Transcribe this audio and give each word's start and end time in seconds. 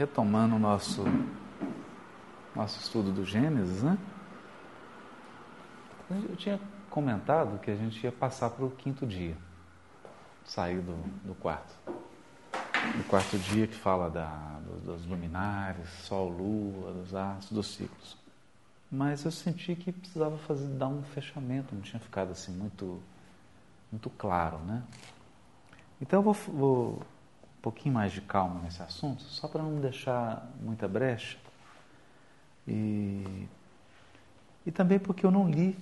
retomando 0.00 0.56
o 0.56 0.58
nosso, 0.58 1.04
nosso 2.56 2.80
estudo 2.80 3.12
do 3.12 3.22
Gênesis, 3.22 3.82
né? 3.82 3.98
Eu 6.10 6.34
tinha 6.36 6.58
comentado 6.88 7.60
que 7.60 7.70
a 7.70 7.76
gente 7.76 8.02
ia 8.02 8.10
passar 8.10 8.48
para 8.48 8.64
o 8.64 8.70
quinto 8.70 9.06
dia, 9.06 9.36
sair 10.42 10.80
do, 10.80 10.96
do 11.22 11.34
quarto. 11.34 11.74
O 12.98 13.04
quarto 13.10 13.38
dia 13.38 13.66
que 13.66 13.74
fala 13.74 14.08
da, 14.08 14.58
dos, 14.66 14.82
dos 14.84 15.06
luminares, 15.06 15.86
sol, 16.04 16.30
lua, 16.30 16.92
dos 16.92 17.14
astros, 17.14 17.52
dos 17.52 17.66
ciclos. 17.66 18.16
Mas 18.90 19.26
eu 19.26 19.30
senti 19.30 19.76
que 19.76 19.92
precisava 19.92 20.38
fazer, 20.38 20.66
dar 20.78 20.88
um 20.88 21.02
fechamento, 21.02 21.74
não 21.74 21.82
tinha 21.82 22.00
ficado 22.00 22.30
assim 22.30 22.52
muito, 22.52 23.02
muito 23.92 24.08
claro, 24.08 24.60
né? 24.60 24.82
Então 26.00 26.20
eu 26.20 26.22
vou, 26.22 26.34
vou 26.34 27.02
um 27.60 27.62
pouquinho 27.62 27.94
mais 27.94 28.10
de 28.10 28.22
calma 28.22 28.58
nesse 28.62 28.82
assunto, 28.82 29.22
só 29.22 29.46
para 29.46 29.62
não 29.62 29.78
deixar 29.82 30.50
muita 30.62 30.88
brecha. 30.88 31.36
E, 32.66 33.46
e 34.64 34.72
também 34.72 34.98
porque 34.98 35.26
eu 35.26 35.30
não 35.30 35.46
li 35.46 35.78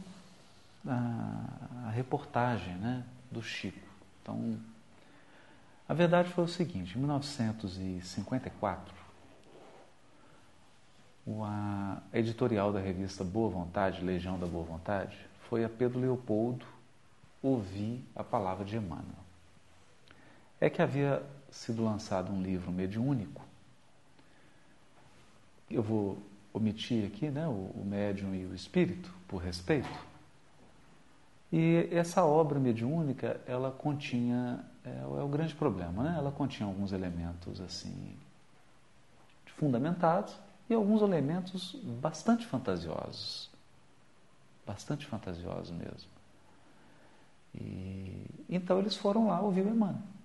a, 0.84 1.87
a 1.87 1.91
reportagem 1.91 2.74
né, 2.74 3.04
do 3.30 3.41
Chico. 3.41 3.78
Então, 4.20 4.59
a 5.88 5.95
verdade 5.95 6.30
foi 6.30 6.42
o 6.42 6.48
seguinte: 6.48 6.96
em 6.96 6.98
1954, 6.98 8.92
a 11.45 11.98
editorial 12.12 12.73
da 12.73 12.80
revista 12.80 13.23
Boa 13.23 13.51
Vontade, 13.51 14.04
Legião 14.04 14.37
da 14.37 14.48
Boa 14.48 14.65
Vontade, 14.65 15.16
foi 15.48 15.65
a 15.65 15.68
Pedro 15.68 16.01
Leopoldo 16.01 16.66
ouvir 17.40 18.04
a 18.16 18.24
palavra 18.24 18.65
de 18.65 18.76
Emmanuel. 18.76 19.29
É 20.60 20.68
que 20.68 20.82
havia 20.82 21.23
sido 21.51 21.84
lançado 21.84 22.33
um 22.33 22.43
livro 22.43 22.70
mediúnico. 22.70 23.43
Eu 25.71 25.83
vou 25.83 26.19
omitir 26.52 27.07
aqui 27.07 27.30
né, 27.30 27.47
o, 27.47 27.71
o 27.74 27.85
médium 27.85 28.35
e 28.35 28.45
o 28.46 28.55
espírito, 28.55 29.13
por 29.27 29.38
respeito. 29.38 29.88
E 31.52 31.88
essa 31.90 32.24
obra 32.24 32.59
mediúnica, 32.59 33.40
ela 33.46 33.71
continha, 33.71 34.65
é, 34.85 34.99
é 35.01 35.23
o 35.23 35.29
grande 35.29 35.55
problema, 35.55 36.02
né? 36.02 36.15
ela 36.18 36.30
continha 36.30 36.68
alguns 36.68 36.93
elementos 36.93 37.60
assim 37.60 38.15
fundamentados 39.57 40.37
e 40.71 40.74
alguns 40.74 41.02
elementos 41.02 41.74
bastante 42.01 42.46
fantasiosos. 42.46 43.51
Bastante 44.66 45.07
fantasiosos 45.07 45.71
mesmo. 45.71 46.10
E, 47.55 48.27
então 48.49 48.79
eles 48.79 48.95
foram 48.95 49.29
lá 49.29 49.40
ouvir 49.40 49.62
o 49.62 49.71
Emmanuel 49.71 50.18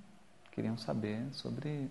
queriam 0.54 0.78
saber 0.78 1.26
sobre. 1.34 1.90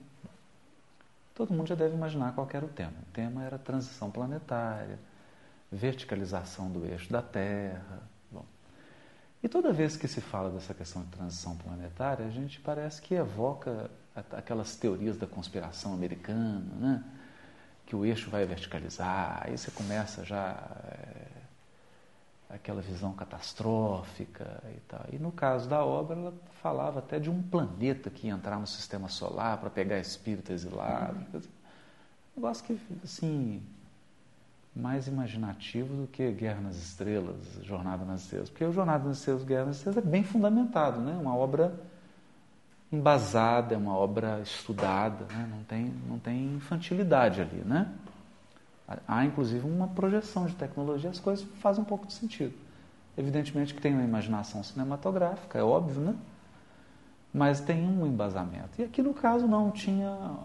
Todo 1.34 1.52
mundo 1.52 1.66
já 1.66 1.74
deve 1.74 1.94
imaginar 1.94 2.32
qual 2.34 2.48
era 2.52 2.64
o 2.64 2.68
tema. 2.68 2.94
O 3.08 3.12
tema 3.12 3.42
era 3.42 3.58
transição 3.58 4.10
planetária, 4.10 4.98
verticalização 5.70 6.70
do 6.70 6.86
eixo 6.86 7.10
da 7.10 7.22
Terra. 7.22 8.02
Bom. 8.30 8.44
E 9.42 9.48
toda 9.48 9.72
vez 9.72 9.96
que 9.96 10.06
se 10.06 10.20
fala 10.20 10.50
dessa 10.50 10.74
questão 10.74 11.02
de 11.02 11.08
transição 11.08 11.56
planetária, 11.56 12.27
a 12.27 12.30
gente 12.30 12.60
parece 12.60 13.00
que 13.00 13.14
evoca 13.14 13.90
aquelas 14.33 14.77
teorias 14.77 15.16
da 15.16 15.27
conspiração 15.27 15.94
americana, 15.94 16.62
né? 16.78 17.05
que 17.86 17.96
o 17.96 18.05
eixo 18.05 18.30
vai 18.30 18.44
verticalizar, 18.46 19.42
aí 19.44 19.56
você 19.56 19.70
começa 19.70 20.24
já 20.24 20.56
é, 20.84 21.31
aquela 22.53 22.83
visão 22.83 23.12
catastrófica 23.14 24.62
e 24.77 24.81
tal. 24.81 25.05
E 25.11 25.19
no 25.19 25.33
caso 25.33 25.69
da 25.69 25.84
obra, 25.84 26.17
ela 26.17 26.34
falava 26.61 26.98
até 26.98 27.19
de 27.19 27.31
um 27.31 27.42
planeta 27.42 28.11
que 28.11 28.27
ia 28.27 28.33
entrar 28.34 28.58
no 28.58 28.67
sistema 28.67 29.08
solar 29.08 29.56
para 29.58 29.70
pegar 29.70 29.98
espírito 29.98 30.53
exilado. 30.53 31.19
Uhum. 31.33 31.41
Um 31.41 32.41
negócio 32.41 32.64
que, 32.64 32.78
assim, 33.03 33.62
mais 34.77 35.06
imaginativo 35.06 35.95
do 35.95 36.06
que 36.06 36.30
Guerra 36.30 36.61
nas 36.61 36.77
Estrelas, 36.77 37.36
Jornada 37.62 38.05
nas 38.05 38.23
Estrelas. 38.23 38.50
Porque 38.50 38.64
o 38.64 38.73
Jornada 38.73 39.08
nas 39.08 39.19
Estrelas, 39.19 39.45
Guerra 39.45 39.64
nas 39.67 39.77
Estrelas 39.77 40.05
é 40.05 40.07
bem 40.07 40.23
fundamentado, 40.23 41.01
né? 41.01 41.17
Uma 41.20 41.35
obra 41.35 41.74
embasada, 42.92 43.74
é 43.74 43.79
uma 43.79 43.96
obra 43.96 44.41
estudada, 44.41 45.24
né? 45.33 45.48
não, 45.51 45.64
tem, 45.64 45.95
não 46.07 46.18
tem 46.18 46.57
infantilidade 46.57 47.41
ali, 47.41 47.62
né? 47.64 47.91
Há 48.86 49.24
inclusive 49.24 49.66
uma 49.66 49.88
projeção 49.88 50.46
de 50.46 50.54
tecnologia, 50.54 51.10
as 51.10 51.20
coisas 51.20 51.46
fazem 51.60 51.82
um 51.82 51.84
pouco 51.84 52.06
de 52.06 52.12
sentido. 52.12 52.54
Evidentemente 53.16 53.74
que 53.74 53.80
tem 53.80 53.92
uma 53.92 54.02
imaginação 54.02 54.62
cinematográfica, 54.62 55.58
é 55.58 55.62
óbvio, 55.62 56.00
né? 56.00 56.16
Mas 57.32 57.60
tem 57.60 57.86
um 57.86 58.06
embasamento. 58.06 58.80
E 58.80 58.84
aqui 58.84 59.02
no 59.02 59.14
caso 59.14 59.46
não 59.46 59.70
tinha. 59.70 60.38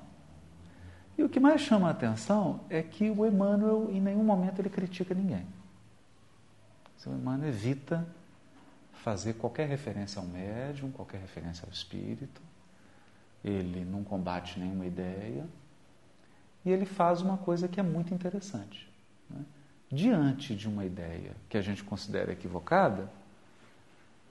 E 1.18 1.24
o 1.24 1.30
que 1.30 1.40
mais 1.40 1.62
chama 1.62 1.88
a 1.88 1.92
atenção 1.92 2.62
é 2.70 2.82
que 2.82 3.10
o 3.10 3.26
Emmanuel, 3.26 3.90
em 3.92 4.00
nenhum 4.00 4.24
momento, 4.24 4.60
ele 4.60 4.70
critica 4.70 5.14
ninguém. 5.14 5.46
O 7.06 7.14
Emmanuel 7.14 7.50
evita 7.50 8.06
fazer 8.92 9.34
qualquer 9.34 9.68
referência 9.68 10.20
ao 10.20 10.28
médium, 10.28 10.92
qualquer 10.92 11.22
referência 11.22 11.66
ao 11.66 11.72
espírito. 11.72 12.42
Ele 13.44 13.86
não 13.86 14.04
combate 14.04 14.60
nenhuma 14.60 14.86
ideia 14.86 15.46
e 16.68 16.70
ele 16.70 16.86
faz 16.86 17.22
uma 17.22 17.38
coisa 17.38 17.66
que 17.66 17.80
é 17.80 17.84
muito 17.84 18.14
interessante. 18.14 18.92
Né? 19.30 19.40
Diante 19.90 20.54
de 20.54 20.68
uma 20.68 20.84
ideia 20.84 21.34
que 21.48 21.58
a 21.58 21.62
gente 21.62 21.82
considera 21.82 22.34
equivocada, 22.34 23.10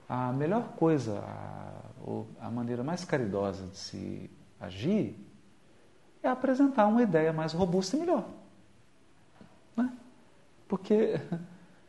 a 0.07 0.31
melhor 0.35 0.73
coisa, 0.73 1.19
a, 1.19 2.47
a 2.47 2.51
maneira 2.51 2.85
mais 2.85 3.07
caridosa 3.07 3.67
de 3.69 3.79
se 3.79 4.31
agir 4.61 5.19
é 6.23 6.29
apresentar 6.29 6.87
uma 6.89 7.03
ideia 7.03 7.33
mais 7.33 7.55
robusta 7.55 7.97
e 7.97 8.01
melhor. 8.01 8.29
Né? 9.75 9.91
Porque 10.69 11.19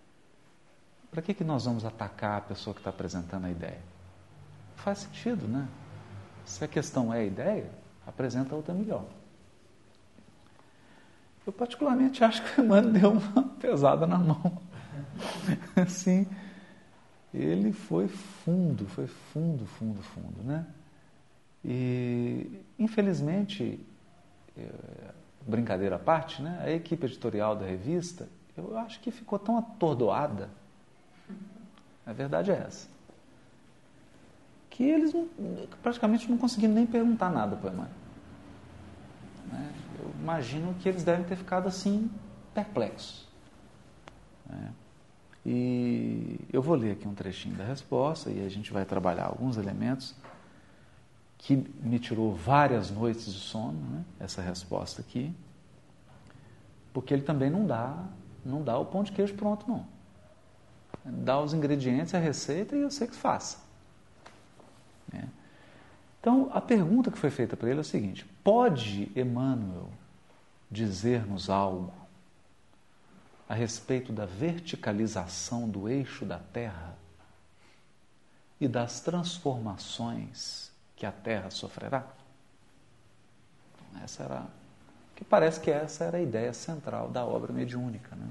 para 1.12 1.22
que, 1.22 1.34
que 1.34 1.44
nós 1.44 1.66
vamos 1.66 1.84
atacar 1.84 2.38
a 2.38 2.42
pessoa 2.42 2.74
que 2.74 2.80
está 2.80 2.90
apresentando 2.90 3.44
a 3.44 3.52
ideia? 3.52 3.82
Faz 4.78 5.00
sentido, 5.00 5.46
né? 5.46 5.68
Se 6.46 6.64
a 6.64 6.70
questão 6.70 7.14
é 7.14 7.20
a 7.20 7.26
ideia, 7.26 7.70
apresenta 8.06 8.56
outra 8.56 8.74
melhor. 8.74 9.04
Eu 11.48 11.54
particularmente 11.54 12.22
acho 12.26 12.44
que 12.44 12.60
o 12.60 12.66
Emmanuel 12.66 12.92
deu 12.92 13.12
uma 13.14 13.44
pesada 13.58 14.06
na 14.06 14.18
mão. 14.18 14.62
Assim, 15.82 16.28
ele 17.34 17.72
foi 17.72 18.10
fundo, 18.10 18.86
foi 18.86 19.08
fundo, 19.08 19.66
fundo, 19.66 20.02
fundo, 20.02 20.44
né? 20.44 20.66
E, 21.64 22.62
infelizmente, 22.78 23.80
é, 24.58 24.68
brincadeira 25.48 25.96
à 25.96 26.00
parte, 26.00 26.42
né? 26.42 26.60
A 26.62 26.70
equipe 26.70 27.06
editorial 27.06 27.56
da 27.56 27.66
revista, 27.66 28.28
eu 28.58 28.78
acho 28.78 29.00
que 29.00 29.10
ficou 29.10 29.40
tão 29.40 29.58
atordoada. 29.58 30.50
A 32.06 32.12
verdade 32.12 32.52
é 32.52 32.56
essa. 32.56 32.90
Que 34.70 34.84
eles 34.84 35.14
praticamente 35.82 36.30
não 36.30 36.38
conseguiram 36.38 36.74
nem 36.74 36.86
perguntar 36.86 37.30
nada 37.30 37.56
para 37.56 37.70
o 37.70 37.74
Emmanuel. 37.74 37.97
Né? 39.52 39.74
Eu 40.00 40.14
imagino 40.20 40.74
que 40.76 40.88
eles 40.88 41.04
devem 41.04 41.26
ter 41.26 41.36
ficado 41.36 41.68
assim, 41.68 42.10
perplexos. 42.54 43.28
Né? 44.46 44.72
E 45.46 46.40
eu 46.52 46.62
vou 46.62 46.76
ler 46.76 46.92
aqui 46.92 47.08
um 47.08 47.14
trechinho 47.14 47.56
da 47.56 47.64
resposta 47.64 48.30
e 48.30 48.46
a 48.46 48.50
gente 48.50 48.72
vai 48.74 48.84
trabalhar 48.84 49.26
alguns 49.26 49.58
elementos 49.58 50.14
que 51.38 51.56
me 51.82 52.00
tirou 52.00 52.34
várias 52.34 52.92
noites 52.92 53.32
de 53.32 53.40
sono, 53.40 53.80
né? 53.80 54.04
essa 54.20 54.42
resposta 54.42 55.02
aqui, 55.02 55.34
porque 56.92 57.14
ele 57.14 57.22
também 57.22 57.50
não 57.50 57.66
dá, 57.66 58.06
não 58.44 58.62
dá 58.62 58.78
o 58.78 58.86
pão 58.86 59.04
de 59.04 59.12
queijo 59.12 59.36
pronto, 59.36 59.66
não. 59.70 59.86
Dá 61.06 61.40
os 61.40 61.54
ingredientes, 61.54 62.14
a 62.14 62.18
receita 62.18 62.76
e 62.76 62.82
eu 62.82 62.92
sei 62.92 63.08
que 63.08 63.16
faça. 63.16 63.60
Né? 65.14 65.30
Então, 66.20 66.50
a 66.54 66.60
pergunta 66.60 67.10
que 67.10 67.18
foi 67.18 67.30
feita 67.30 67.56
para 67.56 67.70
ele 67.70 67.78
é 67.78 67.82
o 67.82 67.86
seguinte: 67.86 68.26
pode 68.48 69.12
Emmanuel 69.14 69.90
dizer-nos 70.72 71.50
algo 71.50 71.94
a 73.50 73.54
respeito 73.54 74.14
da 74.14 74.26
verticalização 74.26 75.68
do 75.68 75.90
eixo 75.90 76.26
da 76.26 76.40
Terra 76.40 76.98
e 78.58 78.66
das 78.66 79.02
transformações 79.02 80.72
que 80.96 81.06
a 81.06 81.12
Terra 81.12 81.50
sofrerá? 81.50 82.08
Essa 84.02 84.24
era, 84.24 84.46
que 85.14 85.26
parece 85.26 85.60
que 85.60 85.70
essa 85.70 86.06
era 86.06 86.18
a 86.18 86.22
ideia 86.22 86.54
central 86.54 87.10
da 87.10 87.26
obra 87.26 87.52
mediúnica, 87.52 88.16
né? 88.16 88.30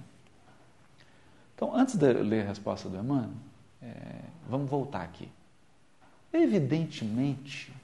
Então, 1.55 1.77
antes 1.77 1.95
de 1.95 2.11
ler 2.15 2.47
a 2.47 2.49
resposta 2.49 2.89
do 2.89 2.97
Emmanuel, 2.97 3.37
é, 3.83 4.23
vamos 4.49 4.71
voltar 4.71 5.03
aqui. 5.03 5.31
Evidentemente 6.33 7.76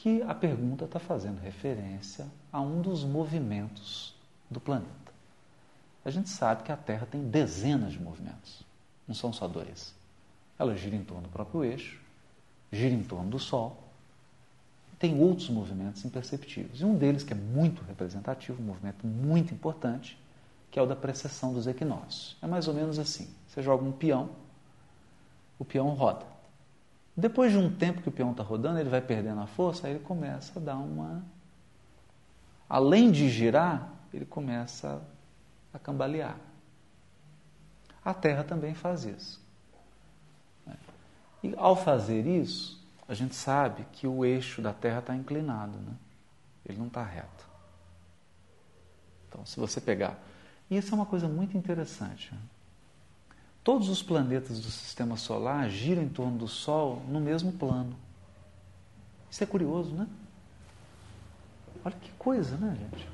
que 0.00 0.22
a 0.22 0.34
pergunta 0.34 0.86
está 0.86 0.98
fazendo 0.98 1.42
referência 1.42 2.26
a 2.50 2.58
um 2.58 2.80
dos 2.80 3.04
movimentos 3.04 4.14
do 4.50 4.58
planeta. 4.58 5.12
A 6.02 6.10
gente 6.10 6.30
sabe 6.30 6.62
que 6.62 6.72
a 6.72 6.76
Terra 6.76 7.06
tem 7.06 7.22
dezenas 7.28 7.92
de 7.92 8.00
movimentos, 8.00 8.62
não 9.06 9.14
são 9.14 9.30
só 9.30 9.46
dois. 9.46 9.94
Ela 10.58 10.74
gira 10.74 10.96
em 10.96 11.04
torno 11.04 11.24
do 11.24 11.28
próprio 11.28 11.62
eixo, 11.62 12.00
gira 12.72 12.94
em 12.94 13.02
torno 13.02 13.28
do 13.28 13.38
Sol, 13.38 13.76
tem 14.98 15.20
outros 15.20 15.50
movimentos 15.50 16.02
imperceptíveis. 16.02 16.80
E 16.80 16.84
um 16.84 16.96
deles, 16.96 17.22
que 17.22 17.34
é 17.34 17.36
muito 17.36 17.82
representativo, 17.82 18.62
um 18.62 18.66
movimento 18.66 19.06
muito 19.06 19.52
importante, 19.52 20.18
que 20.70 20.78
é 20.78 20.82
o 20.82 20.86
da 20.86 20.96
precessão 20.96 21.52
dos 21.52 21.66
equinócios. 21.66 22.38
É 22.40 22.46
mais 22.46 22.68
ou 22.68 22.72
menos 22.72 22.98
assim: 22.98 23.28
você 23.46 23.62
joga 23.62 23.84
um 23.84 23.92
peão, 23.92 24.30
o 25.58 25.64
peão 25.64 25.90
roda. 25.90 26.29
Depois 27.16 27.52
de 27.52 27.58
um 27.58 27.74
tempo 27.74 28.00
que 28.02 28.08
o 28.08 28.12
peão 28.12 28.30
está 28.30 28.42
rodando, 28.42 28.78
ele 28.78 28.88
vai 28.88 29.00
perdendo 29.00 29.40
a 29.40 29.46
força, 29.46 29.86
aí 29.86 29.94
ele 29.94 30.04
começa 30.04 30.58
a 30.58 30.62
dar 30.62 30.76
uma. 30.76 31.24
Além 32.68 33.10
de 33.10 33.28
girar, 33.28 33.92
ele 34.12 34.24
começa 34.24 35.02
a 35.72 35.78
cambalear. 35.78 36.36
A 38.04 38.14
Terra 38.14 38.44
também 38.44 38.74
faz 38.74 39.04
isso. 39.04 39.40
E 41.42 41.54
ao 41.56 41.74
fazer 41.74 42.26
isso, 42.26 42.80
a 43.08 43.14
gente 43.14 43.34
sabe 43.34 43.86
que 43.92 44.06
o 44.06 44.24
eixo 44.24 44.62
da 44.62 44.72
Terra 44.72 45.00
está 45.00 45.16
inclinado, 45.16 45.78
né? 45.78 45.94
ele 46.64 46.78
não 46.78 46.86
está 46.86 47.02
reto. 47.02 47.48
Então, 49.28 49.44
se 49.46 49.58
você 49.58 49.80
pegar. 49.80 50.18
E 50.70 50.76
isso 50.76 50.92
é 50.92 50.94
uma 50.94 51.06
coisa 51.06 51.28
muito 51.28 51.56
interessante. 51.56 52.32
Né? 52.32 52.40
Todos 53.62 53.88
os 53.88 54.02
planetas 54.02 54.60
do 54.60 54.70
sistema 54.70 55.16
solar 55.16 55.68
giram 55.68 56.02
em 56.02 56.08
torno 56.08 56.38
do 56.38 56.48
Sol 56.48 57.02
no 57.08 57.20
mesmo 57.20 57.52
plano. 57.52 57.94
Isso 59.30 59.44
é 59.44 59.46
curioso, 59.46 59.94
né? 59.94 60.06
Olha 61.84 61.94
que 61.94 62.10
coisa, 62.12 62.56
né, 62.56 62.76
gente? 62.76 63.08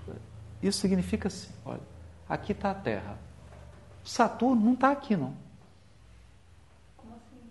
Isso 0.63 0.81
significa 0.81 1.29
assim: 1.29 1.51
olha, 1.65 1.81
aqui 2.29 2.53
está 2.53 2.71
a 2.71 2.75
Terra. 2.75 3.19
Saturno 4.05 4.65
não 4.65 4.75
está 4.75 4.93
aqui, 4.93 5.17
não. 5.17 5.35
Como 6.97 7.13
assim? 7.15 7.43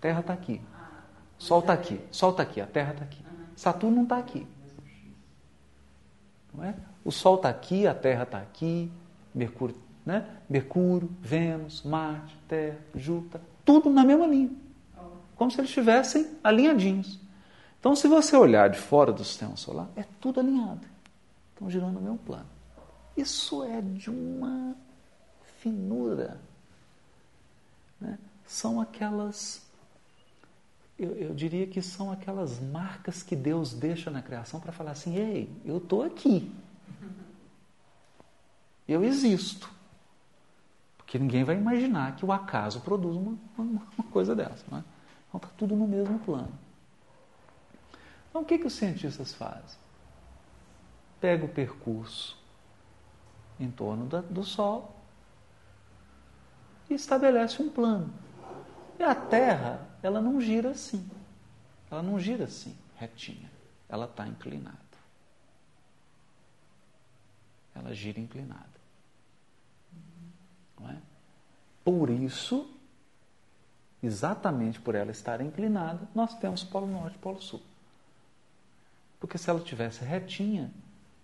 Terra 0.00 0.20
está 0.20 0.32
aqui. 0.32 0.60
Sol 1.38 1.60
está 1.60 1.72
aqui, 1.72 2.00
Sol 2.10 2.30
está 2.30 2.42
aqui, 2.42 2.60
a 2.60 2.66
Terra 2.66 2.92
está 2.92 3.04
aqui. 3.04 3.24
Saturno 3.56 3.96
não 3.96 4.02
está 4.04 4.18
aqui. 4.18 4.46
Não 6.54 6.64
é? 6.64 6.74
O 7.04 7.10
Sol 7.10 7.36
está 7.36 7.48
aqui, 7.48 7.86
a 7.86 7.94
Terra 7.94 8.22
está 8.22 8.38
aqui, 8.38 8.92
Mercúrio, 9.34 9.74
né? 10.04 10.26
Mercúrio, 10.48 11.10
Vênus, 11.20 11.82
Marte, 11.82 12.36
Terra, 12.48 12.78
Júpiter, 12.94 13.40
tudo 13.64 13.90
na 13.90 14.04
mesma 14.04 14.26
linha. 14.26 14.50
Como 15.36 15.50
se 15.50 15.60
eles 15.60 15.70
estivessem 15.70 16.36
alinhadinhos. 16.42 17.20
Então, 17.80 17.96
se 17.96 18.06
você 18.06 18.36
olhar 18.36 18.70
de 18.70 18.78
fora 18.78 19.12
do 19.12 19.24
sistema 19.24 19.56
solar, 19.56 19.88
é 19.96 20.04
tudo 20.20 20.40
alinhado. 20.40 20.86
Estão 21.52 21.68
girando 21.70 21.94
no 21.94 22.00
mesmo 22.00 22.18
plano. 22.18 22.46
Isso 23.16 23.64
é 23.64 23.80
de 23.80 24.08
uma 24.08 24.76
finura. 25.60 26.40
Né? 28.00 28.18
São 28.46 28.80
aquelas 28.80 29.62
eu, 30.98 31.16
eu 31.16 31.34
diria 31.34 31.66
que 31.66 31.82
são 31.82 32.12
aquelas 32.12 32.60
marcas 32.60 33.22
que 33.22 33.34
Deus 33.34 33.72
deixa 33.72 34.10
na 34.10 34.22
criação 34.22 34.60
para 34.60 34.70
falar 34.70 34.92
assim: 34.92 35.16
ei, 35.16 35.50
eu 35.64 35.78
estou 35.78 36.02
aqui. 36.02 36.52
Eu 38.86 39.02
existo. 39.02 39.68
Porque 41.12 41.18
ninguém 41.18 41.44
vai 41.44 41.56
imaginar 41.56 42.16
que 42.16 42.24
o 42.24 42.32
acaso 42.32 42.80
produz 42.80 43.14
uma, 43.14 43.36
uma, 43.58 43.82
uma 43.98 44.10
coisa 44.10 44.34
dessa. 44.34 44.64
Não 44.70 44.78
é? 44.78 44.84
Então 45.28 45.36
está 45.36 45.48
tudo 45.58 45.76
no 45.76 45.86
mesmo 45.86 46.18
plano. 46.20 46.58
Então 48.30 48.40
o 48.40 48.44
que, 48.46 48.56
que 48.56 48.66
os 48.66 48.72
cientistas 48.72 49.34
fazem? 49.34 49.78
Pega 51.20 51.44
o 51.44 51.48
percurso 51.50 52.42
em 53.60 53.70
torno 53.70 54.06
da, 54.06 54.22
do 54.22 54.42
Sol 54.42 54.96
e 56.88 56.94
estabelece 56.94 57.60
um 57.60 57.68
plano. 57.68 58.10
E 58.98 59.02
a 59.02 59.14
Terra 59.14 59.86
ela 60.02 60.18
não 60.18 60.40
gira 60.40 60.70
assim. 60.70 61.06
Ela 61.90 62.02
não 62.02 62.18
gira 62.18 62.44
assim, 62.44 62.74
retinha. 62.96 63.52
Ela 63.86 64.06
está 64.06 64.26
inclinada. 64.26 64.78
Ela 67.74 67.92
gira 67.92 68.18
inclinada. 68.18 68.71
É? 70.90 70.96
Por 71.84 72.10
isso, 72.10 72.68
exatamente 74.02 74.80
por 74.80 74.94
ela 74.94 75.10
estar 75.10 75.40
inclinada, 75.40 76.08
nós 76.14 76.34
temos 76.38 76.62
Polo 76.62 76.86
Norte 76.86 77.16
e 77.16 77.18
Polo 77.18 77.40
Sul. 77.40 77.62
Porque 79.18 79.38
se 79.38 79.48
ela 79.48 79.60
tivesse 79.60 80.04
retinha, 80.04 80.70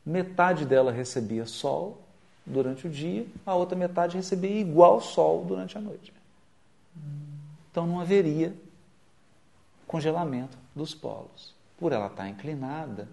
metade 0.04 0.64
dela 0.64 0.92
recebia 0.92 1.46
sol 1.46 2.00
durante 2.46 2.86
o 2.86 2.90
dia, 2.90 3.26
a 3.44 3.54
outra 3.54 3.76
metade 3.76 4.16
recebia 4.16 4.60
igual 4.60 5.00
sol 5.00 5.44
durante 5.44 5.76
a 5.76 5.80
noite. 5.80 6.12
Então 7.70 7.86
não 7.86 8.00
haveria 8.00 8.54
congelamento 9.86 10.56
dos 10.74 10.94
polos. 10.94 11.54
Por 11.78 11.92
ela 11.92 12.06
estar 12.06 12.28
inclinada, 12.28 13.08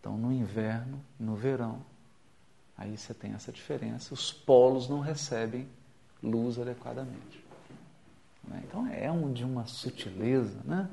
então 0.00 0.16
no 0.16 0.32
inverno, 0.32 1.00
no 1.18 1.34
verão, 1.34 1.80
aí 2.78 2.96
você 2.96 3.12
tem 3.12 3.34
essa 3.34 3.50
diferença, 3.50 4.14
os 4.14 4.32
polos 4.32 4.88
não 4.88 5.00
recebem 5.00 5.68
luz 6.22 6.58
adequadamente. 6.58 7.44
Né? 8.44 8.62
Então 8.64 8.86
é 8.86 9.10
um, 9.10 9.32
de 9.32 9.44
uma 9.44 9.66
sutileza 9.66 10.58
né? 10.64 10.88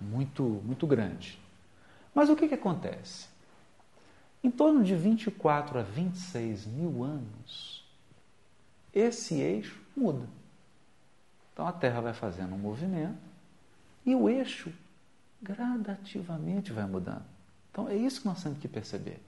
muito, 0.00 0.42
muito 0.42 0.86
grande. 0.86 1.38
Mas 2.12 2.28
o 2.28 2.36
que, 2.36 2.48
que 2.48 2.54
acontece? 2.54 3.28
Em 4.42 4.50
torno 4.50 4.82
de 4.82 4.94
24 4.94 5.78
a 5.78 5.82
26 5.82 6.66
mil 6.66 7.04
anos, 7.04 7.84
esse 8.92 9.34
eixo 9.40 9.80
muda. 9.96 10.26
Então 11.52 11.66
a 11.66 11.72
Terra 11.72 12.00
vai 12.00 12.12
fazendo 12.12 12.54
um 12.54 12.58
movimento 12.58 13.18
e 14.04 14.14
o 14.14 14.28
eixo 14.28 14.72
gradativamente 15.40 16.72
vai 16.72 16.86
mudando. 16.86 17.24
Então 17.70 17.88
é 17.88 17.94
isso 17.94 18.20
que 18.20 18.26
nós 18.26 18.42
temos 18.42 18.58
que 18.58 18.68
perceber. 18.68 19.20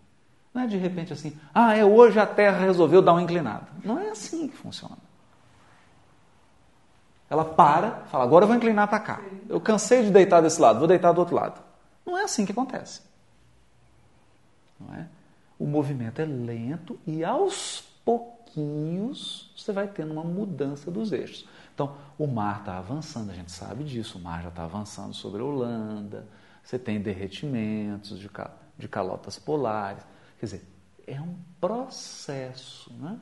Não 0.52 0.62
é 0.62 0.66
de 0.66 0.76
repente 0.76 1.12
assim, 1.12 1.38
ah, 1.54 1.76
é 1.76 1.84
hoje 1.84 2.18
a 2.18 2.26
Terra 2.26 2.58
resolveu 2.58 3.00
dar 3.00 3.12
uma 3.12 3.22
inclinada. 3.22 3.68
Não 3.84 3.98
é 3.98 4.10
assim 4.10 4.48
que 4.48 4.56
funciona. 4.56 4.96
Ela 7.28 7.44
para, 7.44 8.02
fala, 8.10 8.24
agora 8.24 8.42
eu 8.42 8.48
vou 8.48 8.56
inclinar 8.56 8.88
para 8.88 8.98
cá. 8.98 9.20
Eu 9.48 9.60
cansei 9.60 10.02
de 10.02 10.10
deitar 10.10 10.40
desse 10.40 10.60
lado, 10.60 10.80
vou 10.80 10.88
deitar 10.88 11.12
do 11.12 11.20
outro 11.20 11.36
lado. 11.36 11.60
Não 12.04 12.18
é 12.18 12.24
assim 12.24 12.44
que 12.44 12.50
acontece. 12.50 13.02
Não 14.80 14.92
é? 14.94 15.06
O 15.56 15.66
movimento 15.66 16.20
é 16.20 16.24
lento 16.24 16.98
e 17.06 17.22
aos 17.22 17.84
pouquinhos 18.04 19.52
você 19.56 19.72
vai 19.72 19.86
tendo 19.86 20.12
uma 20.12 20.24
mudança 20.24 20.90
dos 20.90 21.12
eixos. 21.12 21.46
Então, 21.72 21.94
o 22.18 22.26
mar 22.26 22.60
está 22.60 22.78
avançando, 22.78 23.30
a 23.30 23.34
gente 23.34 23.52
sabe 23.52 23.84
disso, 23.84 24.18
o 24.18 24.20
mar 24.20 24.42
já 24.42 24.48
está 24.48 24.64
avançando 24.64 25.14
sobre 25.14 25.40
a 25.40 25.44
Holanda, 25.44 26.26
você 26.64 26.78
tem 26.78 27.00
derretimentos 27.00 28.18
de, 28.18 28.28
de 28.78 28.88
calotas 28.88 29.38
polares. 29.38 30.02
Quer 30.40 30.46
dizer, 30.46 30.66
é 31.06 31.20
um 31.20 31.36
processo, 31.60 32.90
né? 32.94 33.20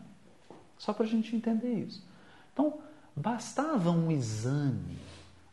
Só 0.78 0.92
para 0.92 1.04
a 1.04 1.08
gente 1.08 1.34
entender 1.34 1.74
isso. 1.74 2.06
Então, 2.52 2.78
bastava 3.16 3.90
um 3.90 4.08
exame 4.08 4.96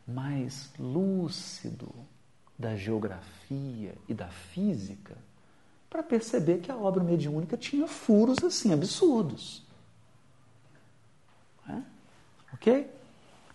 mais 0.06 0.70
lúcido 0.78 1.92
da 2.56 2.76
geografia 2.76 3.98
e 4.08 4.14
da 4.14 4.28
física 4.28 5.18
para 5.90 6.04
perceber 6.04 6.58
que 6.58 6.70
a 6.70 6.76
obra 6.76 7.02
mediúnica 7.02 7.56
tinha 7.56 7.88
furos 7.88 8.44
assim 8.44 8.72
absurdos. 8.72 9.66
É? 11.68 11.82
Ok? 12.52 12.88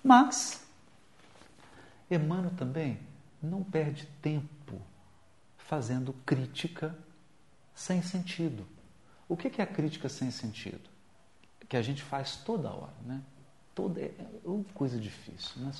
Mas, 0.03 0.65
Emmanuel 2.09 2.51
também 2.57 2.99
não 3.41 3.63
perde 3.63 4.05
tempo 4.21 4.81
fazendo 5.57 6.11
crítica 6.25 6.93
sem 7.73 8.01
sentido. 8.01 8.65
O 9.27 9.37
que 9.37 9.61
é 9.61 9.63
a 9.63 9.67
crítica 9.67 10.09
sem 10.09 10.29
sentido? 10.29 10.89
Que 11.69 11.77
a 11.77 11.81
gente 11.81 12.03
faz 12.03 12.35
toda 12.37 12.69
hora, 12.69 12.93
né? 13.05 13.21
Toda, 13.73 14.01
é 14.01 14.13
uma 14.43 14.63
coisa 14.73 14.99
difícil, 14.99 15.61
né? 15.61 15.71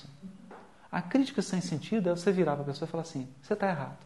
A 0.91 1.01
crítica 1.01 1.41
sem 1.41 1.60
sentido 1.62 2.10
é 2.10 2.15
você 2.15 2.31
virar 2.31 2.53
para 2.53 2.63
a 2.63 2.65
pessoa 2.65 2.88
e 2.88 2.91
falar 2.91 3.03
assim: 3.03 3.27
você 3.41 3.53
está 3.53 3.67
errado. 3.69 3.98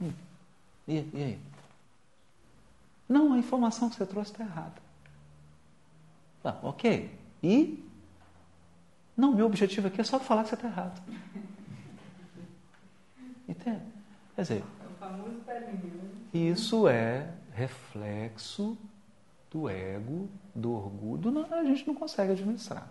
Hum, 0.00 0.12
e, 0.86 0.94
e 0.94 1.22
aí? 1.22 1.40
Não, 3.08 3.32
a 3.32 3.38
informação 3.38 3.88
que 3.88 3.96
você 3.96 4.06
trouxe 4.06 4.32
está 4.32 4.44
errada. 4.44 4.82
Ah, 6.44 6.58
ok. 6.62 7.10
E? 7.42 7.84
Não, 9.16 9.32
meu 9.32 9.46
objetivo 9.46 9.88
aqui 9.88 10.00
é 10.00 10.04
só 10.04 10.20
falar 10.20 10.42
que 10.42 10.50
você 10.50 10.54
está 10.56 10.68
errado. 10.68 11.02
Entende? 13.48 13.95
Quer 14.36 14.42
dizer, 14.42 14.64
isso 16.32 16.86
é 16.86 17.30
reflexo 17.54 18.76
do 19.50 19.68
ego, 19.68 20.28
do 20.54 20.72
orgulho. 20.72 21.46
A 21.52 21.64
gente 21.64 21.86
não 21.86 21.94
consegue 21.94 22.32
administrar. 22.32 22.88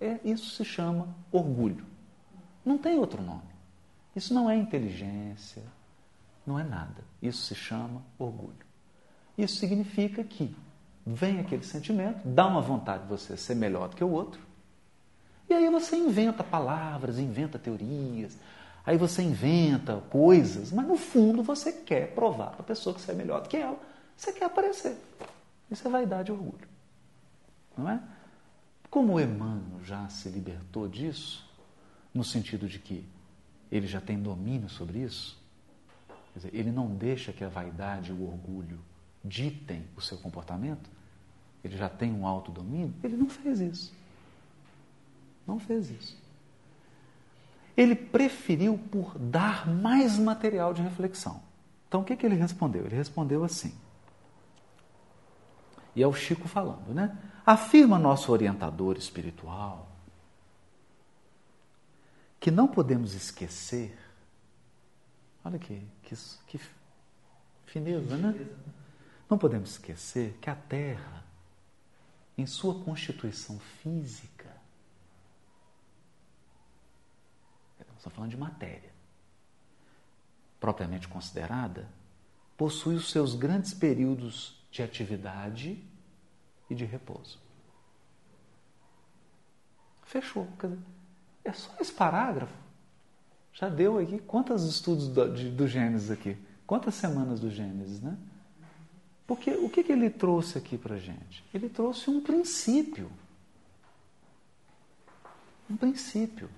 É, 0.00 0.18
isso 0.24 0.50
se 0.50 0.64
chama 0.64 1.08
orgulho. 1.30 1.86
Não 2.64 2.76
tem 2.76 2.98
outro 2.98 3.22
nome. 3.22 3.54
Isso 4.16 4.34
não 4.34 4.50
é 4.50 4.56
inteligência, 4.56 5.62
não 6.46 6.58
é 6.58 6.64
nada. 6.64 7.04
Isso 7.22 7.42
se 7.42 7.54
chama 7.54 8.02
orgulho. 8.18 8.64
Isso 9.38 9.56
significa 9.56 10.22
que 10.24 10.54
vem 11.06 11.38
aquele 11.38 11.62
sentimento, 11.64 12.26
dá 12.26 12.46
uma 12.46 12.60
vontade 12.60 13.04
de 13.04 13.08
você 13.08 13.36
ser 13.36 13.54
melhor 13.54 13.88
do 13.88 13.96
que 13.96 14.04
o 14.04 14.10
outro, 14.10 14.40
E 15.48 15.52
aí 15.52 15.68
você 15.68 15.94
inventa 15.96 16.42
palavras, 16.42 17.18
inventa 17.18 17.58
teorias, 17.58 18.38
aí 18.84 18.96
você 18.96 19.22
inventa 19.22 19.96
coisas, 20.10 20.70
mas 20.70 20.86
no 20.86 20.96
fundo 20.96 21.42
você 21.42 21.72
quer 21.72 22.14
provar 22.14 22.50
para 22.50 22.60
a 22.60 22.64
pessoa 22.64 22.94
que 22.94 23.00
você 23.00 23.12
é 23.12 23.14
melhor 23.14 23.42
do 23.42 23.48
que 23.48 23.56
ela. 23.56 23.78
Você 24.16 24.32
quer 24.32 24.44
aparecer. 24.44 24.96
Isso 25.70 25.86
é 25.86 25.90
vaidade 25.90 26.30
e 26.30 26.32
orgulho. 26.32 26.68
Não 27.76 27.88
é? 27.88 28.00
Como 28.90 29.18
Emmanuel 29.18 29.82
já 29.82 30.08
se 30.08 30.28
libertou 30.28 30.88
disso, 30.88 31.44
no 32.12 32.22
sentido 32.22 32.68
de 32.68 32.78
que 32.78 33.04
ele 33.70 33.86
já 33.88 34.00
tem 34.00 34.20
domínio 34.20 34.68
sobre 34.68 35.00
isso, 35.00 35.36
dizer, 36.34 36.54
ele 36.54 36.70
não 36.70 36.94
deixa 36.94 37.32
que 37.32 37.42
a 37.42 37.48
vaidade 37.48 38.10
e 38.10 38.14
o 38.14 38.22
orgulho 38.22 38.78
ditem 39.24 39.84
o 39.96 40.00
seu 40.00 40.18
comportamento, 40.18 40.88
ele 41.64 41.76
já 41.76 41.88
tem 41.88 42.12
um 42.12 42.26
autodomínio, 42.26 42.94
ele 43.02 43.16
não 43.16 43.28
fez 43.28 43.60
isso. 43.60 43.92
Não 45.46 45.58
fez 45.58 45.90
isso. 45.90 46.23
Ele 47.76 47.94
preferiu 47.94 48.78
por 48.90 49.18
dar 49.18 49.68
mais 49.68 50.18
material 50.18 50.72
de 50.72 50.82
reflexão. 50.82 51.42
Então 51.88 52.00
o 52.00 52.04
que, 52.04 52.16
que 52.16 52.24
ele 52.24 52.36
respondeu? 52.36 52.84
Ele 52.84 52.96
respondeu 52.96 53.44
assim. 53.44 53.74
E 55.94 56.02
é 56.02 56.06
o 56.06 56.12
Chico 56.12 56.48
falando, 56.48 56.92
né? 56.92 57.16
Afirma 57.46 57.98
nosso 57.98 58.32
orientador 58.32 58.96
espiritual 58.96 59.94
que 62.40 62.50
não 62.50 62.68
podemos 62.68 63.14
esquecer. 63.14 63.96
Olha 65.44 65.58
que, 65.58 65.82
que, 66.02 66.14
que 66.46 66.60
fineza, 67.64 68.16
né? 68.16 68.46
Não 69.30 69.38
podemos 69.38 69.70
esquecer 69.70 70.36
que 70.40 70.50
a 70.50 70.54
Terra, 70.54 71.24
em 72.36 72.44
sua 72.44 72.74
constituição 72.82 73.58
física, 73.58 74.53
estamos 78.04 78.16
falando 78.16 78.30
de 78.30 78.36
matéria, 78.36 78.90
propriamente 80.60 81.08
considerada, 81.08 81.88
possui 82.56 82.96
os 82.96 83.10
seus 83.10 83.34
grandes 83.34 83.72
períodos 83.72 84.62
de 84.70 84.82
atividade 84.82 85.82
e 86.68 86.74
de 86.74 86.84
repouso. 86.84 87.38
Fechou. 90.02 90.46
É 91.42 91.52
só 91.52 91.74
esse 91.80 91.92
parágrafo. 91.92 92.54
Já 93.52 93.68
deu 93.68 93.98
aqui 93.98 94.18
quantos 94.18 94.64
estudos 94.64 95.08
do, 95.08 95.32
de, 95.32 95.50
do 95.50 95.66
Gênesis 95.66 96.10
aqui? 96.10 96.36
Quantas 96.66 96.94
semanas 96.94 97.40
do 97.40 97.50
Gênesis, 97.50 98.00
né? 98.00 98.16
Porque 99.26 99.52
o 99.52 99.70
que, 99.70 99.82
que 99.82 99.92
ele 99.92 100.10
trouxe 100.10 100.58
aqui 100.58 100.76
para 100.76 100.98
gente? 100.98 101.44
Ele 101.54 101.68
trouxe 101.68 102.10
um 102.10 102.20
princípio. 102.20 103.10
Um 105.70 105.76
princípio. 105.76 106.50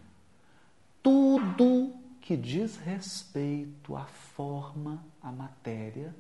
Tudo 1.06 1.94
que 2.20 2.36
diz 2.36 2.78
respeito 2.78 3.94
à 3.94 4.06
forma, 4.06 5.04
à 5.22 5.30
matéria, 5.30 6.12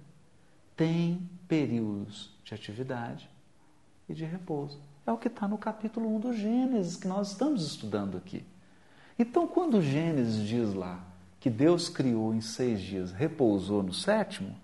tem 0.76 1.28
períodos 1.48 2.32
de 2.44 2.54
atividade 2.54 3.28
e 4.08 4.14
de 4.14 4.24
repouso. 4.24 4.80
É 5.04 5.10
o 5.10 5.18
que 5.18 5.26
está 5.26 5.48
no 5.48 5.58
capítulo 5.58 6.14
1 6.14 6.20
do 6.20 6.32
Gênesis, 6.32 6.94
que 6.94 7.08
nós 7.08 7.32
estamos 7.32 7.66
estudando 7.66 8.16
aqui. 8.16 8.44
Então, 9.18 9.48
quando 9.48 9.78
o 9.78 9.82
Gênesis 9.82 10.46
diz 10.46 10.72
lá 10.72 11.04
que 11.40 11.50
Deus 11.50 11.88
criou 11.88 12.32
em 12.32 12.40
seis 12.40 12.80
dias, 12.80 13.10
repousou 13.10 13.82
no 13.82 13.92
sétimo, 13.92 14.56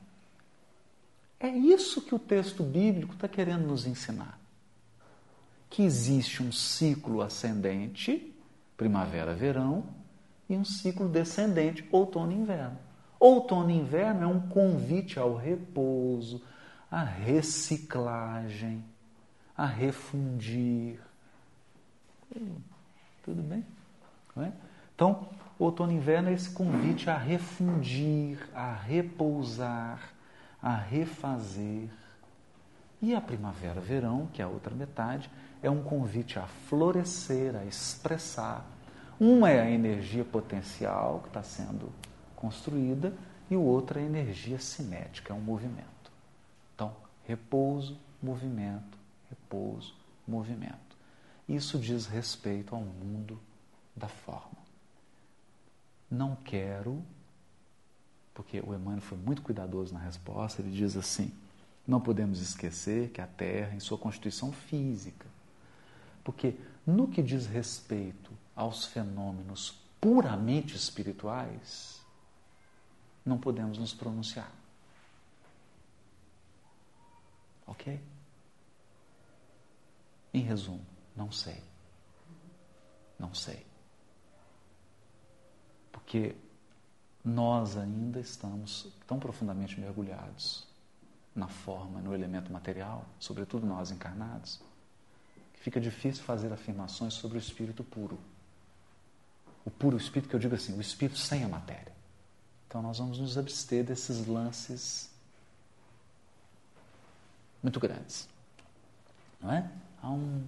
é 1.41 1.49
isso 1.49 2.01
que 2.01 2.15
o 2.15 2.19
texto 2.21 2.63
bíblico 2.63 3.15
está 3.15 3.27
querendo 3.27 3.67
nos 3.67 3.89
ensinar. 3.89 4.39
Que 5.69 5.83
existe 5.83 6.45
um 6.45 6.53
ciclo 6.53 7.23
ascendente, 7.23 8.33
primavera-verão, 8.77 10.01
e 10.55 10.59
um 10.59 10.65
ciclo 10.65 11.09
descendente, 11.09 11.87
outono 11.91 12.33
e 12.33 12.35
inverno. 12.35 12.79
Outono 13.19 13.71
e 13.71 13.75
inverno 13.75 14.25
é 14.25 14.27
um 14.27 14.41
convite 14.49 15.19
ao 15.19 15.37
repouso, 15.37 16.43
à 16.91 17.03
reciclagem, 17.03 18.85
a 19.57 19.67
refundir. 19.67 20.99
Tudo 23.23 23.43
bem? 23.43 23.65
É? 24.37 24.51
Então, 24.95 25.29
outono 25.59 25.93
e 25.93 25.97
inverno 25.97 26.31
é 26.31 26.33
esse 26.33 26.51
convite 26.51 27.09
a 27.09 27.17
refundir, 27.17 28.39
a 28.55 28.73
repousar, 28.73 30.01
a 30.61 30.75
refazer. 30.75 31.89
E 33.01 33.15
a 33.15 33.21
primavera, 33.21 33.81
verão, 33.81 34.29
que 34.33 34.41
é 34.41 34.45
a 34.45 34.49
outra 34.49 34.75
metade, 34.75 35.31
é 35.63 35.71
um 35.71 35.83
convite 35.83 36.39
a 36.39 36.47
florescer, 36.47 37.57
a 37.57 37.65
expressar. 37.65 38.65
Uma 39.25 39.51
é 39.51 39.61
a 39.61 39.71
energia 39.71 40.25
potencial 40.25 41.21
que 41.21 41.29
está 41.29 41.45
sendo 41.45 41.93
construída 42.35 43.17
e 43.49 43.55
o 43.55 43.63
outro 43.63 44.01
é 44.01 44.03
a 44.03 44.05
energia 44.05 44.59
cinética, 44.59 45.33
é 45.33 45.37
um 45.37 45.41
movimento. 45.41 46.11
Então, 46.75 46.93
repouso, 47.23 47.97
movimento, 48.21 48.99
repouso, 49.31 49.95
movimento. 50.27 50.97
Isso 51.49 51.79
diz 51.79 52.07
respeito 52.07 52.75
ao 52.75 52.81
mundo 52.81 53.39
da 53.95 54.09
forma. 54.09 54.59
Não 56.11 56.35
quero, 56.35 57.01
porque 58.35 58.59
o 58.59 58.75
Emmanuel 58.75 59.03
foi 59.03 59.19
muito 59.19 59.41
cuidadoso 59.41 59.95
na 59.95 60.01
resposta, 60.01 60.61
ele 60.61 60.73
diz 60.73 60.97
assim: 60.97 61.33
não 61.87 62.01
podemos 62.01 62.41
esquecer 62.41 63.11
que 63.11 63.21
a 63.21 63.27
Terra, 63.29 63.73
em 63.73 63.79
sua 63.79 63.99
constituição 63.99 64.51
física, 64.51 65.29
porque 66.25 66.57
no 66.85 67.07
que 67.07 67.23
diz 67.23 67.47
respeito 67.47 68.42
aos 68.55 68.85
fenômenos 68.85 69.79
puramente 70.01 70.77
espirituais, 70.77 72.01
não 73.25 73.39
podemos 73.39 73.79
nos 73.79 73.95
pronunciar. 73.95 74.51
Ok? 77.67 78.01
Em 80.35 80.41
resumo, 80.41 80.85
não 81.15 81.31
sei. 81.31 81.63
Não 83.19 83.33
sei. 83.35 83.65
Porque 85.93 86.35
nós 87.25 87.77
ainda 87.77 88.19
estamos 88.19 88.89
tão 89.07 89.19
profundamente 89.19 89.79
mergulhados 89.79 90.67
na 91.35 91.49
forma, 91.49 92.01
no 92.01 92.15
elemento 92.15 92.53
material, 92.53 93.07
sobretudo 93.19 93.67
nós 93.67 93.91
encarnados, 93.91 94.61
que 95.55 95.61
fica 95.61 95.81
difícil 95.81 96.25
fazer 96.25 96.53
afirmações 96.53 97.15
sobre 97.15 97.39
o 97.39 97.41
espírito 97.41 97.85
puro. 97.85 98.19
O 99.65 99.71
puro 99.71 99.97
espírito, 99.97 100.29
que 100.29 100.37
eu 100.37 100.41
digo 100.41 100.55
assim, 100.55 100.77
o 100.77 100.81
espírito 100.81 101.19
sem 101.19 101.45
a 101.45 101.49
matéria. 101.49 101.93
Então 102.67 102.83
nós 102.83 102.99
vamos 102.99 103.19
nos 103.19 103.37
abster 103.37 103.85
desses 103.85 104.27
lances 104.27 105.11
muito 107.63 107.79
grandes. 107.79 108.29
Não 109.41 109.53
é? 109.53 109.71
Há 110.03 110.11
um, 110.11 110.45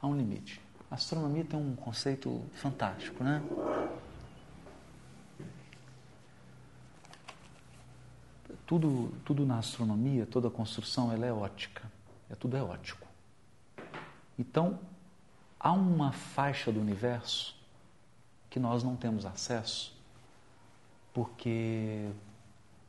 há 0.00 0.06
um 0.06 0.16
limite. 0.16 0.60
A 0.90 0.94
astronomia 0.94 1.44
tem 1.44 1.58
um 1.58 1.74
conceito 1.74 2.44
fantástico, 2.54 3.24
né? 3.24 3.42
Tudo, 8.66 9.12
tudo 9.24 9.44
na 9.44 9.58
astronomia, 9.58 10.26
toda 10.26 10.48
construção, 10.48 11.12
ela 11.12 11.26
é 11.26 11.32
ótica. 11.32 11.90
É 12.30 12.34
tudo 12.34 12.56
é 12.56 12.62
ótico. 12.62 13.06
Então, 14.38 14.78
há 15.58 15.72
uma 15.72 16.12
faixa 16.12 16.72
do 16.72 16.80
universo 16.80 17.53
que 18.54 18.60
nós 18.60 18.84
não 18.84 18.94
temos 18.94 19.26
acesso 19.26 19.92
porque 21.12 22.08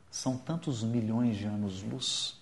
são 0.08 0.38
tantos 0.38 0.84
milhões 0.84 1.36
de 1.36 1.44
anos-luz 1.44 2.40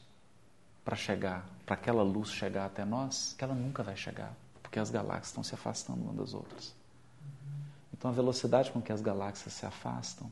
para 0.84 0.94
chegar, 0.94 1.48
para 1.64 1.74
aquela 1.74 2.02
luz 2.02 2.30
chegar 2.30 2.66
até 2.66 2.84
nós, 2.84 3.34
que 3.38 3.42
ela 3.42 3.54
nunca 3.54 3.82
vai 3.82 3.96
chegar, 3.96 4.34
porque 4.62 4.78
as 4.78 4.90
galáxias 4.90 5.28
estão 5.28 5.42
se 5.42 5.54
afastando 5.54 6.02
umas 6.02 6.16
das 6.16 6.34
outras. 6.34 6.74
Então 7.94 8.10
a 8.10 8.14
velocidade 8.14 8.70
com 8.70 8.82
que 8.82 8.92
as 8.92 9.00
galáxias 9.00 9.54
se 9.54 9.64
afastam 9.64 10.30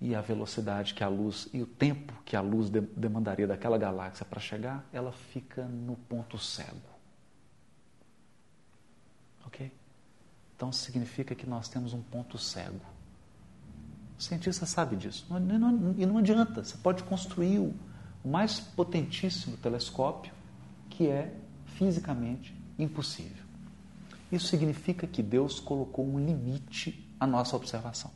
e 0.00 0.14
a 0.14 0.22
velocidade 0.22 0.94
que 0.94 1.04
a 1.04 1.08
luz 1.08 1.50
e 1.52 1.60
o 1.60 1.66
tempo 1.66 2.14
que 2.24 2.34
a 2.34 2.40
luz 2.40 2.70
de, 2.70 2.80
demandaria 2.80 3.46
daquela 3.46 3.76
galáxia 3.76 4.24
para 4.24 4.40
chegar, 4.40 4.86
ela 4.90 5.12
fica 5.12 5.66
no 5.66 5.96
ponto 5.96 6.38
cego. 6.38 6.80
OK? 9.44 9.70
Então 10.56 10.72
significa 10.72 11.34
que 11.34 11.46
nós 11.46 11.68
temos 11.68 11.92
um 11.92 12.00
ponto 12.00 12.38
cego. 12.38 12.80
O 14.18 14.22
cientista 14.22 14.64
sabe 14.66 14.96
disso. 14.96 15.26
E 15.98 16.06
não 16.06 16.18
adianta, 16.18 16.64
você 16.64 16.76
pode 16.78 17.02
construir 17.02 17.58
o 17.58 17.74
mais 18.24 18.60
potentíssimo 18.60 19.56
telescópio, 19.56 20.32
que 20.88 21.08
é 21.08 21.34
fisicamente 21.66 22.54
impossível. 22.78 23.44
Isso 24.30 24.46
significa 24.46 25.06
que 25.06 25.22
Deus 25.22 25.60
colocou 25.60 26.06
um 26.06 26.18
limite 26.18 27.08
à 27.18 27.26
nossa 27.26 27.56
observação. 27.56 28.10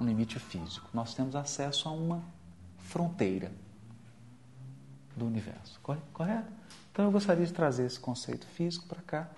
Um 0.00 0.06
limite 0.06 0.38
físico. 0.38 0.88
Nós 0.94 1.12
temos 1.14 1.34
acesso 1.34 1.88
a 1.88 1.92
uma 1.92 2.22
fronteira. 2.78 3.50
do 5.16 5.26
universo. 5.26 5.80
Correto? 5.80 6.52
Então 6.92 7.04
eu 7.04 7.10
gostaria 7.10 7.44
de 7.44 7.52
trazer 7.52 7.84
esse 7.84 7.98
conceito 7.98 8.46
físico 8.46 8.86
para 8.86 9.02
cá, 9.02 9.28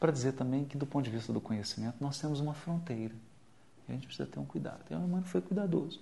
para 0.00 0.10
dizer 0.10 0.32
também 0.32 0.64
que, 0.64 0.78
do 0.78 0.86
ponto 0.86 1.04
de 1.04 1.10
vista 1.10 1.30
do 1.30 1.40
conhecimento, 1.42 1.96
nós 2.00 2.18
temos 2.18 2.40
uma 2.40 2.54
fronteira. 2.54 3.14
E 3.86 3.92
a 3.92 3.94
gente 3.94 4.06
precisa 4.06 4.26
ter 4.26 4.40
um 4.40 4.46
cuidado. 4.46 4.80
E 4.90 4.94
o 4.94 4.96
Emmanuel 4.96 5.24
foi 5.24 5.42
cuidadoso. 5.42 6.00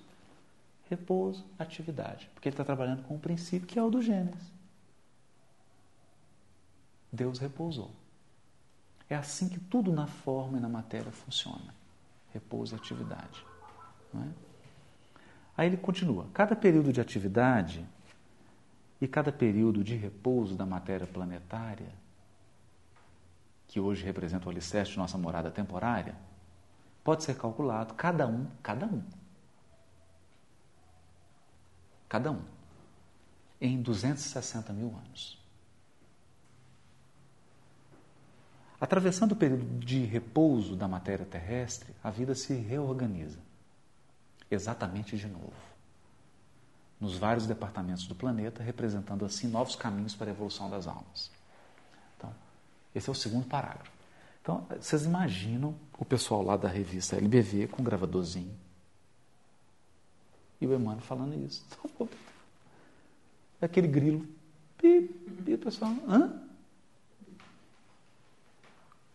Repouso, 0.89 1.45
atividade. 1.59 2.31
Porque 2.33 2.49
ele 2.49 2.55
está 2.55 2.65
trabalhando 2.65 3.03
com 3.03 3.17
um 3.17 3.19
princípio 3.19 3.67
que 3.67 3.77
é 3.77 3.83
o 3.83 3.91
do 3.91 4.01
Gênesis. 4.01 4.53
Deus 7.13 7.41
repousou. 7.41 7.91
É 9.11 9.17
assim 9.17 9.49
que 9.49 9.59
tudo 9.59 9.93
na 9.93 10.07
forma 10.07 10.59
e 10.59 10.61
na 10.61 10.69
matéria 10.69 11.11
funciona. 11.11 11.75
Repouso 12.33 12.77
atividade. 12.77 13.45
É? 14.15 14.29
Aí 15.57 15.67
ele 15.67 15.77
continua. 15.77 16.29
Cada 16.33 16.55
período 16.55 16.93
de 16.93 17.01
atividade 17.01 17.85
e 19.01 19.09
cada 19.09 19.33
período 19.33 19.83
de 19.83 19.97
repouso 19.97 20.55
da 20.55 20.67
matéria 20.67 21.07
planetária, 21.07 21.91
que 23.69 23.79
hoje 23.79 24.03
representa 24.03 24.47
o 24.47 24.51
alicerce 24.51 24.93
de 24.93 24.99
nossa 24.99 25.19
morada 25.19 25.51
temporária, 25.51 26.17
pode 27.05 27.23
ser 27.23 27.37
calculado 27.37 27.95
cada 27.95 28.27
um, 28.27 28.47
cada 28.63 28.87
um. 28.87 29.03
Cada 32.09 32.33
um. 32.33 32.43
Em 33.61 33.81
260 33.81 34.73
mil 34.73 34.89
anos. 34.89 35.39
Atravessando 38.81 39.33
o 39.33 39.37
período 39.37 39.79
de 39.81 40.05
repouso 40.05 40.75
da 40.75 40.89
matéria 40.89 41.27
terrestre, 41.27 41.95
a 42.03 42.11
vida 42.11 42.35
se 42.35 42.55
reorganiza. 42.55 43.39
Exatamente 44.51 45.17
de 45.17 45.27
novo. 45.27 45.53
Nos 46.99 47.19
vários 47.19 47.47
departamentos 47.47 48.07
do 48.07 48.15
planeta, 48.15 48.63
representando 48.63 49.25
assim 49.25 49.49
novos 49.49 49.77
caminhos 49.77 50.15
para 50.15 50.31
a 50.31 50.35
evolução 50.35 50.71
das 50.71 50.87
almas. 50.87 51.31
Esse 52.95 53.09
é 53.09 53.13
o 53.13 53.15
segundo 53.15 53.47
parágrafo. 53.47 53.91
Então, 54.43 54.67
vocês 54.81 55.05
imaginam 55.05 55.75
o 55.99 56.05
pessoal 56.05 56.43
lá 56.43 56.57
da 56.57 56.69
revista 56.69 57.17
LBV 57.17 57.69
com 57.69 57.83
um 57.83 57.85
gravadorzinho. 57.85 58.57
E 60.61 60.67
o 60.67 60.75
Emmanuel 60.75 61.01
falando 61.01 61.35
isso. 61.45 61.65
É 63.61 63.67
aquele 63.67 63.89
grilo. 63.89 64.25
Pi, 64.77 65.11
o 65.53 65.59
pessoal. 65.59 65.93
Hã? 66.07 66.41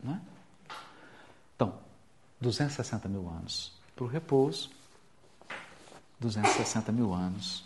Né? 0.01 0.21
Então, 1.55 1.79
260 2.41 3.07
mil 3.07 3.29
anos 3.29 3.71
para 3.95 4.03
o 4.03 4.07
repouso, 4.07 4.69
260 6.19 6.91
mil 6.91 7.13
anos 7.13 7.63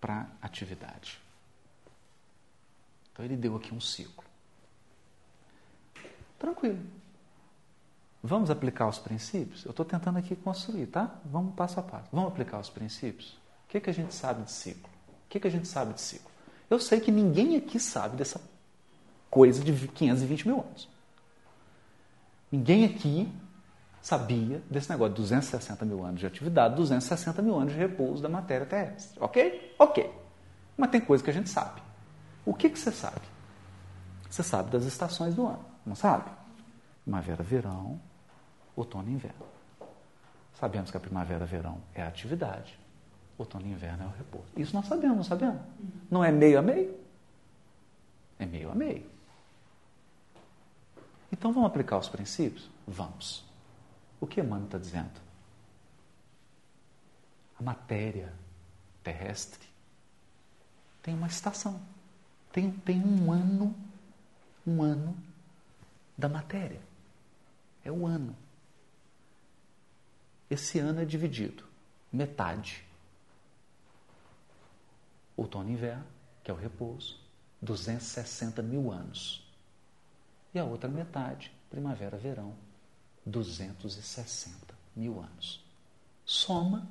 para 0.00 0.28
atividade. 0.42 1.20
Então 3.12 3.24
ele 3.24 3.36
deu 3.36 3.56
aqui 3.56 3.74
um 3.74 3.80
ciclo. 3.80 4.27
Tranquilo. 6.38 6.78
Vamos 8.22 8.50
aplicar 8.50 8.88
os 8.88 8.98
princípios? 8.98 9.64
Eu 9.64 9.70
estou 9.70 9.84
tentando 9.84 10.18
aqui 10.18 10.34
construir, 10.34 10.86
tá? 10.86 11.20
Vamos 11.24 11.54
passo 11.54 11.78
a 11.78 11.82
passo. 11.82 12.08
Vamos 12.12 12.30
aplicar 12.30 12.58
os 12.58 12.68
princípios? 12.68 13.38
O 13.64 13.68
que, 13.68 13.80
que 13.80 13.90
a 13.90 13.92
gente 13.92 14.14
sabe 14.14 14.42
de 14.44 14.50
ciclo? 14.50 14.90
O 15.26 15.28
que, 15.28 15.38
que 15.38 15.46
a 15.46 15.50
gente 15.50 15.68
sabe 15.68 15.94
de 15.94 16.00
ciclo? 16.00 16.30
Eu 16.68 16.78
sei 16.78 17.00
que 17.00 17.12
ninguém 17.12 17.56
aqui 17.56 17.78
sabe 17.78 18.16
dessa 18.16 18.40
coisa 19.30 19.62
de 19.62 19.72
520 19.88 20.46
mil 20.46 20.60
anos. 20.60 20.88
Ninguém 22.50 22.84
aqui 22.84 23.30
sabia 24.00 24.62
desse 24.70 24.88
negócio 24.90 25.14
de 25.14 25.20
260 25.22 25.84
mil 25.84 26.04
anos 26.04 26.20
de 26.20 26.26
atividade, 26.26 26.76
260 26.76 27.42
mil 27.42 27.58
anos 27.58 27.72
de 27.72 27.78
repouso 27.78 28.22
da 28.22 28.28
matéria 28.28 28.66
terrestre. 28.66 29.18
Ok? 29.20 29.74
Ok. 29.78 30.10
Mas 30.76 30.90
tem 30.90 31.00
coisa 31.00 31.22
que 31.22 31.30
a 31.30 31.32
gente 31.32 31.50
sabe. 31.50 31.82
O 32.44 32.54
que, 32.54 32.70
que 32.70 32.78
você 32.78 32.90
sabe? 32.90 33.20
Você 34.30 34.42
sabe 34.42 34.70
das 34.70 34.84
estações 34.84 35.34
do 35.34 35.46
ano, 35.46 35.64
não 35.84 35.94
sabe? 35.94 36.30
Primavera, 37.04 37.42
verão, 37.42 38.00
outono 38.76 39.08
e 39.08 39.12
inverno. 39.12 39.46
Sabemos 40.54 40.90
que 40.90 40.96
a 40.96 41.00
primavera, 41.00 41.46
verão 41.46 41.80
é 41.94 42.02
a 42.02 42.08
atividade, 42.08 42.78
outono 43.36 43.66
e 43.66 43.70
inverno 43.70 44.04
é 44.04 44.06
o 44.06 44.10
repouso. 44.10 44.48
Isso 44.56 44.74
nós 44.74 44.86
sabemos, 44.86 45.16
não 45.16 45.24
sabemos? 45.24 45.60
Não 46.10 46.24
é 46.24 46.32
meio 46.32 46.58
a 46.58 46.62
meio? 46.62 46.98
É 48.38 48.46
meio 48.46 48.70
a 48.70 48.74
meio. 48.74 49.08
Então 51.30 51.52
vamos 51.52 51.68
aplicar 51.68 51.98
os 51.98 52.08
princípios? 52.08 52.68
Vamos. 52.86 53.44
O 54.20 54.26
que 54.26 54.40
Emmanuel 54.40 54.64
está 54.64 54.78
dizendo? 54.78 55.20
A 57.58 57.62
matéria 57.62 58.32
terrestre 59.02 59.66
tem 61.02 61.14
uma 61.14 61.26
estação, 61.26 61.80
tem, 62.52 62.70
tem 62.70 63.02
um 63.02 63.32
ano, 63.32 63.74
um 64.66 64.82
ano 64.82 65.16
da 66.18 66.28
matéria. 66.28 66.80
É 67.84 67.92
o 67.92 68.04
ano. 68.04 68.36
Esse 70.50 70.80
ano 70.80 71.00
é 71.00 71.04
dividido, 71.04 71.64
metade. 72.12 72.84
Outono 75.36 75.70
e 75.70 75.72
inverno, 75.74 76.04
que 76.42 76.50
é 76.50 76.54
o 76.54 76.56
repouso, 76.56 77.20
260 77.62 78.60
mil 78.62 78.90
anos 78.90 79.46
e 80.52 80.58
a 80.58 80.64
outra 80.64 80.88
metade, 80.88 81.52
primavera-verão, 81.70 82.54
260 83.24 84.74
mil 84.96 85.20
anos. 85.20 85.64
Soma, 86.24 86.88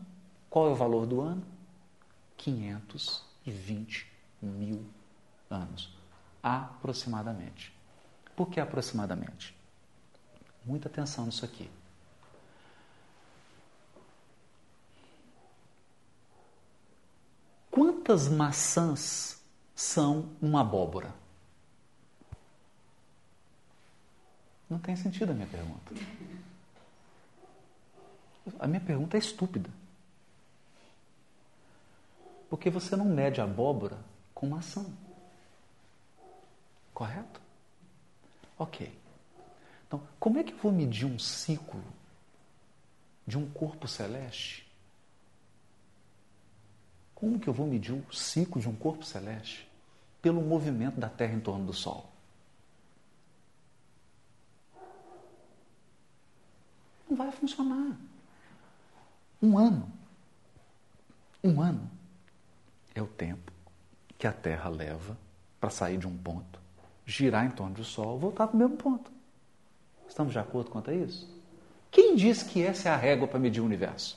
qual 0.50 0.68
é 0.68 0.72
o 0.72 0.76
valor 0.76 1.06
do 1.06 1.22
ano? 1.22 1.44
520 2.38 4.08
mil 4.42 4.86
anos, 5.50 5.92
aproximadamente. 6.42 7.77
Por 8.38 8.52
que 8.52 8.60
aproximadamente? 8.60 9.58
Muita 10.64 10.88
atenção 10.88 11.26
nisso 11.26 11.44
aqui. 11.44 11.68
Quantas 17.72 18.28
maçãs 18.28 19.42
são 19.76 20.30
uma 20.40 20.62
abóbora? 20.62 21.12
Não 24.70 24.78
tem 24.78 24.96
sentido 24.96 25.32
a 25.32 25.34
minha 25.34 25.48
pergunta. 25.48 25.96
A 28.60 28.68
minha 28.68 28.82
pergunta 28.82 29.18
é 29.18 29.20
estúpida. 29.20 29.72
Porque 32.52 32.70
você 32.70 32.96
não 32.96 33.06
mede 33.06 33.42
abóbora 33.42 33.98
com 34.36 34.48
maçã. 34.48 34.86
Correto? 36.94 37.47
Ok. 38.58 38.92
Então, 39.88 40.02
como 40.20 40.40
é 40.40 40.44
que 40.44 40.54
eu 40.54 40.58
vou 40.58 40.72
medir 40.72 41.06
um 41.06 41.18
ciclo 41.18 41.84
de 43.26 43.38
um 43.38 43.50
corpo 43.50 43.88
celeste? 43.88 44.68
Como 47.16 47.40
que 47.40 47.48
eu 47.48 47.54
vou 47.54 47.66
medir 47.66 47.94
o 47.94 48.14
ciclo 48.14 48.62
de 48.62 48.70
um 48.70 48.76
corpo 48.76 49.04
celeste? 49.04 49.68
Pelo 50.22 50.42
movimento 50.42 51.00
da 51.00 51.10
Terra 51.10 51.34
em 51.34 51.40
torno 51.40 51.66
do 51.66 51.74
Sol. 51.74 52.10
Não 57.10 57.16
vai 57.16 57.32
funcionar. 57.32 57.98
Um 59.42 59.58
ano. 59.58 59.92
Um 61.44 61.62
ano 61.62 61.90
é 62.94 63.02
o 63.02 63.08
tempo 63.08 63.52
que 64.18 64.28
a 64.28 64.34
Terra 64.34 64.70
leva 64.70 65.18
para 65.60 65.70
sair 65.70 65.98
de 65.98 66.08
um 66.08 66.18
ponto, 66.18 66.60
girar 67.08 67.44
em 67.46 67.50
torno 67.50 67.74
do 67.74 67.84
Sol, 67.84 68.20
voltar 68.20 68.46
para 68.46 68.56
o 68.56 68.60
mesmo 68.60 68.78
ponto. 68.78 69.12
Estamos 70.08 70.32
de 70.32 70.38
acordo 70.40 70.70
quanto 70.70 70.92
a 70.92 70.94
isso? 70.94 71.28
Quem 71.90 72.16
diz 72.16 72.44
que 72.44 72.62
essa 72.62 72.90
é 72.90 72.92
a 72.92 72.98
régua 72.98 73.28
para 73.28 73.40
medir 73.40 73.62
o 73.62 73.66
universo? 73.66 74.16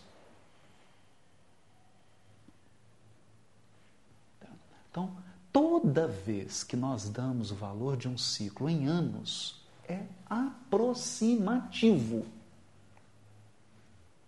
Então, 4.91 5.17
toda 5.51 6.07
vez 6.07 6.63
que 6.63 6.77
nós 6.77 7.09
damos 7.09 7.51
o 7.51 7.55
valor 7.55 7.97
de 7.97 8.09
um 8.09 8.19
ciclo 8.19 8.69
em 8.69 8.87
anos, 8.87 9.65
é 9.89 10.03
aproximativo 10.29 12.27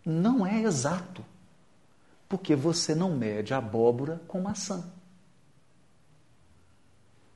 não 0.05 0.47
é 0.47 0.63
exato, 0.63 1.25
porque 2.29 2.57
você 2.57 2.95
não 2.95 3.17
mede 3.17 3.55
abóbora 3.55 4.21
com 4.27 4.41
maçã. 4.41 4.85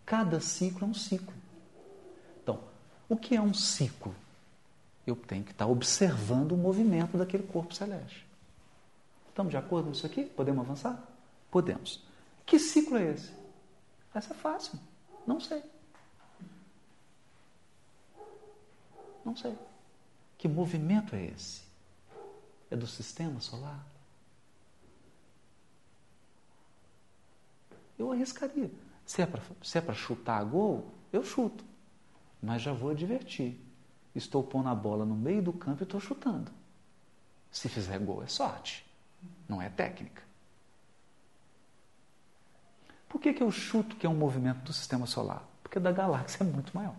Cada 0.06 0.40
ciclo 0.40 0.86
é 0.86 0.88
um 0.88 0.94
ciclo. 0.94 1.34
Então, 2.42 2.62
o 3.08 3.16
que 3.16 3.36
é 3.36 3.40
um 3.40 3.52
ciclo? 3.52 4.14
Eu 5.06 5.16
tenho 5.16 5.44
que 5.44 5.50
estar 5.50 5.66
observando 5.66 6.52
o 6.52 6.56
movimento 6.56 7.18
daquele 7.18 7.42
corpo 7.42 7.74
celeste. 7.74 8.26
Estamos 9.28 9.50
de 9.50 9.56
acordo 9.56 9.86
com 9.86 9.92
isso 9.92 10.06
aqui? 10.06 10.24
Podemos 10.24 10.64
avançar? 10.64 11.02
Podemos. 11.50 12.02
Que 12.46 12.58
ciclo 12.58 12.96
é 12.96 13.12
esse? 13.12 13.32
Essa 14.14 14.32
é 14.32 14.36
fácil. 14.36 14.78
Não 15.26 15.40
sei. 15.40 15.62
Não 19.24 19.36
sei. 19.36 19.58
Que 20.38 20.48
movimento 20.48 21.14
é 21.14 21.26
esse? 21.26 21.62
É 22.70 22.76
do 22.76 22.86
sistema 22.86 23.40
solar? 23.40 23.84
eu 27.98 28.12
arriscaria. 28.12 28.70
Se 29.06 29.22
é 29.22 29.26
para 29.26 29.92
é 29.92 29.94
chutar 29.94 30.44
gol, 30.44 30.92
eu 31.12 31.22
chuto. 31.22 31.64
Mas 32.42 32.60
já 32.60 32.72
vou 32.72 32.90
advertir. 32.90 33.58
Estou 34.14 34.42
pondo 34.42 34.68
a 34.68 34.74
bola 34.74 35.04
no 35.04 35.14
meio 35.14 35.40
do 35.40 35.52
campo 35.52 35.82
e 35.82 35.84
estou 35.84 36.00
chutando. 36.00 36.50
Se 37.50 37.68
fizer 37.68 37.98
gol, 38.00 38.22
é 38.22 38.26
sorte, 38.26 38.84
não 39.48 39.62
é 39.62 39.70
técnica. 39.70 40.22
Por 43.08 43.20
que, 43.20 43.32
que 43.32 43.42
eu 43.42 43.50
chuto 43.50 43.96
que 43.96 44.04
é 44.04 44.08
um 44.10 44.14
movimento 44.14 44.64
do 44.64 44.72
sistema 44.72 45.06
solar? 45.06 45.42
Porque 45.62 45.78
da 45.78 45.92
galáxia 45.92 46.42
é 46.42 46.46
muito 46.46 46.74
maior. 46.74 46.94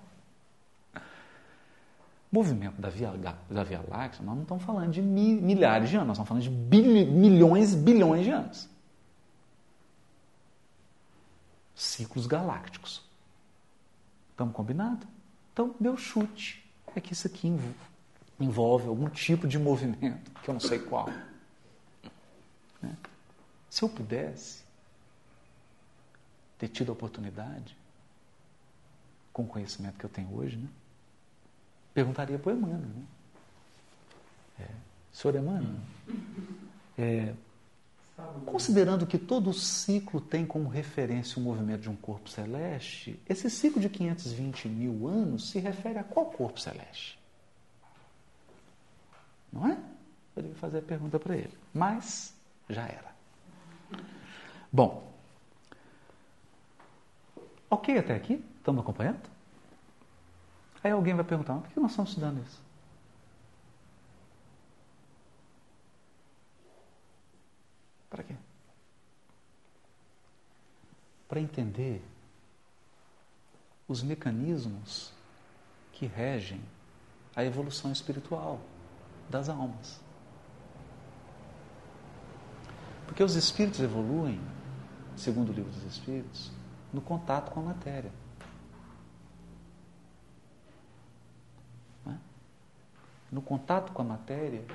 movimento 2.32 2.80
da 2.82 2.90
Via, 2.90 3.12
da 3.50 3.64
Via 3.64 3.84
Láctea, 3.88 4.24
nós 4.24 4.36
não 4.36 4.44
estamos 4.44 4.64
falando 4.64 4.92
de 4.92 5.02
milhares 5.02 5.90
de 5.90 5.96
anos, 5.96 6.08
nós 6.08 6.18
estamos 6.18 6.46
falando 6.46 6.70
de 6.70 7.06
milhões, 7.12 7.76
bilhões 7.76 8.24
de 8.24 8.32
anos. 8.32 8.70
Ciclos 11.78 12.26
galácticos. 12.26 13.04
Estamos 14.32 14.56
combinados? 14.56 15.08
Então, 15.54 15.76
meu 15.80 15.96
chute 15.96 16.68
é 16.96 17.00
que 17.00 17.14
isso 17.14 17.28
aqui 17.28 17.56
envolve 18.40 18.88
algum 18.88 19.08
tipo 19.10 19.48
de 19.48 19.60
movimento, 19.60 20.32
que 20.42 20.50
eu 20.50 20.54
não 20.54 20.60
sei 20.60 20.80
qual. 20.80 21.08
Né? 22.82 22.98
Se 23.70 23.84
eu 23.84 23.90
pudesse 23.90 24.64
ter 26.58 26.68
tido 26.68 26.90
a 26.90 26.94
oportunidade, 26.94 27.78
com 29.32 29.44
o 29.44 29.48
conhecimento 29.48 30.00
que 30.00 30.04
eu 30.04 30.10
tenho 30.10 30.36
hoje, 30.36 30.58
né? 30.58 30.68
perguntaria 31.94 32.40
para 32.40 32.54
o 32.54 32.58
Emmanuel. 32.58 32.80
Né? 32.80 33.06
É, 34.62 34.68
senhor 35.14 35.36
Emmanuel, 35.36 35.76
é, 36.98 37.36
considerando 38.46 39.06
que 39.06 39.18
todo 39.18 39.54
ciclo 39.54 40.20
tem 40.20 40.46
como 40.46 40.68
referência 40.68 41.40
o 41.40 41.44
movimento 41.44 41.82
de 41.82 41.90
um 41.90 41.96
corpo 41.96 42.30
celeste, 42.30 43.20
esse 43.30 43.50
ciclo 43.50 43.80
de 43.80 43.90
520 43.90 44.68
mil 44.68 45.08
anos 45.08 45.50
se 45.50 45.60
refere 45.60 46.00
a 46.00 46.04
qual 46.04 46.28
corpo 46.28 46.60
celeste? 46.60 47.20
Não 49.54 49.68
é? 49.68 49.78
Eu 50.36 50.44
devia 50.44 50.58
fazer 50.58 50.80
a 50.80 50.82
pergunta 50.82 51.20
para 51.20 51.36
ele. 51.36 51.54
Mas 51.74 52.34
já 52.70 52.84
era. 52.84 53.16
Bom. 54.72 55.12
Ok 57.70 57.98
até 57.98 58.16
aqui? 58.16 58.44
Estamos 58.58 58.82
acompanhando? 58.82 59.22
Aí 60.84 60.92
alguém 60.92 61.14
vai 61.14 61.24
perguntar, 61.24 61.56
por 61.56 61.70
que 61.70 61.80
nós 61.80 61.92
estamos 61.92 62.12
estudando 62.12 62.44
isso? 62.44 62.67
Para 68.10 68.24
quê? 68.24 68.36
Para 71.28 71.40
entender 71.40 72.02
os 73.88 74.02
mecanismos 74.04 75.14
que 75.94 76.06
regem 76.06 76.62
a 77.36 77.44
evolução 77.44 77.92
espiritual 77.92 78.60
das 79.30 79.50
almas. 79.50 80.00
Porque 83.06 83.24
os 83.24 83.36
espíritos 83.36 83.80
evoluem, 83.80 84.40
segundo 85.16 85.50
o 85.50 85.54
livro 85.54 85.72
dos 85.72 85.84
espíritos, 85.84 86.52
no 86.94 87.02
contato 87.02 87.52
com 87.52 87.62
a 87.62 87.64
matéria. 87.64 88.12
É? 92.08 92.16
No 93.32 93.42
contato 93.42 93.92
com 93.92 94.02
a 94.02 94.06
matéria 94.06 94.66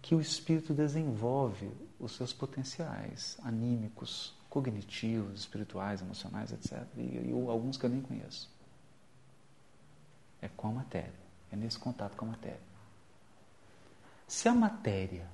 que 0.00 0.14
o 0.14 0.20
espírito 0.20 0.74
desenvolve 0.74 1.70
os 2.02 2.16
seus 2.16 2.32
potenciais 2.32 3.38
anímicos, 3.44 4.34
cognitivos, 4.50 5.40
espirituais, 5.40 6.02
emocionais, 6.02 6.52
etc. 6.52 6.84
E, 6.96 7.30
e 7.30 7.32
alguns 7.48 7.76
que 7.76 7.86
eu 7.86 7.90
nem 7.90 8.02
conheço. 8.02 8.50
É 10.40 10.48
com 10.48 10.68
a 10.68 10.72
matéria, 10.72 11.14
é 11.50 11.56
nesse 11.56 11.78
contato 11.78 12.16
com 12.16 12.24
a 12.24 12.28
matéria. 12.28 12.60
Se 14.26 14.48
a 14.48 14.54
matéria 14.54 15.28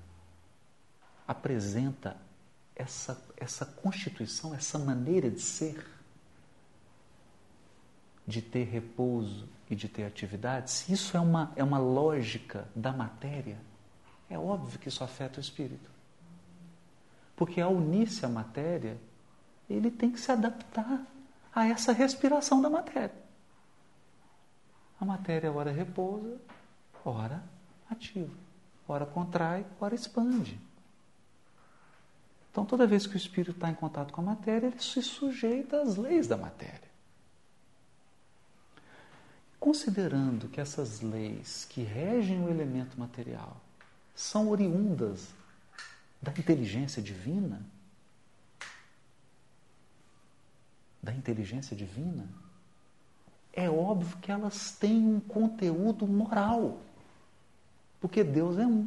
apresenta 1.26 2.16
essa, 2.76 3.20
essa 3.36 3.64
constituição, 3.64 4.54
essa 4.54 4.78
maneira 4.78 5.30
de 5.30 5.40
ser, 5.40 5.84
de 8.26 8.42
ter 8.42 8.64
repouso 8.64 9.48
e 9.70 9.74
de 9.74 9.88
ter 9.88 10.04
atividade, 10.04 10.70
se 10.70 10.92
isso 10.92 11.16
é 11.16 11.20
uma, 11.20 11.50
é 11.56 11.64
uma 11.64 11.78
lógica 11.78 12.68
da 12.76 12.92
matéria, 12.92 13.58
é 14.28 14.38
óbvio 14.38 14.78
que 14.78 14.88
isso 14.88 15.02
afeta 15.02 15.38
o 15.38 15.40
espírito. 15.40 15.97
Porque 17.38 17.58
ao 17.58 17.72
unir-se 17.72 18.26
à 18.26 18.28
matéria, 18.28 19.00
ele 19.70 19.90
tem 19.90 20.10
que 20.10 20.20
se 20.20 20.30
adaptar 20.30 21.06
a 21.54 21.66
essa 21.66 21.92
respiração 21.92 22.60
da 22.60 22.68
matéria. 22.68 23.14
A 25.00 25.06
matéria 25.06 25.50
ora 25.50 25.72
repousa, 25.72 26.38
ora 27.02 27.42
ativa 27.88 28.48
ora 28.88 29.04
contrai, 29.04 29.66
ora 29.78 29.94
expande. 29.94 30.58
Então, 32.50 32.64
toda 32.64 32.86
vez 32.86 33.06
que 33.06 33.14
o 33.14 33.16
espírito 33.16 33.52
está 33.52 33.70
em 33.70 33.74
contato 33.74 34.12
com 34.12 34.20
a 34.22 34.24
matéria, 34.24 34.66
ele 34.66 34.80
se 34.80 35.02
sujeita 35.02 35.82
às 35.82 35.96
leis 35.96 36.26
da 36.26 36.36
matéria. 36.36 36.88
Considerando 39.60 40.48
que 40.48 40.60
essas 40.60 41.00
leis 41.00 41.66
que 41.68 41.82
regem 41.82 42.42
o 42.42 42.48
elemento 42.48 42.98
material 42.98 43.56
são 44.14 44.48
oriundas 44.48 45.28
da 46.20 46.32
inteligência 46.32 47.02
divina, 47.02 47.62
da 51.02 51.12
inteligência 51.12 51.76
divina, 51.76 52.28
é 53.52 53.68
óbvio 53.68 54.16
que 54.18 54.30
elas 54.30 54.72
têm 54.72 55.04
um 55.04 55.20
conteúdo 55.20 56.06
moral. 56.06 56.80
Porque 58.00 58.22
Deus 58.22 58.58
é 58.58 58.66
um. 58.66 58.86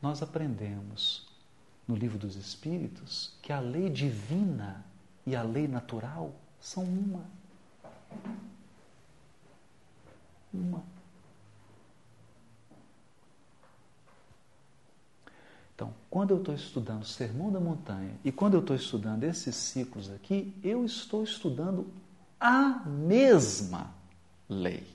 Nós 0.00 0.22
aprendemos 0.22 1.26
no 1.86 1.94
livro 1.94 2.16
dos 2.16 2.36
Espíritos 2.36 3.34
que 3.42 3.52
a 3.52 3.60
lei 3.60 3.90
divina 3.90 4.84
e 5.26 5.36
a 5.36 5.42
lei 5.42 5.68
natural 5.68 6.34
são 6.58 6.84
uma. 6.84 7.24
Uma. 10.52 10.82
Então, 15.80 15.94
quando 16.10 16.32
eu 16.32 16.36
estou 16.36 16.54
estudando 16.54 17.06
Sermão 17.06 17.50
da 17.50 17.58
Montanha 17.58 18.14
e 18.22 18.30
quando 18.30 18.52
eu 18.52 18.60
estou 18.60 18.76
estudando 18.76 19.24
esses 19.24 19.56
ciclos 19.56 20.10
aqui, 20.10 20.54
eu 20.62 20.84
estou 20.84 21.24
estudando 21.24 21.90
a 22.38 22.80
mesma 22.84 23.90
lei. 24.46 24.86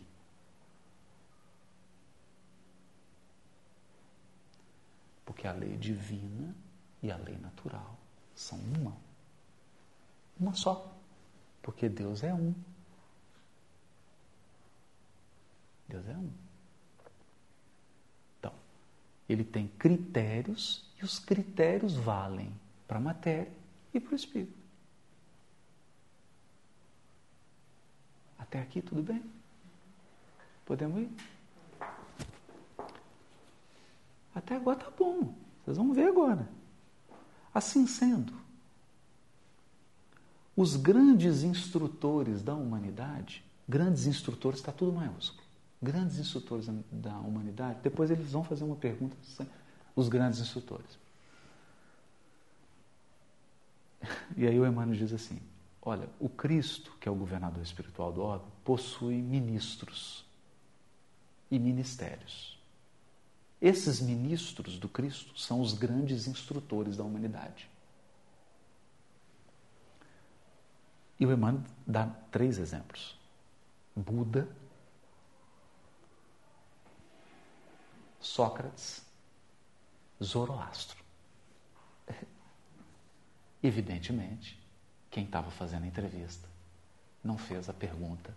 Porque 5.25 5.47
a 5.47 5.53
lei 5.53 5.75
divina 5.75 6.55
e 7.01 7.11
a 7.11 7.17
lei 7.17 7.35
natural 7.37 7.97
são 8.35 8.59
uma. 8.59 8.95
Uma 10.39 10.53
só. 10.53 10.95
Porque 11.63 11.89
Deus 11.89 12.21
é 12.21 12.31
um. 12.31 12.53
Deus 15.87 16.07
é 16.07 16.15
um. 16.15 16.44
Ele 19.27 19.43
tem 19.43 19.67
critérios 19.79 20.85
e 20.99 21.05
os 21.05 21.19
critérios 21.19 21.95
valem 21.95 22.53
para 22.87 22.97
a 22.97 23.01
matéria 23.01 23.51
e 23.93 23.99
para 23.99 24.13
o 24.13 24.15
espírito. 24.15 24.57
Até 28.37 28.61
aqui 28.61 28.81
tudo 28.81 29.01
bem? 29.01 29.23
Podemos 30.65 31.01
ir? 31.01 31.09
Até 34.33 34.55
agora 34.55 34.79
tá 34.79 34.91
bom. 34.91 35.33
Vocês 35.63 35.77
vão 35.77 35.93
ver 35.93 36.07
agora. 36.07 36.47
Assim 37.53 37.87
sendo, 37.87 38.33
os 40.55 40.75
grandes 40.75 41.43
instrutores 41.43 42.41
da 42.41 42.53
humanidade, 42.53 43.43
grandes 43.67 44.05
instrutores, 44.05 44.59
está 44.59 44.71
tudo 44.71 44.93
maiúsculo, 44.93 45.44
grandes 45.85 46.17
instrutores 46.17 46.67
da 46.91 47.17
humanidade, 47.19 47.79
depois 47.81 48.09
eles 48.09 48.31
vão 48.31 48.43
fazer 48.43 48.63
uma 48.63 48.75
pergunta, 48.75 49.15
os 49.95 50.09
grandes 50.09 50.39
instrutores. 50.39 50.97
E 54.35 54.45
aí 54.45 54.59
o 54.59 54.65
Emmanuel 54.65 54.97
diz 54.97 55.13
assim: 55.13 55.39
olha, 55.81 56.09
o 56.19 56.27
Cristo, 56.27 56.91
que 56.99 57.07
é 57.07 57.11
o 57.11 57.15
governador 57.15 57.63
espiritual 57.63 58.11
do 58.11 58.21
orbe, 58.21 58.45
possui 58.63 59.21
ministros 59.21 60.25
e 61.49 61.57
ministérios. 61.57 62.59
Esses 63.61 64.01
ministros 64.01 64.77
do 64.77 64.89
Cristo 64.89 65.39
são 65.39 65.61
os 65.61 65.73
grandes 65.73 66.27
instrutores 66.27 66.97
da 66.97 67.03
humanidade. 67.03 67.69
E 71.19 71.25
o 71.25 71.31
Emmanuel 71.31 71.63
dá 71.87 72.07
três 72.31 72.57
exemplos: 72.57 73.17
Buda, 73.95 74.47
Sócrates, 78.25 79.05
Zoroastro. 80.21 80.97
Evidentemente, 83.61 84.59
quem 85.11 85.25
estava 85.25 85.51
fazendo 85.51 85.83
a 85.83 85.87
entrevista 85.87 86.49
não 87.23 87.37
fez 87.37 87.69
a 87.69 87.73
pergunta: 87.73 88.35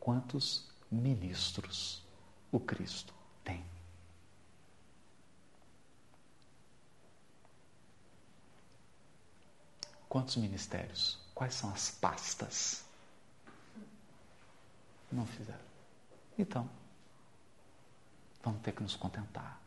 quantos 0.00 0.66
ministros 0.90 2.02
o 2.50 2.58
Cristo 2.58 3.12
tem? 3.44 3.62
Quantos 10.08 10.36
ministérios? 10.36 11.18
Quais 11.34 11.54
são 11.54 11.70
as 11.70 11.90
pastas? 11.90 12.84
Não 15.12 15.26
fizeram. 15.26 15.60
Então, 16.38 16.68
vamos 18.44 18.60
ter 18.62 18.72
que 18.72 18.82
nos 18.82 18.94
contentar. 18.94 19.60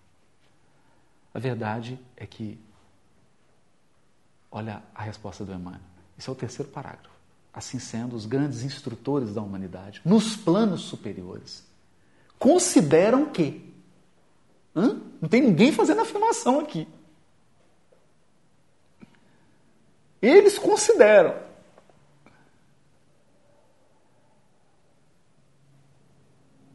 A 1.33 1.39
verdade 1.39 1.99
é 2.15 2.25
que, 2.25 2.59
olha 4.51 4.81
a 4.93 5.03
resposta 5.03 5.43
do 5.43 5.53
Emmanuel. 5.53 5.81
Esse 6.17 6.29
é 6.29 6.31
o 6.31 6.35
terceiro 6.35 6.71
parágrafo. 6.71 7.15
Assim 7.53 7.79
sendo, 7.79 8.15
os 8.15 8.25
grandes 8.25 8.63
instrutores 8.63 9.33
da 9.33 9.41
humanidade, 9.41 10.01
nos 10.05 10.35
planos 10.35 10.81
superiores, 10.81 11.63
consideram 12.37 13.31
que. 13.31 13.73
Hã? 14.75 15.01
Não 15.21 15.27
tem 15.27 15.41
ninguém 15.41 15.71
fazendo 15.71 16.01
afirmação 16.01 16.59
aqui. 16.59 16.87
Eles 20.21 20.57
consideram. 20.57 21.35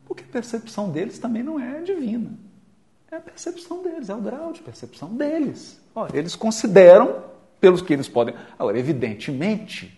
Porque 0.07 0.22
a 0.22 0.22
percepção 0.33 0.91
deles 0.91 1.19
também 1.19 1.43
não 1.43 1.61
é 1.61 1.81
divina. 1.83 2.33
É 3.11 3.17
a 3.17 3.21
percepção 3.21 3.83
deles, 3.83 4.09
é 4.09 4.15
o 4.15 4.21
grau 4.21 4.53
de 4.53 4.63
percepção 4.63 5.15
deles. 5.15 5.79
Ó, 5.95 6.09
eles 6.15 6.35
consideram, 6.35 7.25
pelos 7.61 7.83
que 7.83 7.93
eles 7.93 8.09
podem. 8.09 8.35
Agora, 8.59 8.79
evidentemente, 8.79 9.97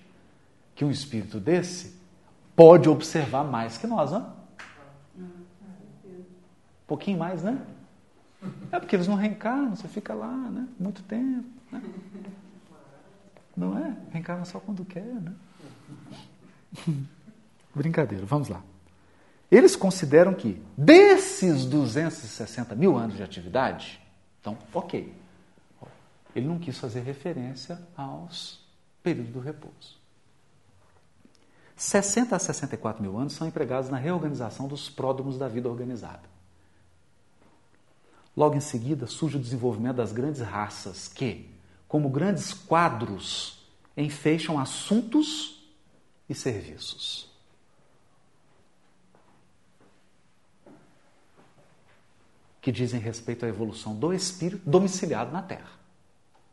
que 0.75 0.85
um 0.85 0.90
espírito 0.90 1.38
desse 1.38 1.94
pode 2.57 2.88
observar 2.88 3.44
mais 3.44 3.79
que 3.79 3.87
nós, 3.87 4.11
não? 4.11 4.35
Um 5.16 6.87
pouquinho 6.87 7.18
mais, 7.18 7.42
né? 7.42 7.59
É 8.70 8.79
porque 8.79 8.97
eles 8.97 9.07
não 9.07 9.14
reencarnam, 9.14 9.75
você 9.75 9.88
fica 9.88 10.12
lá, 10.12 10.33
né? 10.33 10.66
Muito 10.79 11.03
tempo. 11.05 11.49
Né? 11.70 11.83
Não 13.57 13.79
é? 13.79 13.97
Reencarna 14.11 14.44
só 14.44 14.59
quando 14.59 14.85
quer, 14.85 15.05
né? 15.05 15.33
Brincadeira, 17.75 18.27
vamos 18.27 18.49
lá. 18.49 18.62
Eles 19.54 19.76
consideram 19.76 20.34
que 20.34 20.60
desses 20.76 21.64
260 21.64 22.74
mil 22.74 22.96
anos 22.96 23.16
de 23.16 23.22
atividade, 23.22 24.00
então, 24.40 24.58
ok. 24.72 25.14
Ele 26.34 26.48
não 26.48 26.58
quis 26.58 26.76
fazer 26.76 27.02
referência 27.02 27.80
aos 27.96 28.66
períodos 29.00 29.32
do 29.32 29.38
repouso. 29.38 29.96
60 31.76 32.34
a 32.34 32.38
64 32.40 33.00
mil 33.00 33.16
anos 33.16 33.34
são 33.34 33.46
empregados 33.46 33.88
na 33.88 33.96
reorganização 33.96 34.66
dos 34.66 34.90
pródromos 34.90 35.38
da 35.38 35.46
vida 35.46 35.68
organizada. 35.68 36.28
Logo 38.36 38.56
em 38.56 38.60
seguida 38.60 39.06
surge 39.06 39.36
o 39.36 39.40
desenvolvimento 39.40 39.98
das 39.98 40.10
grandes 40.10 40.40
raças 40.40 41.06
que, 41.06 41.48
como 41.86 42.08
grandes 42.08 42.52
quadros, 42.52 43.64
enfeixam 43.96 44.58
assuntos 44.58 45.64
e 46.28 46.34
serviços. 46.34 47.34
Que 52.64 52.72
dizem 52.72 52.98
respeito 52.98 53.44
à 53.44 53.48
evolução 53.48 53.94
do 53.94 54.11
espírito 54.11 54.62
domiciliado 54.64 55.31
na 55.31 55.42
Terra. 55.42 55.68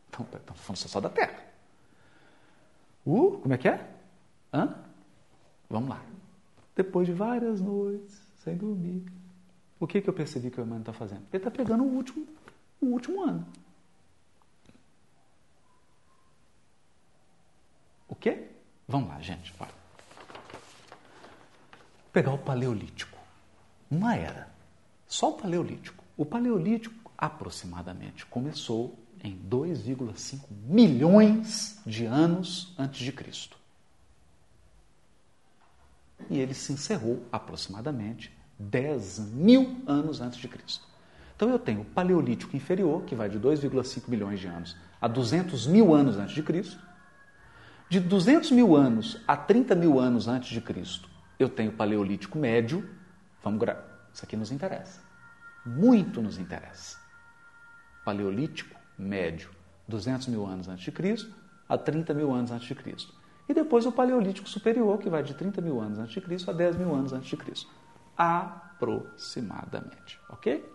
Então, 0.10 0.28
estamos 0.34 0.62
falando 0.62 0.78
só 0.78 1.00
da 1.00 1.10
Terra. 1.10 1.42
Uh, 3.06 3.38
como 3.38 3.54
é 3.54 3.58
que 3.58 3.70
é? 3.70 3.90
Hã? 4.54 4.76
Vamos 5.70 5.90
lá. 5.90 6.02
Depois 6.76 7.08
de 7.08 7.14
várias 7.14 7.62
noites 7.62 8.22
sem 8.44 8.58
dormir, 8.58 9.06
o 9.80 9.88
que, 9.88 10.02
que 10.02 10.10
eu 10.10 10.14
percebi 10.14 10.52
que 10.52 10.60
o 10.60 10.64
Emmanuel 10.64 10.82
está 10.82 10.92
fazendo? 10.92 11.24
Ele 11.32 11.38
está 11.38 11.50
pegando 11.50 11.82
o 11.82 11.88
último, 11.88 12.28
o 12.82 12.88
último 12.88 13.24
ano. 13.24 13.48
O 18.10 18.16
quê? 18.16 18.50
Vamos 18.86 19.08
lá, 19.08 19.22
gente. 19.22 19.56
Olha. 19.58 19.72
Pegar 22.12 22.34
o 22.34 22.38
Paleolítico. 22.38 23.18
Uma 23.90 24.14
era. 24.14 24.52
Só 25.08 25.30
o 25.30 25.34
Paleolítico. 25.38 26.01
O 26.22 26.26
Paleolítico, 26.26 27.12
aproximadamente, 27.18 28.28
começou 28.28 28.96
em 29.24 29.36
2,5 29.50 30.42
milhões 30.68 31.82
de 31.84 32.06
anos 32.06 32.76
antes 32.78 33.00
de 33.00 33.12
Cristo. 33.12 33.58
E 36.30 36.38
ele 36.38 36.54
se 36.54 36.74
encerrou 36.74 37.26
aproximadamente 37.32 38.32
10 38.60 39.32
mil 39.32 39.82
anos 39.88 40.22
antes 40.22 40.38
de 40.38 40.48
Cristo. 40.48 40.86
Então 41.36 41.50
eu 41.50 41.58
tenho 41.58 41.82
o 41.82 41.86
Paleolítico 41.86 42.56
inferior, 42.56 43.02
que 43.02 43.16
vai 43.16 43.28
de 43.28 43.40
2,5 43.40 44.08
milhões 44.08 44.40
de 44.40 44.46
anos 44.46 44.78
a 45.02 45.08
200 45.08 45.66
mil 45.66 45.92
anos 45.92 46.18
antes 46.18 46.36
de 46.36 46.44
Cristo, 46.44 46.80
de 47.90 48.00
200 48.00 48.52
mil 48.52 48.76
anos 48.76 49.20
a 49.28 49.36
30 49.36 49.74
mil 49.74 50.00
anos 50.00 50.28
antes 50.28 50.50
de 50.50 50.62
Cristo, 50.62 51.10
eu 51.40 51.50
tenho 51.50 51.72
Paleolítico 51.72 52.38
Médio. 52.38 52.88
Vamos 53.44 53.60
gra... 53.60 53.84
Isso 54.14 54.24
aqui 54.24 54.38
nos 54.38 54.52
interessa. 54.52 55.11
Muito 55.66 56.22
nos 56.22 56.38
interessa. 56.38 57.00
Paleolítico 58.04 58.80
Médio, 58.98 59.50
200 59.88 60.28
mil 60.28 60.46
anos 60.46 60.68
antes 60.68 60.84
de 60.84 60.92
Cristo 60.92 61.34
a 61.68 61.78
30 61.78 62.14
mil 62.14 62.34
anos 62.34 62.52
antes 62.52 62.68
de 62.68 62.76
Cristo. 62.76 63.14
E 63.48 63.54
depois 63.54 63.86
o 63.86 63.92
Paleolítico 63.92 64.50
Superior, 64.50 64.98
que 64.98 65.10
vai 65.10 65.24
de 65.24 65.34
30 65.34 65.62
mil 65.62 65.80
anos 65.80 65.98
antes 66.00 66.14
de 66.14 66.20
Cristo 66.22 66.52
a 66.52 66.54
10 66.54 66.76
mil 66.78 66.94
anos 66.94 67.14
antes 67.14 67.30
de 67.30 67.38
Cristo. 67.38 67.70
Aproximadamente. 68.18 70.20
Ok? 70.30 70.56
Eu 70.56 70.70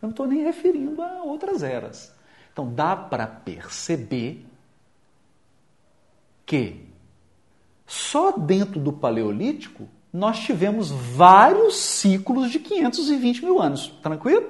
não 0.00 0.08
estou 0.10 0.26
nem 0.26 0.42
referindo 0.42 1.02
a 1.02 1.22
outras 1.22 1.62
eras. 1.62 2.14
Então 2.52 2.72
dá 2.72 2.96
para 2.96 3.26
perceber 3.26 4.46
que 6.44 6.86
só 7.86 8.32
dentro 8.32 8.80
do 8.80 8.92
Paleolítico 8.92 9.88
nós 10.12 10.40
tivemos 10.40 10.90
vários 10.90 11.76
ciclos 11.76 12.50
de 12.50 12.58
520 12.58 13.44
mil 13.44 13.60
anos. 13.60 13.88
Tranquilo? 14.02 14.46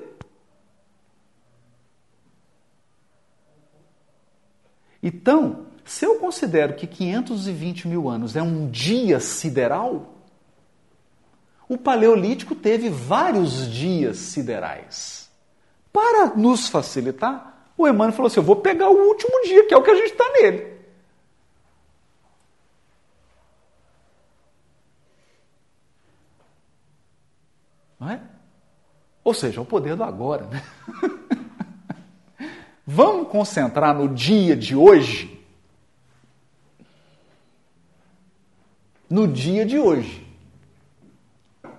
Então, 5.03 5.67
se 5.85 6.05
eu 6.05 6.19
considero 6.19 6.75
que 6.75 6.87
520 6.87 7.89
mil 7.89 8.09
anos 8.09 8.37
é 8.37 8.43
um 8.43 8.69
dia 8.71 9.21
sideral, 9.21 10.15
o 11.69 11.79
Paleolítico 11.79 12.55
teve 12.55 12.89
vários 12.89 13.71
dias 13.71 14.17
siderais. 14.19 15.31
Para 15.93 16.35
nos 16.37 16.69
facilitar, 16.69 17.73
o 17.77 17.87
Emmanuel 17.87 18.13
falou 18.13 18.27
assim: 18.29 18.41
eu 18.41 18.45
vou 18.45 18.57
pegar 18.57 18.89
o 18.89 19.09
último 19.09 19.43
dia, 19.45 19.67
que 19.67 19.75
é 19.75 19.77
o 19.77 19.83
que 19.83 19.91
a 19.91 19.95
gente 19.95 20.13
está 20.13 20.25
nele. 20.33 20.73
Não 27.99 28.11
é? 28.11 28.21
Ou 29.25 29.33
seja, 29.33 29.61
o 29.61 29.65
poder 29.65 29.95
do 29.97 30.03
agora. 30.03 30.47
Né? 30.47 30.63
Vamos 32.87 33.29
concentrar 33.29 33.95
no 33.95 34.09
dia 34.09 34.57
de 34.57 34.75
hoje? 34.75 35.41
No 39.09 39.29
dia 39.29 39.65
de 39.65 39.79
hoje. 39.79 40.27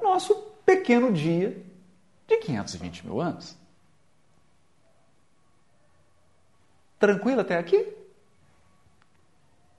Nosso 0.01 0.35
pequeno 0.65 1.11
dia 1.11 1.61
de 2.27 2.37
520 2.37 3.05
mil 3.05 3.19
anos. 3.19 3.57
Tranquilo 6.97 7.41
até 7.41 7.57
aqui? 7.57 7.93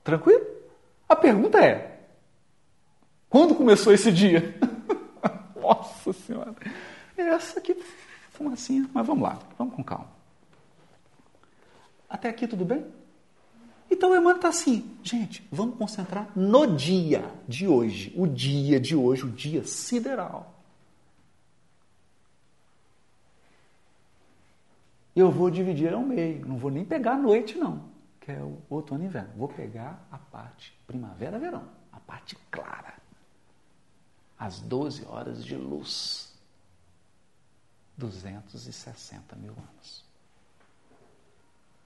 Tranquilo? 0.03 0.45
A 1.09 1.17
pergunta 1.17 1.59
é: 1.59 2.01
quando 3.31 3.55
começou 3.55 3.95
esse 3.95 4.13
dia? 4.13 4.55
Nossa 5.57 6.13
Senhora. 6.13 6.55
Essa 7.25 7.59
aqui, 7.59 7.75
fumacinha. 8.31 8.89
Mas 8.93 9.07
vamos 9.07 9.23
lá, 9.23 9.39
vamos 9.59 9.75
com 9.75 9.83
calma. 9.83 10.09
Até 12.09 12.29
aqui 12.29 12.47
tudo 12.47 12.65
bem? 12.65 12.85
Então 13.91 14.11
o 14.11 14.15
Emmanuel 14.15 14.37
está 14.37 14.49
assim, 14.49 14.97
gente, 15.03 15.47
vamos 15.53 15.77
concentrar 15.77 16.31
no 16.37 16.77
dia 16.77 17.31
de 17.47 17.69
hoje. 17.69 18.13
O 18.17 18.27
dia 18.27 18.81
de 18.81 18.97
hoje, 18.97 19.25
o 19.25 19.31
dia 19.31 19.65
sideral. 19.65 20.55
Eu 25.15 25.31
vou 25.31 25.49
dividir 25.49 25.93
ao 25.93 26.03
meio, 26.03 26.45
não 26.47 26.57
vou 26.57 26.71
nem 26.71 26.85
pegar 26.85 27.13
a 27.13 27.19
noite, 27.19 27.57
não, 27.57 27.85
que 28.21 28.33
é 28.33 28.39
o 28.41 28.59
outono 28.69 29.05
e 29.05 29.07
inverno. 29.07 29.31
Vou 29.37 29.47
pegar 29.49 30.05
a 30.11 30.19
parte 30.19 30.77
primavera-verão, 30.87 31.65
a 31.93 32.01
parte 32.01 32.37
clara 32.51 32.95
às 34.39 34.61
12 34.61 35.07
horas 35.07 35.45
de 35.45 35.57
luz. 35.57 36.24
260 37.97 39.37
mil 39.37 39.53
anos. 39.53 40.05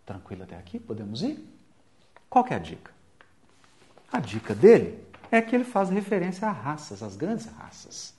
Tranquilo 0.04 0.44
até 0.44 0.56
aqui? 0.56 0.78
Podemos 0.78 1.22
ir? 1.22 1.46
Qual 2.30 2.46
é 2.48 2.54
a 2.54 2.58
dica? 2.58 2.92
A 4.10 4.20
dica 4.20 4.54
dele 4.54 5.04
é 5.30 5.42
que 5.42 5.54
ele 5.54 5.64
faz 5.64 5.90
referência 5.90 6.48
a 6.48 6.52
raças, 6.52 7.02
às 7.02 7.14
grandes 7.16 7.46
raças, 7.46 8.14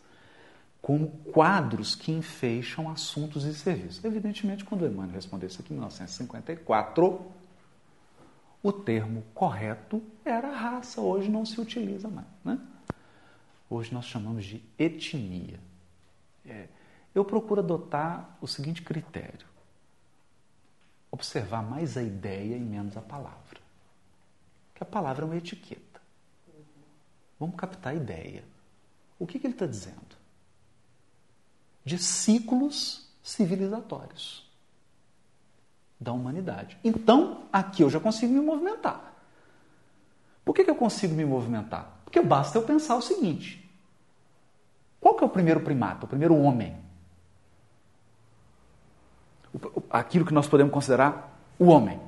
como 0.82 1.10
quadros 1.32 1.96
que 1.96 2.12
enfeixam 2.12 2.90
assuntos 2.90 3.44
e 3.44 3.54
serviços. 3.54 4.04
Evidentemente, 4.06 4.64
quando 4.64 4.86
Emmanuel 4.86 5.16
respondeu 5.16 5.48
isso 5.48 5.62
aqui 5.62 5.74
em 5.74 5.78
1954, 5.78 7.32
o 8.62 8.72
termo 8.72 9.24
correto 9.34 10.04
era 10.24 10.52
raça, 10.52 11.02
hoje 11.02 11.30
não 11.30 11.46
se 11.46 11.60
utiliza 11.60 12.08
mais. 12.08 12.28
Né? 12.44 12.60
Hoje 13.70 13.94
nós 13.94 14.06
chamamos 14.06 14.46
de 14.46 14.64
etnia. 14.78 15.60
É, 16.46 16.68
eu 17.20 17.26
procuro 17.26 17.62
adotar 17.62 18.38
o 18.42 18.48
seguinte 18.48 18.82
critério: 18.82 19.48
observar 21.12 21.62
mais 21.62 21.98
a 21.98 22.04
ideia 22.04 22.56
e 22.56 22.62
menos 22.62 22.96
a 22.98 23.02
palavra. 23.02 23.60
Que 24.74 24.84
a 24.84 24.86
palavra 24.86 25.24
é 25.24 25.28
uma 25.28 25.36
etiqueta. 25.36 26.02
Vamos 27.40 27.56
captar 27.56 27.94
a 27.94 27.96
ideia. 27.96 28.44
O 29.18 29.28
que, 29.28 29.38
que 29.38 29.48
ele 29.48 29.54
está 29.54 29.66
dizendo? 29.66 30.18
De 31.84 31.98
ciclos 31.98 33.10
civilizatórios 33.22 34.50
da 36.00 36.14
humanidade. 36.14 36.78
Então, 36.84 37.44
aqui 37.52 37.84
eu 37.84 37.90
já 37.90 38.00
consigo 38.00 38.34
me 38.34 38.40
movimentar. 38.40 39.14
Por 40.46 40.56
que, 40.56 40.64
que 40.64 40.70
eu 40.70 40.76
consigo 40.76 41.14
me 41.14 41.26
movimentar? 41.26 42.00
Porque 42.06 42.22
basta 42.22 42.58
eu 42.58 42.64
pensar 42.64 42.96
o 42.96 43.02
seguinte: 43.02 43.70
qual 45.00 45.16
que 45.16 45.24
é 45.24 45.28
o 45.28 45.30
primeiro 45.30 45.60
primata, 45.60 46.06
o 46.06 46.10
primeiro 46.10 46.36
homem? 46.36 46.89
Aquilo 49.90 50.26
que 50.26 50.34
nós 50.34 50.48
podemos 50.48 50.74
considerar 50.74 51.38
o 51.58 51.66
homem. 51.66 52.00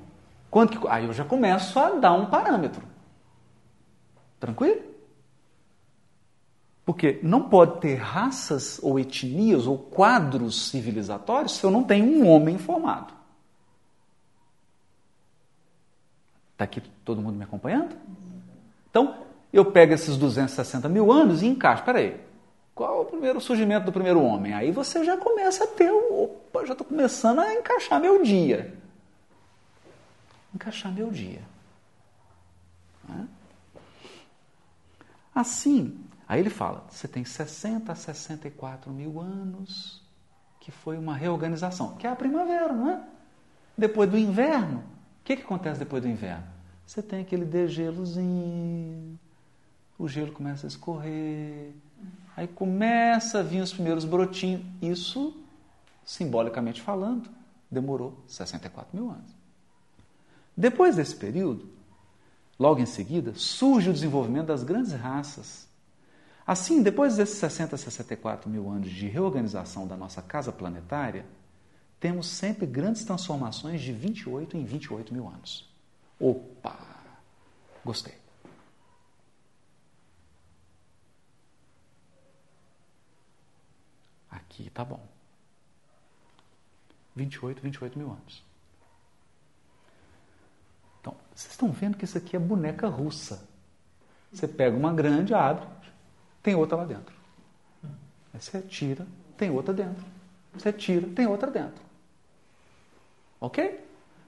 Quando 0.50 0.80
que, 0.80 0.88
aí 0.88 1.06
eu 1.06 1.14
já 1.14 1.24
começo 1.24 1.80
a 1.80 1.92
dar 1.92 2.14
um 2.14 2.26
parâmetro. 2.26 2.84
Tranquilo? 4.40 4.82
Porque 6.86 7.20
não 7.24 7.44
pode 7.44 7.80
ter 7.80 7.96
raças 7.96 8.80
ou 8.82 9.00
etnias 9.00 9.68
ou 9.68 9.78
quadros 9.78 10.70
civilizatórios 10.70 11.54
se 11.54 11.64
eu 11.64 11.72
não 11.72 11.84
tenho 11.84 12.06
um 12.06 12.28
homem 12.28 12.58
formado. 12.58 13.14
Está 16.54 16.66
aqui 16.66 16.82
todo 17.06 17.22
mundo 17.22 17.36
me 17.36 17.44
acompanhando? 17.44 17.96
Então, 18.90 19.16
eu 19.54 19.66
pego 19.72 19.94
esses 19.94 20.18
260 20.18 20.90
mil 20.90 21.12
anos 21.12 21.42
e 21.42 21.48
encaixo. 21.48 21.82
Espera 21.82 22.00
aí, 22.00 22.20
qual 22.82 23.02
o 23.02 23.06
primeiro 23.06 23.40
surgimento 23.40 23.86
do 23.86 23.92
primeiro 23.92 24.20
homem? 24.24 24.56
Aí 24.56 24.72
você 24.72 25.04
já 25.04 25.16
começa 25.16 25.66
a 25.66 25.68
ter, 25.68 25.92
opa, 25.92 26.66
já 26.66 26.72
estou 26.72 26.88
começando 26.88 27.38
a 27.38 27.54
encaixar 27.54 28.02
meu 28.02 28.24
dia. 28.24 28.76
Encaixar 30.56 30.92
meu 30.92 31.12
dia. 31.12 31.44
Assim, 35.34 36.04
aí 36.28 36.40
ele 36.40 36.50
fala, 36.50 36.84
você 36.90 37.08
tem 37.08 37.24
60 37.24 37.92
a 37.92 37.96
64 37.96 38.92
mil 38.92 39.20
anos, 39.20 40.02
que 40.60 40.72
foi 40.72 40.98
uma 40.98 41.16
reorganização, 41.16 41.96
que 41.98 42.08
é 42.08 42.10
a 42.10 42.16
primavera, 42.16 42.74
não 42.74 42.90
é? 42.90 43.04
Depois 43.78 44.10
do 44.10 44.18
inverno, 44.18 44.80
o 44.80 45.24
que, 45.24 45.36
que 45.36 45.44
acontece 45.44 45.78
depois 45.78 46.02
do 46.02 46.10
inverno? 46.10 46.48
Você 46.88 47.04
tem 47.04 47.22
aquele 47.22 47.46
degelozinho, 47.46 49.20
o 50.00 50.08
gelo 50.08 50.32
começa 50.32 50.66
a 50.66 50.68
escorrer, 50.68 51.76
aí 52.36 52.48
começa 52.48 53.40
a 53.40 53.44
vir 53.44 53.62
os 53.62 53.74
primeiros 53.74 54.06
brotinhos. 54.06 54.64
Isso, 54.82 55.36
simbolicamente 56.06 56.82
falando, 56.82 57.30
demorou 57.70 58.18
64 58.28 58.96
mil 58.98 59.10
anos. 59.10 59.32
Depois 60.56 60.96
desse 60.96 61.16
período, 61.16 61.70
logo 62.60 62.80
em 62.80 62.86
seguida, 62.86 63.34
surge 63.36 63.90
o 63.90 63.94
desenvolvimento 63.94 64.48
das 64.48 64.64
grandes 64.64 64.92
raças. 64.92 65.68
Assim, 66.46 66.82
depois 66.82 67.16
desses 67.16 67.38
60 67.38 67.76
a 67.76 67.78
64 67.78 68.50
mil 68.50 68.70
anos 68.70 68.90
de 68.90 69.08
reorganização 69.08 69.88
da 69.88 69.96
nossa 69.96 70.22
casa 70.22 70.52
planetária, 70.52 71.26
temos 72.00 72.28
sempre 72.28 72.66
grandes 72.66 73.04
transformações 73.04 73.80
de 73.80 73.94
28 73.94 74.58
em 74.58 74.66
28 74.66 75.14
mil 75.14 75.28
anos. 75.28 75.70
Opa! 76.20 76.78
Gostei. 77.86 78.21
Aqui 84.52 84.70
tá 84.70 84.84
bom. 84.84 85.00
28, 87.16 87.62
28 87.62 87.98
mil 87.98 88.12
anos. 88.12 88.44
Então, 91.00 91.16
vocês 91.34 91.52
estão 91.52 91.72
vendo 91.72 91.98
que 91.98 92.04
isso 92.04 92.18
aqui 92.18 92.36
é 92.36 92.40
boneca 92.40 92.90
russa. 92.90 93.48
Você 94.32 94.48
pega 94.48 94.76
uma 94.76 94.94
grande, 94.94 95.34
abre, 95.34 95.66
tem 96.44 96.54
outra 96.54 96.78
lá 96.78 96.86
dentro. 96.86 97.16
Aí 98.34 98.42
você 98.42 98.62
tira, 98.62 99.08
tem 99.38 99.50
outra 99.50 99.74
dentro. 99.74 100.04
Você 100.54 100.74
tira, 100.74 101.08
tem 101.08 101.28
outra 101.28 101.50
dentro. 101.50 101.82
Ok? 103.40 103.80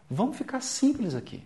Vamos 0.09 0.37
ficar 0.37 0.61
simples 0.61 1.15
aqui. 1.15 1.43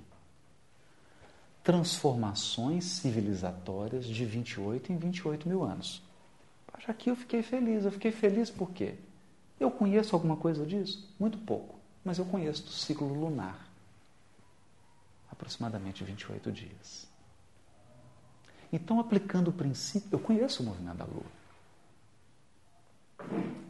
Transformações 1.63 2.85
civilizatórias 2.85 4.05
de 4.05 4.23
28 4.23 4.93
em 4.93 4.97
28 4.97 5.49
mil 5.49 5.63
anos. 5.63 6.06
Já 6.79 6.91
aqui 6.91 7.09
eu 7.09 7.15
fiquei 7.15 7.41
feliz. 7.41 7.85
Eu 7.85 7.91
fiquei 7.91 8.11
feliz 8.11 8.49
por 8.49 8.71
quê? 8.71 8.95
Eu 9.59 9.71
conheço 9.71 10.15
alguma 10.15 10.37
coisa 10.37 10.65
disso? 10.65 11.13
Muito 11.19 11.37
pouco. 11.39 11.79
Mas 12.03 12.17
eu 12.17 12.25
conheço 12.25 12.63
do 12.63 12.71
ciclo 12.71 13.07
lunar. 13.07 13.67
Aproximadamente 15.31 16.03
28 16.03 16.51
dias. 16.51 17.07
Então, 18.71 18.99
aplicando 18.99 19.49
o 19.49 19.53
princípio, 19.53 20.09
eu 20.11 20.19
conheço 20.19 20.61
o 20.61 20.65
movimento 20.65 20.97
da 20.97 21.05
Lua. 21.05 21.37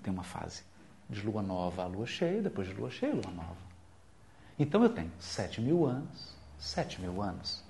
Tem 0.02 0.12
uma 0.12 0.24
fase 0.24 0.64
de 1.10 1.22
lua 1.22 1.42
nova 1.42 1.84
a 1.84 1.88
lua 1.88 2.06
cheia, 2.06 2.42
depois 2.42 2.68
de 2.68 2.74
lua 2.74 2.90
cheia, 2.90 3.14
lua 3.14 3.32
nova. 3.32 3.68
Então 4.60 4.84
eu 4.84 4.90
tenho 4.90 5.12
sete 5.20 5.62
mil 5.62 5.86
anos, 5.86 6.34
sete 6.60 7.00
mil 7.00 7.22
anos, 7.22 7.64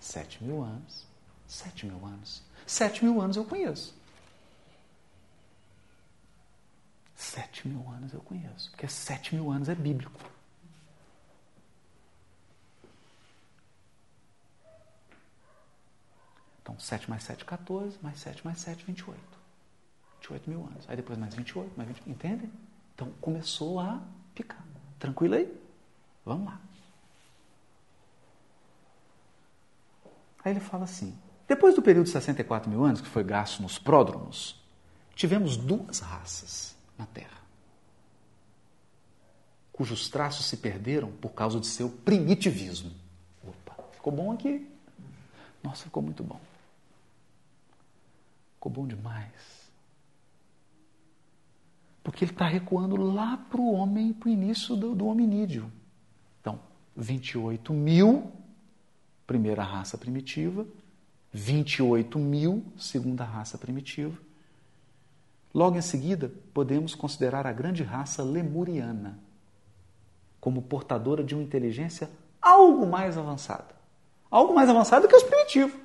sete 0.00 0.42
mil 0.42 0.62
anos, 0.62 1.06
sete 1.46 1.84
mil 1.84 2.04
anos. 2.04 2.42
Sete 2.66 3.04
mil 3.04 3.20
anos 3.20 3.36
eu 3.36 3.44
conheço. 3.44 3.94
Sete 7.14 7.68
mil 7.68 7.88
anos 7.90 8.12
eu 8.12 8.20
conheço, 8.20 8.70
porque 8.70 8.88
sete 8.88 9.34
mil 9.34 9.50
anos 9.50 9.68
é 9.68 9.74
bíblico. 9.74 10.20
Então, 16.64 16.78
7 16.78 17.10
mais 17.10 17.22
7, 17.22 17.44
14, 17.44 17.98
mais 18.02 18.18
7 18.18 18.44
mais 18.44 18.58
7, 18.58 18.86
28. 18.86 19.20
28 20.20 20.50
mil 20.50 20.64
anos. 20.64 20.88
Aí 20.88 20.96
depois 20.96 21.18
mais 21.18 21.34
28, 21.34 21.72
mais 21.76 21.88
28. 21.88 22.10
Entendem? 22.10 22.52
Então, 22.94 23.12
começou 23.20 23.78
a 23.78 24.02
ficar. 24.34 24.64
Tranquilo 24.98 25.34
aí? 25.34 25.54
Vamos 26.24 26.46
lá. 26.46 26.60
Aí 30.42 30.52
ele 30.52 30.60
fala 30.60 30.84
assim: 30.84 31.16
depois 31.46 31.74
do 31.74 31.82
período 31.82 32.06
de 32.06 32.12
64 32.12 32.70
mil 32.70 32.82
anos, 32.82 33.02
que 33.02 33.08
foi 33.08 33.22
gasto 33.22 33.60
nos 33.60 33.78
pródromos, 33.78 34.58
tivemos 35.14 35.58
duas 35.58 36.00
raças 36.00 36.73
na 36.96 37.06
Terra, 37.06 37.42
cujos 39.72 40.08
traços 40.08 40.46
se 40.46 40.56
perderam 40.58 41.10
por 41.12 41.30
causa 41.30 41.58
de 41.58 41.66
seu 41.66 41.88
primitivismo. 41.88 42.92
Opa, 43.42 43.82
ficou 43.92 44.12
bom 44.12 44.32
aqui? 44.32 44.68
Nossa, 45.62 45.84
ficou 45.84 46.02
muito 46.02 46.22
bom. 46.22 46.40
Ficou 48.54 48.70
bom 48.70 48.86
demais. 48.86 49.64
Porque 52.02 52.24
ele 52.24 52.32
está 52.32 52.46
recuando 52.46 52.96
lá 52.96 53.36
para 53.36 53.60
o 53.60 53.72
homem, 53.72 54.12
para 54.12 54.28
o 54.28 54.32
início 54.32 54.76
do, 54.76 54.94
do 54.94 55.06
hominídeo. 55.06 55.70
28 56.96 57.72
mil, 57.72 58.32
primeira 59.26 59.62
raça 59.62 59.98
primitiva, 59.98 60.66
28 61.32 62.18
mil, 62.18 62.64
segunda 62.78 63.24
raça 63.24 63.58
primitiva. 63.58 64.16
Logo 65.54 65.78
em 65.78 65.82
seguida, 65.82 66.32
podemos 66.52 66.96
considerar 66.96 67.46
a 67.46 67.52
grande 67.52 67.84
raça 67.84 68.24
lemuriana 68.24 69.20
como 70.40 70.60
portadora 70.60 71.22
de 71.22 71.34
uma 71.34 71.44
inteligência 71.44 72.10
algo 72.42 72.84
mais 72.84 73.16
avançada. 73.16 73.74
Algo 74.28 74.52
mais 74.52 74.68
avançado 74.68 75.06
que 75.06 75.14
os 75.14 75.22
primitivos. 75.22 75.80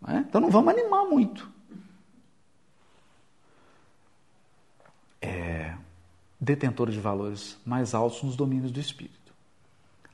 Não 0.00 0.16
é? 0.16 0.18
Então 0.18 0.40
não 0.40 0.50
vamos 0.50 0.74
animar 0.74 1.04
muito. 1.04 1.48
É, 5.20 5.76
detentora 6.40 6.90
de 6.90 6.98
valores 6.98 7.56
mais 7.64 7.94
altos 7.94 8.20
nos 8.24 8.34
domínios 8.34 8.72
do 8.72 8.80
espírito. 8.80 9.32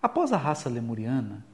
Após 0.01 0.31
a 0.31 0.37
raça 0.37 0.69
lemuriana, 0.69 1.45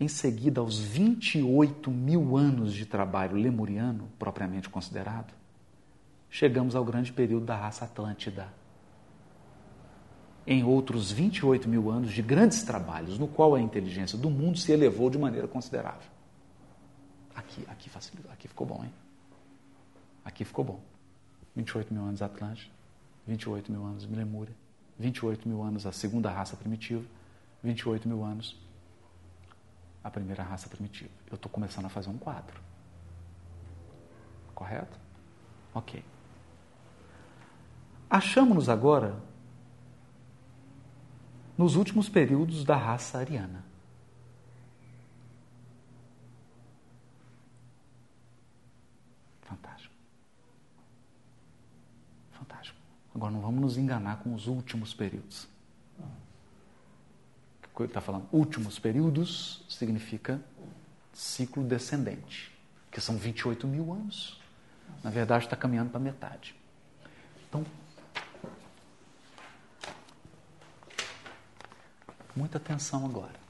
em 0.00 0.08
seguida 0.08 0.62
aos 0.62 0.78
28 0.78 1.90
mil 1.90 2.34
anos 2.34 2.72
de 2.72 2.86
trabalho 2.86 3.36
lemuriano, 3.36 4.08
propriamente 4.18 4.66
considerado, 4.70 5.34
chegamos 6.30 6.74
ao 6.74 6.82
grande 6.82 7.12
período 7.12 7.44
da 7.44 7.54
raça 7.54 7.84
Atlântida. 7.84 8.48
em 10.46 10.64
outros 10.64 11.12
28 11.12 11.68
mil 11.68 11.90
anos 11.90 12.12
de 12.12 12.22
grandes 12.22 12.62
trabalhos, 12.62 13.18
no 13.18 13.28
qual 13.28 13.54
a 13.54 13.60
inteligência 13.60 14.18
do 14.18 14.30
mundo 14.30 14.58
se 14.58 14.72
elevou 14.72 15.10
de 15.10 15.18
maneira 15.18 15.46
considerável. 15.46 16.08
Aqui, 17.34 17.64
aqui 17.68 17.90
facilitou, 17.90 18.32
aqui 18.32 18.48
ficou 18.48 18.66
bom, 18.66 18.82
hein? 18.82 18.92
Aqui 20.24 20.44
ficou 20.44 20.64
bom. 20.64 20.80
28 21.54 21.92
mil 21.92 22.02
anos 22.02 22.22
Atlântida, 22.22 22.72
28 23.26 23.70
mil 23.70 23.84
anos 23.84 24.06
Lemúria, 24.06 24.54
28 24.98 25.48
mil 25.48 25.62
anos 25.62 25.86
a 25.86 25.92
segunda 25.92 26.30
raça 26.30 26.56
primitiva, 26.56 27.04
28 27.62 28.08
mil 28.08 28.24
anos 28.24 28.58
a 30.02 30.10
primeira 30.10 30.42
raça 30.42 30.68
primitiva. 30.68 31.10
Eu 31.30 31.34
estou 31.34 31.50
começando 31.50 31.86
a 31.86 31.88
fazer 31.88 32.08
um 32.08 32.18
quadro. 32.18 32.60
Correto? 34.54 34.98
Ok. 35.74 36.04
Achamos-nos 38.08 38.68
agora 38.68 39.16
nos 41.56 41.76
últimos 41.76 42.08
períodos 42.08 42.64
da 42.64 42.76
raça 42.76 43.18
ariana. 43.18 43.64
Fantástico. 49.42 49.94
Fantástico. 52.32 52.78
Agora 53.14 53.32
não 53.32 53.40
vamos 53.40 53.60
nos 53.60 53.76
enganar 53.76 54.22
com 54.22 54.34
os 54.34 54.46
últimos 54.46 54.94
períodos. 54.94 55.49
Está 57.84 58.00
falando? 58.00 58.26
Últimos 58.32 58.78
períodos 58.78 59.64
significa 59.68 60.40
ciclo 61.12 61.62
descendente, 61.62 62.52
que 62.90 63.00
são 63.00 63.16
28 63.16 63.66
mil 63.66 63.92
anos. 63.92 64.40
Na 65.02 65.10
verdade, 65.10 65.44
está 65.44 65.56
caminhando 65.56 65.90
para 65.90 66.00
metade. 66.00 66.54
Então, 67.48 67.64
muita 72.36 72.58
atenção 72.58 73.04
agora. 73.04 73.40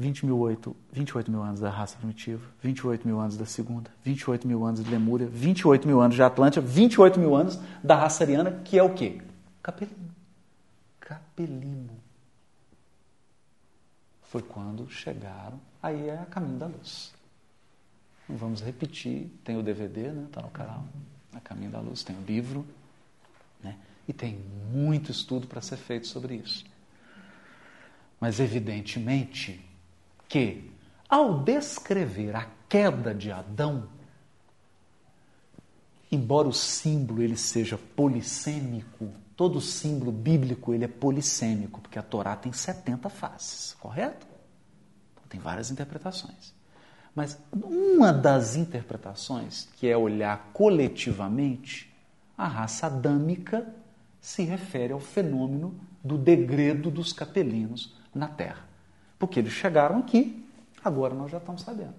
20 0.00 0.24
mil 0.24 0.38
8, 0.38 0.74
28 0.92 1.30
mil 1.30 1.42
anos 1.42 1.60
da 1.60 1.68
raça 1.68 1.98
primitiva, 1.98 2.42
28 2.62 3.06
mil 3.06 3.20
anos 3.20 3.36
da 3.36 3.44
segunda, 3.44 3.90
28 4.02 4.48
mil 4.48 4.64
anos 4.64 4.82
de 4.82 4.90
Lemúria, 4.90 5.28
28 5.28 5.86
mil 5.86 6.00
anos 6.00 6.16
de 6.16 6.22
Atlântida, 6.22 6.66
28 6.66 7.20
mil 7.20 7.36
anos 7.36 7.60
da 7.84 7.96
raça 7.96 8.24
ariana, 8.24 8.50
que 8.64 8.78
é 8.78 8.82
o 8.82 8.94
quê? 8.94 9.20
Capelino. 9.62 10.09
Capelino. 11.10 12.00
Foi 14.22 14.42
quando 14.42 14.88
chegaram, 14.88 15.60
aí 15.82 16.08
é 16.08 16.20
a 16.20 16.24
caminho 16.24 16.56
da 16.56 16.66
luz. 16.66 17.12
Não 18.28 18.36
vamos 18.36 18.60
repetir, 18.60 19.28
tem 19.42 19.58
o 19.58 19.62
DVD, 19.62 20.12
né? 20.12 20.26
Está 20.26 20.40
no 20.40 20.50
canal. 20.50 20.84
A 21.32 21.40
Caminho 21.40 21.70
da 21.70 21.80
Luz, 21.80 22.04
tem 22.04 22.16
o 22.16 22.22
livro, 22.22 22.64
né? 23.62 23.76
E 24.06 24.12
tem 24.12 24.36
muito 24.72 25.10
estudo 25.10 25.48
para 25.48 25.60
ser 25.60 25.76
feito 25.76 26.06
sobre 26.06 26.36
isso. 26.36 26.64
Mas 28.20 28.38
evidentemente 28.38 29.64
que 30.28 30.70
ao 31.08 31.40
descrever 31.42 32.36
a 32.36 32.48
queda 32.68 33.12
de 33.12 33.32
Adão, 33.32 33.88
embora 36.10 36.46
o 36.46 36.52
símbolo 36.52 37.20
ele 37.20 37.36
seja 37.36 37.76
polissêmico, 37.76 39.12
todo 39.40 39.58
símbolo 39.58 40.12
bíblico 40.12 40.74
ele 40.74 40.84
é 40.84 40.88
polissêmico, 40.88 41.80
porque 41.80 41.98
a 41.98 42.02
Torá 42.02 42.36
tem 42.36 42.52
70 42.52 43.08
faces, 43.08 43.74
correto? 43.80 44.26
Então, 45.14 45.24
tem 45.30 45.40
várias 45.40 45.70
interpretações. 45.70 46.52
Mas 47.14 47.38
uma 47.50 48.12
das 48.12 48.54
interpretações, 48.54 49.66
que 49.76 49.88
é 49.88 49.96
olhar 49.96 50.50
coletivamente, 50.52 51.90
a 52.36 52.46
raça 52.46 52.84
adâmica 52.84 53.66
se 54.20 54.42
refere 54.42 54.92
ao 54.92 55.00
fenômeno 55.00 55.74
do 56.04 56.18
degredo 56.18 56.90
dos 56.90 57.10
capelinos 57.10 57.96
na 58.14 58.28
Terra. 58.28 58.68
Porque 59.18 59.40
eles 59.40 59.54
chegaram 59.54 60.00
aqui, 60.00 60.46
agora 60.84 61.14
nós 61.14 61.30
já 61.30 61.38
estamos 61.38 61.62
sabendo. 61.62 61.94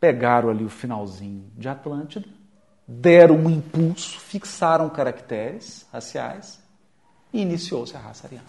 Pegaram 0.00 0.48
ali 0.50 0.64
o 0.64 0.68
finalzinho 0.68 1.48
de 1.56 1.68
Atlântida, 1.68 2.28
deram 2.86 3.36
um 3.36 3.50
impulso, 3.50 4.20
fixaram 4.20 4.88
caracteres 4.88 5.86
raciais 5.92 6.60
e 7.32 7.40
iniciou-se 7.40 7.96
a 7.96 8.00
raça 8.00 8.26
ariana. 8.26 8.46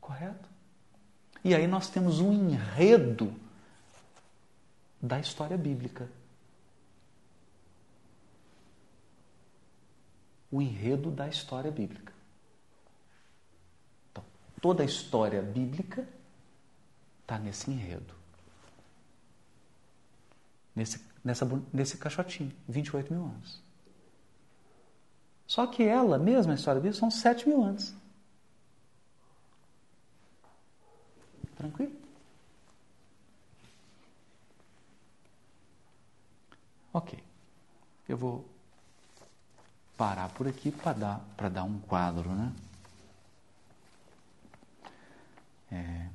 Correto? 0.00 0.48
E 1.44 1.54
aí 1.54 1.66
nós 1.66 1.88
temos 1.88 2.20
um 2.20 2.32
enredo 2.32 3.34
da 5.00 5.20
história 5.20 5.56
bíblica. 5.56 6.10
O 10.50 10.62
enredo 10.62 11.10
da 11.10 11.28
história 11.28 11.70
bíblica. 11.70 12.12
Então, 14.10 14.24
toda 14.62 14.82
a 14.82 14.86
história 14.86 15.42
bíblica 15.42 16.08
está 17.20 17.38
nesse 17.38 17.70
enredo. 17.70 18.14
Nesse, 20.74 21.07
nessa, 21.28 21.46
nesse 21.72 21.98
caixotinho, 21.98 22.50
28 22.66 23.12
mil 23.12 23.24
anos. 23.24 23.60
Só 25.46 25.66
que 25.66 25.82
ela, 25.82 26.18
mesma 26.18 26.52
a 26.52 26.54
história 26.54 26.80
bíblica, 26.80 26.98
são 26.98 27.10
7 27.10 27.48
mil 27.48 27.62
anos. 27.62 27.94
Tranquilo? 31.56 31.92
Ok. 36.92 37.22
Eu 38.08 38.16
vou 38.16 38.48
parar 39.96 40.30
por 40.30 40.48
aqui 40.48 40.70
para 40.70 40.92
dar, 40.94 41.20
para 41.36 41.48
dar 41.50 41.64
um 41.64 41.78
quadro, 41.80 42.30
né? 42.30 42.52
É, 45.70 46.08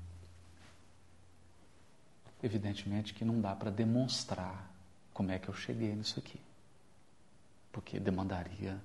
evidentemente 2.41 3.13
que 3.13 3.23
não 3.23 3.39
dá 3.39 3.55
para 3.55 3.69
demonstrar 3.69 4.72
como 5.13 5.31
é 5.31 5.39
que 5.39 5.49
eu 5.49 5.53
cheguei 5.53 5.95
nisso 5.95 6.19
aqui. 6.19 6.39
Porque 7.71 7.99
demandaria 7.99 8.79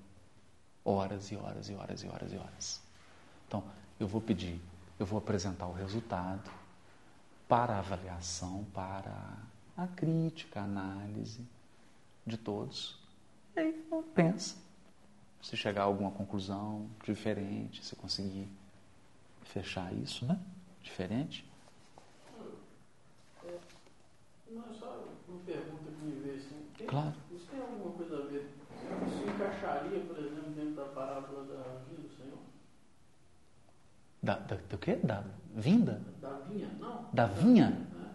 horas 0.84 1.30
e 1.30 1.36
horas 1.36 1.68
e 1.68 1.74
horas 1.74 2.02
e 2.02 2.08
horas 2.08 2.32
e 2.32 2.36
horas. 2.36 2.82
Então, 3.46 3.64
eu 3.98 4.06
vou 4.06 4.20
pedir 4.20 4.60
eu 4.98 5.06
vou 5.06 5.18
apresentar 5.18 5.66
o 5.66 5.72
resultado 5.72 6.50
para 7.46 7.78
avaliação, 7.78 8.64
para 8.74 9.36
a 9.76 9.86
crítica, 9.86 10.60
a 10.60 10.64
análise 10.64 11.46
de 12.26 12.36
todos. 12.36 12.98
E 13.56 13.60
aí 13.60 13.88
pensa 14.14 14.56
se 15.40 15.56
chegar 15.56 15.82
a 15.82 15.84
alguma 15.84 16.10
conclusão 16.10 16.90
diferente, 17.04 17.84
se 17.84 17.94
conseguir 17.94 18.48
fechar 19.42 19.94
isso, 19.94 20.26
né? 20.26 20.38
Diferente. 20.82 21.48
Não 24.50 24.64
é 24.68 24.74
só 24.74 25.04
uma 25.28 25.38
pergunta 25.44 25.90
que 25.90 26.04
me 26.04 26.20
veio 26.20 26.36
assim. 26.36 26.66
Tem, 26.76 26.77
claro. 26.88 27.14
Isso 27.36 27.46
tem 27.50 27.60
alguma 27.60 27.92
coisa 27.92 28.16
a 28.16 28.26
ver? 28.26 28.48
Isso 29.06 29.28
encaixaria, 29.28 30.00
por 30.00 30.18
exemplo, 30.18 30.50
dentro 30.56 30.74
da 30.74 30.84
parábola 30.86 31.44
da 31.44 31.62
vida 31.88 32.02
do 32.02 32.16
Senhor? 32.16 32.38
Da, 34.22 34.34
da, 34.38 34.56
do 34.56 34.78
quê? 34.78 34.96
Da 34.96 35.22
vinda? 35.54 36.02
Da 36.20 36.30
vinha, 36.48 36.68
não. 36.80 37.04
Da 37.12 37.26
vinha? 37.26 37.86
É. 38.02 38.08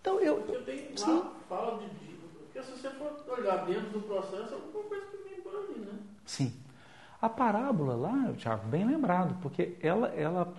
Então 0.00 0.20
eu. 0.20 0.36
Porque 0.42 0.62
tem 0.62 0.96
sim. 0.96 1.18
lá, 1.18 1.32
fala 1.48 1.78
de. 1.80 1.88
de- 1.88 2.14
Porque 2.52 2.62
se 2.62 2.70
você 2.70 2.90
for 2.90 3.24
olhar 3.38 3.66
dentro 3.66 3.90
do 3.90 4.00
processo, 4.02 4.52
é 4.52 4.54
alguma 4.54 4.84
coisa 4.84 5.06
que 5.06 5.16
vem 5.28 5.40
por 5.42 5.54
ali, 5.56 5.80
né? 5.80 5.98
Sim. 6.24 6.52
A 7.20 7.28
parábola 7.28 7.96
lá, 7.96 8.32
Tiago, 8.36 8.68
bem 8.68 8.84
lembrado, 8.86 9.36
porque 9.40 9.76
ela, 9.80 10.08
ela, 10.08 10.52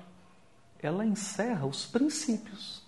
ela 0.80 1.06
encerra 1.06 1.66
os 1.66 1.86
princípios. 1.86 2.84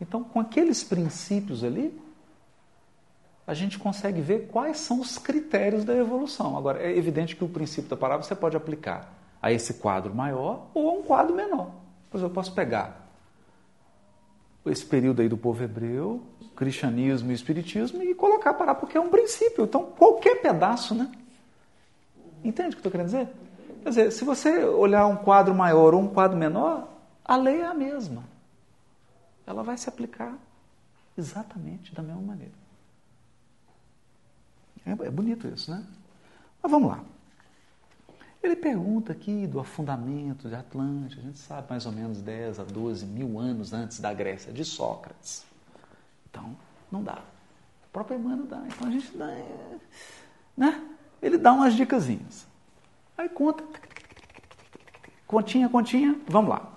Então, 0.00 0.22
com 0.24 0.40
aqueles 0.40 0.82
princípios 0.84 1.62
ali, 1.62 2.00
a 3.46 3.54
gente 3.54 3.78
consegue 3.78 4.20
ver 4.20 4.48
quais 4.48 4.78
são 4.78 5.00
os 5.00 5.18
critérios 5.18 5.84
da 5.84 5.94
evolução. 5.94 6.56
Agora, 6.56 6.80
é 6.80 6.96
evidente 6.96 7.34
que 7.34 7.44
o 7.44 7.48
princípio 7.48 7.90
da 7.90 7.96
parábola 7.96 8.22
você 8.22 8.34
pode 8.34 8.56
aplicar 8.56 9.12
a 9.40 9.50
esse 9.50 9.74
quadro 9.74 10.14
maior 10.14 10.68
ou 10.72 10.88
a 10.88 10.92
um 10.92 11.02
quadro 11.02 11.34
menor. 11.34 11.70
Por 12.10 12.18
exemplo, 12.18 12.30
eu 12.30 12.34
posso 12.34 12.52
pegar 12.52 13.02
esse 14.64 14.86
período 14.86 15.22
aí 15.22 15.28
do 15.28 15.36
povo 15.36 15.62
hebreu, 15.64 16.22
cristianismo 16.54 17.32
e 17.32 17.34
espiritismo 17.34 18.00
e 18.02 18.14
colocar 18.14 18.50
a 18.50 18.54
parábola, 18.54 18.80
porque 18.80 18.96
é 18.96 19.00
um 19.00 19.08
princípio. 19.08 19.64
Então, 19.64 19.86
qualquer 19.86 20.40
pedaço, 20.40 20.94
né? 20.94 21.10
Entende 22.44 22.68
o 22.68 22.72
que 22.72 22.76
eu 22.76 22.78
estou 22.78 22.92
querendo 22.92 23.06
dizer? 23.06 23.28
Quer 23.82 23.88
dizer, 23.88 24.12
se 24.12 24.24
você 24.24 24.64
olhar 24.64 25.06
um 25.06 25.16
quadro 25.16 25.52
maior 25.52 25.94
ou 25.94 26.00
um 26.00 26.08
quadro 26.08 26.38
menor, 26.38 26.86
a 27.24 27.36
lei 27.36 27.60
é 27.60 27.66
a 27.66 27.74
mesma. 27.74 28.22
Ela 29.44 29.64
vai 29.64 29.76
se 29.76 29.88
aplicar 29.88 30.38
exatamente 31.18 31.92
da 31.92 32.02
mesma 32.02 32.22
maneira. 32.22 32.61
É, 34.84 34.90
é 34.90 35.10
bonito 35.10 35.46
isso, 35.48 35.70
né? 35.70 35.84
Mas 36.62 36.70
vamos 36.70 36.90
lá. 36.90 37.04
Ele 38.42 38.56
pergunta 38.56 39.12
aqui 39.12 39.46
do 39.46 39.60
afundamento 39.60 40.48
de 40.48 40.54
Atlântida, 40.54 41.20
a 41.20 41.24
gente 41.24 41.38
sabe 41.38 41.68
mais 41.70 41.86
ou 41.86 41.92
menos 41.92 42.20
10 42.20 42.58
a 42.58 42.64
12 42.64 43.06
mil 43.06 43.38
anos 43.38 43.72
antes 43.72 44.00
da 44.00 44.12
Grécia, 44.12 44.52
de 44.52 44.64
Sócrates. 44.64 45.44
Então, 46.28 46.56
não 46.90 47.04
dá. 47.04 47.22
O 47.86 47.92
próprio 47.92 48.18
Emmanuel 48.18 48.46
dá. 48.46 48.64
Então 48.66 48.88
a 48.88 48.90
gente 48.90 49.16
dá. 49.16 49.30
é, 49.30 49.78
Né? 50.56 50.88
Ele 51.20 51.38
dá 51.38 51.52
umas 51.52 51.74
dicasinhas. 51.74 52.46
Aí 53.16 53.28
conta. 53.28 53.64
Continha, 55.26 55.68
continha, 55.68 56.18
vamos 56.26 56.50
lá. 56.50 56.72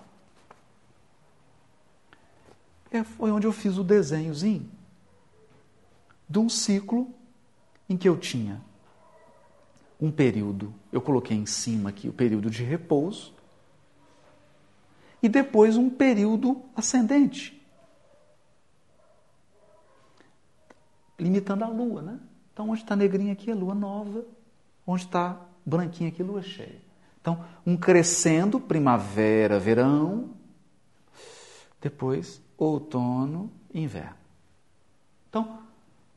É, 2.92 3.04
foi 3.04 3.32
onde 3.32 3.48
eu 3.48 3.52
fiz 3.52 3.78
o 3.78 3.84
desenhozinho 3.84 4.70
de 6.30 6.40
um 6.40 6.48
ciclo 6.48 7.14
em 7.90 7.98
que 7.98 8.08
eu 8.08 8.18
tinha 8.18 8.62
um 10.00 10.12
período, 10.12 10.74
eu 10.92 11.02
coloquei 11.02 11.38
em 11.38 11.46
cima 11.46 11.90
aqui 11.90 12.10
o 12.10 12.14
período 12.14 12.50
de 12.50 12.64
repouso, 12.64 13.34
e 15.22 15.30
depois 15.30 15.78
um 15.78 15.90
período 15.90 16.62
ascendente, 16.76 17.60
limitando 21.18 21.64
a 21.64 21.68
lua, 21.68 22.02
né? 22.02 22.20
Então, 22.54 22.70
onde 22.70 22.82
está 22.82 22.96
negrinha 22.96 23.34
aqui 23.34 23.50
é 23.50 23.56
lua 23.56 23.74
nova, 23.74 24.24
onde 24.86 25.04
está 25.04 25.42
branquinha 25.66 26.10
aqui, 26.10 26.22
lua 26.22 26.42
cheia. 26.42 26.82
Então, 27.20 27.44
um 27.66 27.76
crescendo, 27.76 28.60
primavera, 28.60 29.60
verão, 29.60 30.30
depois 31.82 32.42
outono, 32.58 33.52
inverno. 33.74 34.16
Então, 35.30 35.60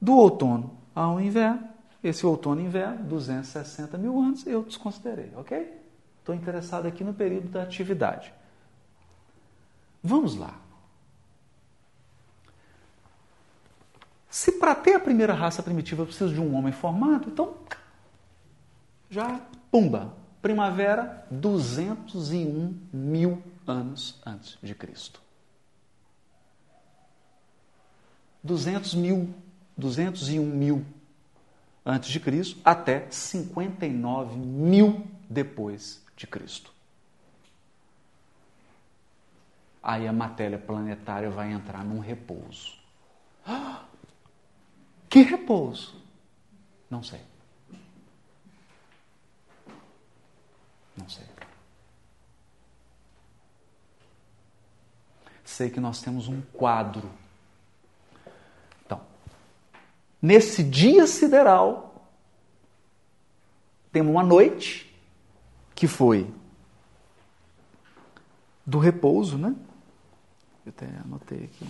do 0.00 0.14
outono 0.14 0.77
ao 0.98 1.20
inverno, 1.20 1.68
esse 2.02 2.26
outono 2.26 2.60
e 2.60 2.64
inverno, 2.64 3.04
260 3.04 3.96
mil 3.96 4.18
anos, 4.18 4.44
eu 4.46 4.64
desconsiderei, 4.64 5.32
ok? 5.36 5.80
Estou 6.18 6.34
interessado 6.34 6.86
aqui 6.86 7.04
no 7.04 7.14
período 7.14 7.48
da 7.48 7.62
atividade. 7.62 8.32
Vamos 10.02 10.34
lá. 10.36 10.58
Se 14.28 14.52
para 14.52 14.74
ter 14.74 14.94
a 14.94 15.00
primeira 15.00 15.34
raça 15.34 15.62
primitiva 15.62 16.02
eu 16.02 16.06
preciso 16.06 16.34
de 16.34 16.40
um 16.40 16.54
homem 16.56 16.72
formado, 16.72 17.28
então 17.30 17.54
já, 19.08 19.40
pumba, 19.70 20.14
primavera, 20.42 21.26
201 21.30 22.76
mil 22.92 23.40
anos 23.66 24.20
antes 24.26 24.58
de 24.60 24.74
Cristo. 24.74 25.22
200 28.42 28.94
mil, 28.94 29.34
201 29.78 30.44
mil 30.44 30.84
antes 31.86 32.10
de 32.10 32.20
Cristo 32.20 32.60
até 32.64 33.08
59 33.10 34.36
mil 34.36 35.06
depois 35.30 36.04
de 36.16 36.26
Cristo. 36.26 36.72
Aí 39.82 40.06
a 40.06 40.12
matéria 40.12 40.58
planetária 40.58 41.30
vai 41.30 41.52
entrar 41.52 41.84
num 41.84 42.00
repouso. 42.00 42.76
Que 45.08 45.22
repouso? 45.22 45.98
Não 46.90 47.02
sei. 47.02 47.22
Não 50.94 51.08
sei. 51.08 51.24
Sei 55.42 55.70
que 55.70 55.80
nós 55.80 56.02
temos 56.02 56.28
um 56.28 56.42
quadro. 56.52 57.10
Nesse 60.20 60.64
dia 60.64 61.06
sideral, 61.06 62.10
temos 63.92 64.10
uma 64.10 64.22
noite 64.22 64.92
que 65.74 65.86
foi 65.86 66.28
do 68.66 68.78
repouso, 68.78 69.36
né? 69.38 69.54
Eu 70.66 70.70
até 70.70 70.86
anotei 71.04 71.44
aqui. 71.44 71.66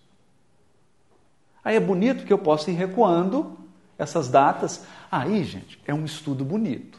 Aí 1.62 1.76
é 1.76 1.80
bonito 1.80 2.24
que 2.24 2.32
eu 2.32 2.38
possa 2.38 2.70
ir 2.70 2.74
recuando 2.74 3.58
essas 3.98 4.28
datas. 4.28 4.82
Aí, 5.10 5.44
gente, 5.44 5.78
é 5.86 5.92
um 5.92 6.04
estudo 6.04 6.44
bonito, 6.44 6.98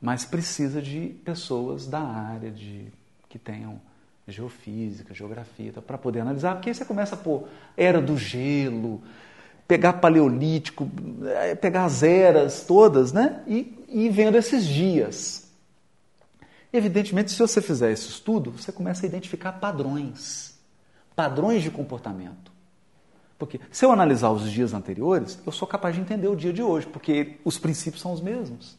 mas 0.00 0.24
precisa 0.24 0.80
de 0.80 1.14
pessoas 1.24 1.86
da 1.86 2.00
área 2.00 2.50
de 2.50 2.86
que 3.28 3.38
tenham 3.38 3.78
geofísica, 4.26 5.14
geografia, 5.14 5.72
para 5.72 5.98
poder 5.98 6.20
analisar, 6.20 6.54
porque 6.54 6.70
aí 6.70 6.74
você 6.74 6.84
começa 6.84 7.16
por 7.16 7.48
era 7.76 8.00
do 8.00 8.16
gelo, 8.16 9.02
pegar 9.66 9.94
paleolítico, 9.94 10.90
é, 11.26 11.54
pegar 11.54 11.84
as 11.84 12.02
eras 12.02 12.64
todas, 12.64 13.12
né? 13.12 13.42
E, 13.46 13.84
e 13.88 14.08
vendo 14.08 14.36
esses 14.36 14.66
dias. 14.66 15.47
Evidentemente, 16.72 17.30
se 17.30 17.38
você 17.38 17.62
fizer 17.62 17.92
esse 17.92 18.08
estudo, 18.08 18.50
você 18.50 18.70
começa 18.70 19.04
a 19.04 19.08
identificar 19.08 19.52
padrões, 19.52 20.58
padrões 21.16 21.62
de 21.62 21.70
comportamento. 21.70 22.52
Porque 23.38 23.60
se 23.70 23.84
eu 23.84 23.92
analisar 23.92 24.30
os 24.30 24.50
dias 24.50 24.74
anteriores, 24.74 25.38
eu 25.46 25.52
sou 25.52 25.66
capaz 25.66 25.94
de 25.94 26.00
entender 26.00 26.28
o 26.28 26.36
dia 26.36 26.52
de 26.52 26.62
hoje, 26.62 26.86
porque 26.86 27.38
os 27.44 27.56
princípios 27.58 28.02
são 28.02 28.12
os 28.12 28.20
mesmos. 28.20 28.76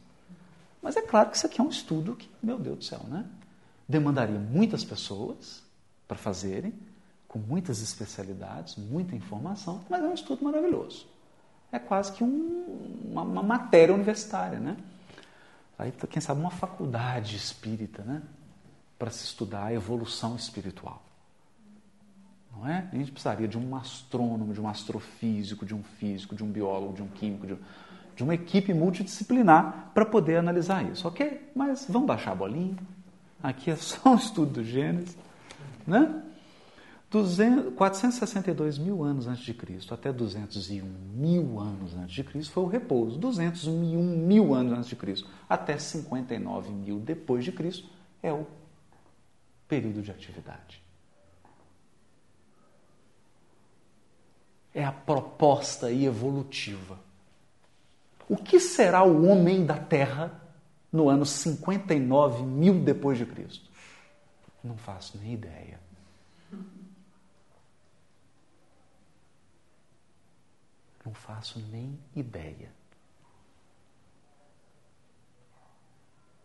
Mas 0.82 0.98
é 0.98 1.02
claro 1.02 1.30
que 1.30 1.38
isso 1.38 1.46
aqui 1.46 1.62
é 1.62 1.64
um 1.64 1.70
estudo 1.70 2.16
que, 2.16 2.30
meu 2.44 2.60
Deus 2.60 2.78
do 2.78 2.84
céu, 2.84 3.02
né? 3.08 3.26
Demandaria 3.88 4.38
muitas 4.38 4.84
pessoas 4.84 5.64
para 6.08 6.18
fazerem, 6.18 6.74
com 7.28 7.40
muitas 7.40 7.82
especialidades, 7.82 8.76
muita 8.76 9.16
informação, 9.16 9.84
mas 9.90 10.04
é 10.04 10.08
um 10.08 10.14
estudo 10.14 10.44
maravilhoso. 10.44 11.08
É 11.72 11.78
quase 11.78 12.12
que 12.12 12.24
um, 12.24 13.06
uma, 13.12 13.22
uma, 13.22 13.44
matéria 13.44 13.94
universitária, 13.94 14.60
né? 14.60 14.76
Aí, 15.80 15.94
quem 16.10 16.22
sabe, 16.22 16.42
uma 16.42 16.52
faculdade 16.52 17.38
espírita, 17.38 18.04
né? 18.04 18.22
Para 18.98 19.10
se 19.10 19.24
estudar 19.24 19.68
a 19.68 19.74
evolução 19.74 20.36
espiritual. 20.36 21.02
Não 22.54 22.68
é? 22.68 22.90
A 22.92 22.96
gente 22.98 23.14
precisaria 23.14 23.48
de 23.48 23.58
um 23.58 23.74
astrônomo, 23.78 24.54
de 24.54 24.60
um 24.60 24.68
astrofísico, 24.68 25.66
de 25.66 25.74
um 25.74 25.82
físico, 25.82 26.36
de 26.36 26.44
um 26.44 26.48
biólogo, 26.52 26.94
de 26.96 27.02
um 27.02 27.08
químico, 27.08 27.48
de, 27.48 27.58
de 28.14 28.24
uma 28.24 28.36
equipe 28.36 28.74
multidisciplinar 28.74 29.92
para 29.94 30.06
poder 30.06 30.36
analisar 30.36 30.84
isso, 30.84 31.08
ok? 31.08 31.50
Mas 31.56 31.86
vamos 31.88 32.10
baixar 32.10 32.34
a 32.34 32.36
bolinha. 32.36 32.76
Aqui 33.42 33.72
é 33.72 33.76
só 33.78 34.10
um 34.12 34.16
estudo 34.16 34.56
do 34.56 34.64
Gênesis, 34.66 35.18
né? 35.88 36.24
200, 37.10 37.74
462 37.74 38.78
mil 38.78 39.04
anos 39.04 39.26
antes 39.26 39.44
de 39.44 39.54
Cristo 39.54 39.96
até 39.96 40.14
201 40.14 40.86
mil 40.86 41.60
anos 41.60 41.96
antes 41.96 42.14
de 42.14 42.24
Cristo 42.24 42.54
foi 42.54 42.64
o 42.64 42.68
repouso. 42.68 43.18
201 43.18 43.98
mil 44.00 44.54
anos 44.54 44.74
antes 44.74 44.90
de 44.90 44.96
Cristo 44.96 45.28
até 45.50 45.78
59 45.78 46.72
mil 46.72 47.00
depois 47.00 47.44
de 47.44 47.52
Cristo 47.52 47.90
é 48.22 48.32
o 48.32 48.46
período 49.68 50.04
de 50.04 50.12
atividade. 50.12 50.84
É 54.72 54.84
a 54.84 54.92
proposta 54.92 55.92
evolutiva. 55.92 57.00
O 58.28 58.38
que 58.38 58.60
será 58.60 59.04
o 59.04 59.26
homem 59.26 59.66
da 59.66 59.78
Terra 59.78 60.32
no 60.92 61.10
ano 61.10 61.26
59 61.26 62.44
mil 62.44 62.80
depois 62.80 63.18
de 63.18 63.26
Cristo? 63.26 63.68
Não 64.64 64.78
faço 64.78 65.18
nem 65.18 65.34
ideia. 65.34 65.89
Não 71.10 71.16
faço 71.16 71.60
nem 71.72 72.00
ideia. 72.16 72.72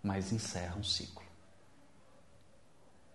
Mas 0.03 0.33
encerra 0.33 0.75
um 0.77 0.83
ciclo. 0.83 1.23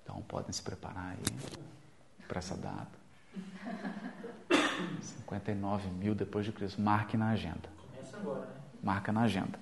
Então 0.03 0.21
podem 0.21 0.51
se 0.51 0.61
preparar 0.61 1.17
aí 1.17 2.27
para 2.27 2.37
essa 2.37 2.55
data. 2.55 2.99
59 5.01 5.89
mil 5.89 6.13
depois 6.13 6.45
de 6.45 6.51
Cristo. 6.51 6.79
Marque 6.79 7.17
na 7.17 7.31
agenda. 7.31 7.67
Agora, 8.13 8.45
né? 8.45 8.61
Marca 8.83 9.11
na 9.11 9.21
agenda. 9.21 9.59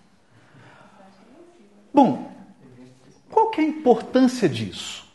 Bom, 1.94 2.36
qual 3.30 3.50
que 3.50 3.62
é 3.62 3.64
a 3.64 3.68
importância 3.68 4.50
disso? 4.50 5.08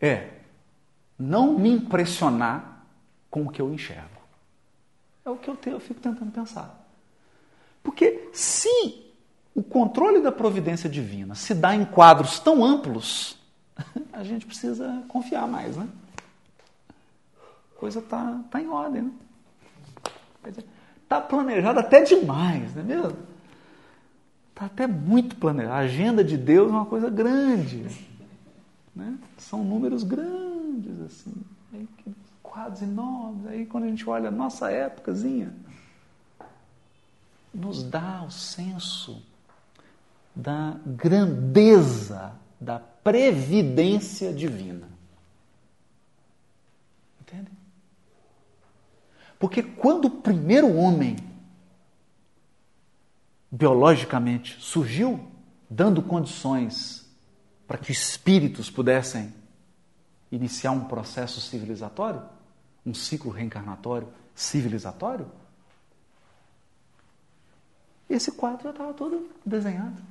É 0.00 0.38
não 1.18 1.58
me 1.58 1.68
impressionar 1.68 2.86
com 3.28 3.42
o 3.42 3.50
que 3.50 3.60
eu 3.60 3.74
enxergo. 3.74 4.19
É 5.24 5.30
o 5.30 5.36
que 5.36 5.48
eu, 5.48 5.56
tenho, 5.56 5.76
eu 5.76 5.80
fico 5.80 6.00
tentando 6.00 6.30
pensar. 6.30 6.86
Porque 7.82 8.30
se 8.32 9.10
o 9.54 9.62
controle 9.62 10.20
da 10.20 10.32
providência 10.32 10.88
divina 10.88 11.34
se 11.34 11.54
dá 11.54 11.74
em 11.74 11.84
quadros 11.84 12.38
tão 12.38 12.64
amplos, 12.64 13.38
a 14.12 14.22
gente 14.22 14.46
precisa 14.46 15.02
confiar 15.08 15.46
mais, 15.46 15.76
né? 15.76 15.88
A 17.38 17.78
coisa 17.78 18.00
está 18.00 18.40
tá 18.50 18.60
em 18.60 18.68
ordem, 18.68 19.02
né? 19.02 19.12
Está 21.02 21.20
planejado 21.20 21.80
até 21.80 22.02
demais, 22.02 22.74
não 22.74 22.82
é 22.82 22.84
mesmo? 22.84 23.16
Está 24.50 24.66
até 24.66 24.86
muito 24.86 25.36
planejado. 25.36 25.74
A 25.74 25.78
agenda 25.78 26.22
de 26.22 26.36
Deus 26.36 26.68
é 26.68 26.72
uma 26.72 26.86
coisa 26.86 27.10
grande. 27.10 27.84
Né? 28.94 29.18
São 29.38 29.64
números 29.64 30.02
grandes 30.02 31.00
assim, 31.00 31.32
quadros 32.60 32.82
enormes. 32.82 33.46
Aí 33.46 33.64
quando 33.64 33.84
a 33.84 33.88
gente 33.88 34.08
olha 34.08 34.28
a 34.28 34.32
nossa 34.32 34.70
épocazinha, 34.70 35.54
nos 37.52 37.82
dá 37.82 38.22
o 38.22 38.30
senso 38.30 39.22
da 40.34 40.76
grandeza 40.84 42.34
da 42.60 42.78
previdência 42.78 44.32
divina. 44.32 44.88
Entende? 47.20 47.50
Porque 49.38 49.62
quando 49.62 50.04
o 50.04 50.10
primeiro 50.10 50.76
homem 50.76 51.16
biologicamente 53.50 54.60
surgiu, 54.60 55.26
dando 55.68 56.02
condições 56.02 57.10
para 57.66 57.78
que 57.78 57.90
espíritos 57.90 58.70
pudessem 58.70 59.32
iniciar 60.30 60.70
um 60.70 60.84
processo 60.84 61.40
civilizatório, 61.40 62.22
um 62.84 62.94
ciclo 62.94 63.30
reencarnatório 63.30 64.12
civilizatório, 64.34 65.30
esse 68.08 68.32
quadro 68.32 68.64
já 68.64 68.70
estava 68.70 68.92
todo 68.94 69.30
desenhado. 69.44 70.02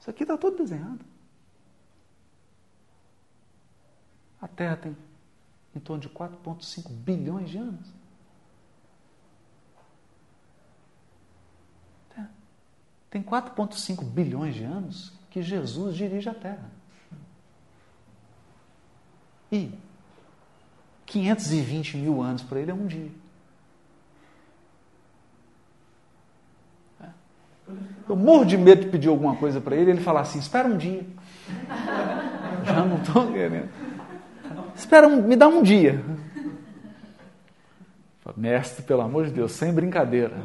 Isso 0.00 0.08
aqui 0.08 0.22
está 0.22 0.38
todo 0.38 0.56
desenhado. 0.56 1.04
A 4.40 4.48
Terra 4.48 4.76
tem 4.76 4.96
em 5.74 5.80
torno 5.80 6.00
de 6.00 6.08
4,5 6.08 6.90
bilhões 6.90 7.50
de 7.50 7.58
anos. 7.58 7.92
Tem 13.10 13.22
4,5 13.22 14.04
bilhões 14.04 14.56
de 14.56 14.64
anos 14.64 15.12
que 15.30 15.40
Jesus 15.40 15.96
dirige 15.96 16.28
a 16.28 16.34
Terra. 16.34 16.68
E 19.52 19.72
520 21.06 21.96
mil 21.96 22.22
anos 22.22 22.42
para 22.42 22.60
ele 22.60 22.70
é 22.70 22.74
um 22.74 22.86
dia. 22.86 23.10
Eu 28.08 28.16
morro 28.16 28.44
de 28.44 28.58
medo 28.58 28.82
de 28.82 28.90
pedir 28.90 29.08
alguma 29.08 29.36
coisa 29.36 29.60
para 29.60 29.74
ele 29.74 29.90
ele 29.90 30.00
falar 30.00 30.20
assim: 30.20 30.38
espera 30.38 30.68
um 30.68 30.76
dia. 30.76 31.06
Já 32.64 32.84
não 32.84 32.96
estou 32.98 33.32
querendo. 33.32 33.68
Espera, 34.74 35.06
um, 35.06 35.22
me 35.22 35.36
dá 35.36 35.48
um 35.48 35.62
dia. 35.62 36.04
Mestre, 38.36 38.82
pelo 38.82 39.02
amor 39.02 39.26
de 39.26 39.32
Deus, 39.32 39.52
sem 39.52 39.72
brincadeira. 39.72 40.36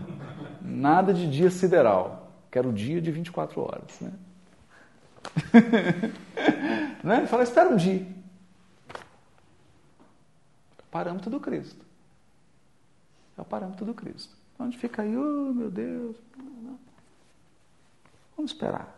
Nada 0.61 1.13
de 1.13 1.29
dia 1.29 1.49
sideral. 1.49 2.31
Quero 2.51 2.69
o 2.69 2.73
dia 2.73 3.01
de 3.01 3.11
24 3.11 3.61
horas. 3.61 3.99
Né? 3.99 4.11
né? 7.03 7.17
Ele 7.17 7.27
fala, 7.27 7.43
espera 7.43 7.69
um 7.69 7.75
dia. 7.75 8.05
Parâmetro 10.91 11.29
do 11.29 11.39
Cristo. 11.39 11.85
É 13.37 13.41
o 13.41 13.45
parâmetro 13.45 13.85
do 13.85 13.93
Cristo. 13.93 14.35
Onde 14.57 14.77
fica 14.77 15.01
aí, 15.01 15.15
oh 15.15 15.53
meu 15.53 15.71
Deus. 15.71 16.17
Vamos 18.35 18.51
esperar. 18.51 18.97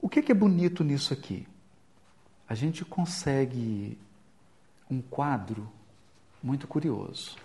O 0.00 0.08
que 0.08 0.30
é 0.30 0.34
bonito 0.34 0.84
nisso 0.84 1.12
aqui? 1.12 1.48
A 2.48 2.54
gente 2.54 2.84
consegue 2.84 3.98
um 4.90 5.00
quadro 5.00 5.70
muito 6.42 6.68
curioso. 6.68 7.36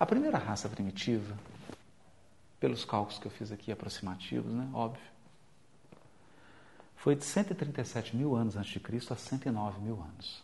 A 0.00 0.06
primeira 0.06 0.38
raça 0.38 0.68
primitiva, 0.68 1.36
pelos 2.58 2.84
cálculos 2.84 3.18
que 3.18 3.26
eu 3.26 3.30
fiz 3.30 3.52
aqui 3.52 3.70
aproximativos, 3.70 4.52
né, 4.52 4.68
óbvio, 4.72 5.13
foi 7.04 7.14
de 7.14 7.22
137 7.22 8.16
mil 8.16 8.34
anos 8.34 8.56
antes 8.56 8.70
de 8.70 8.80
Cristo 8.80 9.12
a 9.12 9.16
109 9.16 9.78
mil 9.82 10.02
anos. 10.02 10.42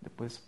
Depois 0.00 0.42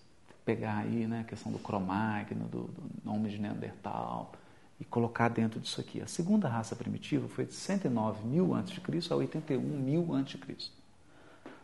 pegar 0.46 0.78
aí 0.78 1.06
né, 1.06 1.20
a 1.20 1.24
questão 1.24 1.52
do 1.52 1.58
Cromagno, 1.58 2.48
do, 2.48 2.62
do 2.68 2.90
nome 3.04 3.28
de 3.28 3.38
Neandertal, 3.38 4.32
e 4.80 4.84
colocar 4.86 5.28
dentro 5.28 5.60
disso 5.60 5.78
aqui. 5.78 6.00
A 6.00 6.06
segunda 6.06 6.48
raça 6.48 6.74
primitiva 6.74 7.28
foi 7.28 7.44
de 7.44 7.52
109 7.52 8.26
mil 8.26 8.54
antes 8.54 8.72
de 8.72 8.80
Cristo 8.80 9.12
a 9.12 9.18
81 9.18 9.60
mil 9.60 10.14
antes 10.14 10.32
de 10.32 10.38
Cristo. 10.38 10.74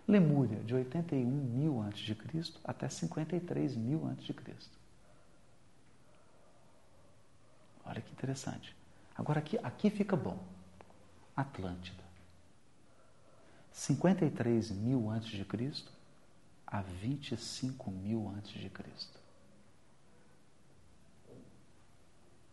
Lemúria, 0.06 0.58
de 0.64 0.74
81 0.74 1.24
mil 1.24 1.80
a.C. 1.80 2.14
até 2.62 2.90
53 2.90 3.74
mil 3.74 4.06
a.C. 4.06 4.34
Olha 7.86 8.02
que 8.02 8.12
interessante. 8.12 8.76
Agora 9.16 9.38
aqui, 9.38 9.58
aqui 9.62 9.88
fica 9.88 10.14
bom. 10.14 10.53
Atlântida. 11.36 12.04
53 13.72 14.70
mil 14.70 15.10
antes 15.10 15.30
de 15.30 15.44
Cristo 15.44 15.92
a 16.66 16.80
25 16.80 17.90
mil 17.90 18.32
antes 18.36 18.52
de 18.52 18.70
Cristo. 18.70 19.18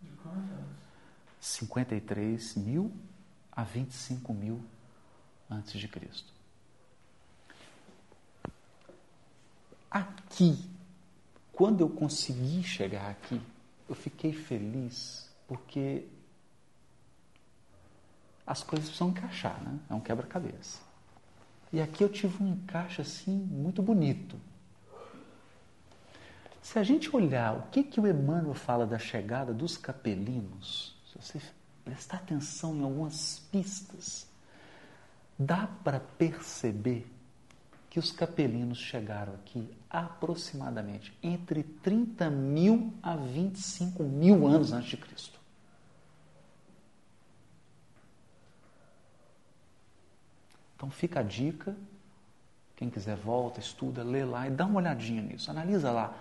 De 0.01 0.09
quantos? 0.17 0.81
53 1.39 2.55
mil 2.55 2.91
a 3.51 3.63
25 3.63 4.33
mil 4.33 4.63
antes 5.49 5.79
de 5.79 5.87
Cristo. 5.87 6.31
Aqui, 9.89 10.69
quando 11.51 11.81
eu 11.81 11.89
consegui 11.89 12.63
chegar 12.63 13.09
aqui, 13.09 13.41
eu 13.89 13.95
fiquei 13.95 14.31
feliz 14.31 15.29
porque 15.47 16.07
as 18.45 18.63
coisas 18.63 18.87
precisam 18.87 19.09
encaixar, 19.09 19.61
né? 19.63 19.79
É 19.89 19.93
um 19.93 19.99
quebra-cabeça. 19.99 20.79
E 21.71 21.81
aqui 21.81 22.03
eu 22.03 22.09
tive 22.09 22.43
um 22.43 22.47
encaixe 22.53 23.01
assim 23.01 23.35
muito 23.35 23.81
bonito. 23.81 24.37
Se 26.61 26.77
a 26.77 26.83
gente 26.83 27.13
olhar 27.15 27.57
o 27.57 27.61
que, 27.71 27.83
que 27.83 27.99
o 27.99 28.07
Emmanuel 28.07 28.53
fala 28.53 28.85
da 28.85 28.99
chegada 28.99 29.53
dos 29.53 29.77
capelinos, 29.77 30.95
se 31.11 31.19
você 31.19 31.41
prestar 31.83 32.17
atenção 32.17 32.75
em 32.75 32.83
algumas 32.83 33.39
pistas, 33.51 34.27
dá 35.37 35.67
para 35.83 35.99
perceber 35.99 37.11
que 37.89 37.99
os 37.99 38.11
capelinos 38.11 38.77
chegaram 38.77 39.33
aqui 39.33 39.69
aproximadamente 39.89 41.13
entre 41.21 41.63
30 41.63 42.29
mil 42.29 42.93
a 43.03 43.17
25 43.17 44.03
mil 44.03 44.47
anos 44.47 44.71
antes 44.71 44.91
de 44.91 44.97
Cristo. 44.97 45.40
Então 50.81 50.89
fica 50.89 51.19
a 51.19 51.23
dica, 51.23 51.77
quem 52.75 52.89
quiser 52.89 53.15
volta, 53.15 53.59
estuda, 53.59 54.03
lê 54.03 54.25
lá 54.25 54.47
e 54.47 54.49
dá 54.49 54.65
uma 54.65 54.79
olhadinha 54.79 55.21
nisso, 55.21 55.51
analisa 55.51 55.91
lá 55.91 56.11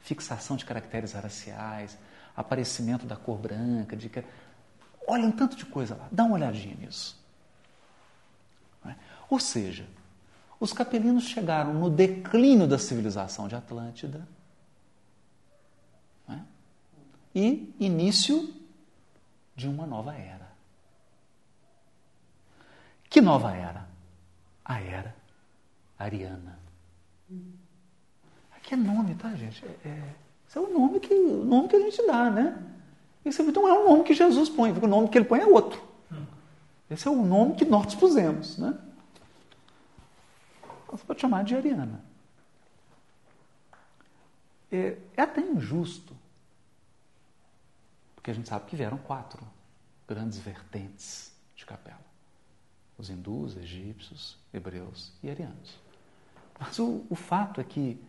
fixação 0.00 0.58
de 0.58 0.66
caracteres 0.66 1.14
raciais, 1.14 1.96
aparecimento 2.36 3.06
da 3.06 3.16
cor 3.16 3.38
branca, 3.38 3.96
de 3.96 4.10
olha 5.08 5.24
um 5.24 5.32
tanto 5.32 5.56
de 5.56 5.64
coisa 5.64 5.94
lá, 5.94 6.06
dá 6.12 6.24
uma 6.24 6.34
olhadinha 6.34 6.74
nisso. 6.74 7.18
É? 8.84 8.94
Ou 9.30 9.40
seja, 9.40 9.88
os 10.60 10.70
capelinos 10.70 11.24
chegaram 11.24 11.72
no 11.72 11.88
declínio 11.88 12.66
da 12.66 12.78
civilização 12.78 13.48
de 13.48 13.54
Atlântida 13.54 14.28
né? 16.28 16.44
e 17.34 17.74
início 17.80 18.52
de 19.56 19.66
uma 19.66 19.86
nova 19.86 20.14
era. 20.14 20.50
Que 23.08 23.22
nova 23.22 23.56
era? 23.56 23.88
A 24.70 24.80
era 24.80 25.12
ariana. 25.98 26.56
Aqui 28.52 28.74
é 28.74 28.76
nome, 28.76 29.16
tá, 29.16 29.34
gente? 29.34 29.64
É, 29.64 29.88
é, 29.88 30.14
esse 30.46 30.56
é 30.56 30.60
o 30.60 30.72
nome 30.72 31.00
que, 31.00 31.12
o 31.12 31.44
nome 31.44 31.66
que 31.66 31.74
a 31.74 31.80
gente 31.80 32.06
dá, 32.06 32.30
né? 32.30 32.56
Esse 33.24 33.42
não 33.42 33.66
é 33.66 33.76
o 33.76 33.88
nome 33.88 34.04
que 34.04 34.14
Jesus 34.14 34.48
põe, 34.48 34.70
o 34.70 34.86
nome 34.86 35.08
que 35.08 35.18
ele 35.18 35.24
põe 35.24 35.40
é 35.40 35.46
outro. 35.46 35.82
Esse 36.88 37.08
é 37.08 37.10
o 37.10 37.20
nome 37.26 37.56
que 37.56 37.64
nós 37.64 37.96
pusemos, 37.96 38.58
né? 38.58 38.78
Você 40.86 41.04
pode 41.04 41.20
chamar 41.20 41.42
de 41.42 41.56
Ariana. 41.56 42.04
É, 44.70 44.96
é 45.16 45.22
até 45.22 45.40
injusto, 45.40 46.16
porque 48.14 48.30
a 48.30 48.34
gente 48.34 48.48
sabe 48.48 48.66
que 48.66 48.76
vieram 48.76 48.98
quatro 48.98 49.44
grandes 50.06 50.38
vertentes 50.38 51.32
de 51.56 51.66
capela: 51.66 52.09
os 53.00 53.10
hindus, 53.10 53.56
egípcios, 53.56 54.38
hebreus 54.52 55.12
e 55.22 55.30
arianos. 55.30 55.78
Mas 56.58 56.78
o, 56.78 57.04
o 57.08 57.14
fato 57.14 57.60
é 57.60 57.64
que 57.64 58.00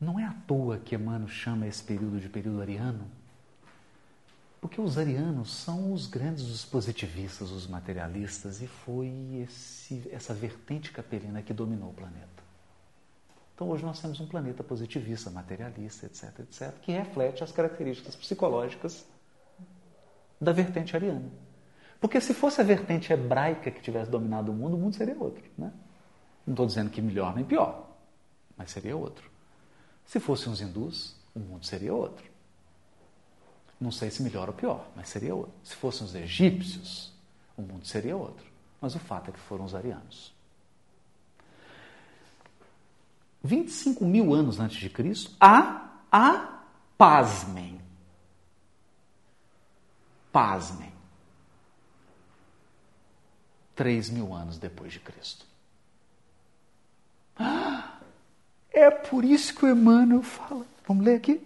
não 0.00 0.18
é 0.18 0.24
à 0.24 0.32
toa 0.46 0.78
que 0.78 0.94
Emmanuel 0.94 1.28
chama 1.28 1.66
esse 1.66 1.82
período 1.82 2.20
de 2.20 2.28
período 2.28 2.60
ariano, 2.60 3.10
porque 4.60 4.80
os 4.80 4.98
arianos 4.98 5.54
são 5.54 5.92
os 5.92 6.06
grandes 6.06 6.44
os 6.44 6.64
positivistas, 6.64 7.50
os 7.50 7.66
materialistas, 7.66 8.60
e 8.60 8.66
foi 8.66 9.10
esse, 9.42 10.08
essa 10.12 10.34
vertente 10.34 10.92
capelina 10.92 11.42
que 11.42 11.52
dominou 11.52 11.90
o 11.90 11.94
planeta. 11.94 12.50
Então 13.54 13.68
hoje 13.68 13.84
nós 13.84 14.00
temos 14.00 14.20
um 14.20 14.26
planeta 14.26 14.62
positivista, 14.62 15.30
materialista, 15.30 16.06
etc, 16.06 16.40
etc, 16.40 16.72
que 16.80 16.92
reflete 16.92 17.44
as 17.44 17.52
características 17.52 18.16
psicológicas 18.16 19.06
da 20.40 20.52
vertente 20.52 20.96
ariana. 20.96 21.30
Porque 22.00 22.20
se 22.20 22.32
fosse 22.32 22.60
a 22.60 22.64
vertente 22.64 23.12
hebraica 23.12 23.70
que 23.70 23.82
tivesse 23.82 24.10
dominado 24.10 24.50
o 24.50 24.54
mundo, 24.54 24.74
o 24.74 24.78
mundo 24.78 24.96
seria 24.96 25.16
outro. 25.18 25.44
Né? 25.56 25.70
Não 26.46 26.54
estou 26.54 26.66
dizendo 26.66 26.90
que 26.90 27.02
melhor 27.02 27.34
nem 27.34 27.44
pior, 27.44 27.88
mas 28.56 28.70
seria 28.70 28.96
outro. 28.96 29.30
Se 30.06 30.18
fossem 30.18 30.50
os 30.50 30.60
hindus, 30.60 31.14
o 31.34 31.38
mundo 31.38 31.66
seria 31.66 31.94
outro. 31.94 32.24
Não 33.78 33.92
sei 33.92 34.10
se 34.10 34.22
melhor 34.22 34.48
ou 34.48 34.54
pior, 34.54 34.86
mas 34.96 35.08
seria 35.08 35.34
outro. 35.34 35.52
Se 35.62 35.76
fossem 35.76 36.06
os 36.06 36.14
egípcios, 36.14 37.12
o 37.56 37.62
mundo 37.62 37.86
seria 37.86 38.16
outro. 38.16 38.44
Mas 38.80 38.94
o 38.94 38.98
fato 38.98 39.28
é 39.28 39.32
que 39.32 39.38
foram 39.38 39.64
os 39.64 39.74
arianos. 39.74 40.34
25 43.42 44.04
mil 44.04 44.34
anos 44.34 44.58
antes 44.58 44.78
de 44.78 44.90
Cristo, 44.90 45.32
há, 45.40 45.90
há, 46.10 46.62
pasmem. 46.96 47.80
Pasmem. 50.32 50.99
3 53.80 54.10
mil 54.10 54.34
anos 54.34 54.58
depois 54.58 54.92
de 54.92 55.00
Cristo. 55.00 55.46
É 58.70 58.90
por 58.90 59.24
isso 59.24 59.54
que 59.54 59.64
o 59.64 59.70
Emmanuel 59.70 60.22
fala. 60.22 60.66
Vamos 60.86 61.02
ler 61.02 61.14
aqui? 61.14 61.40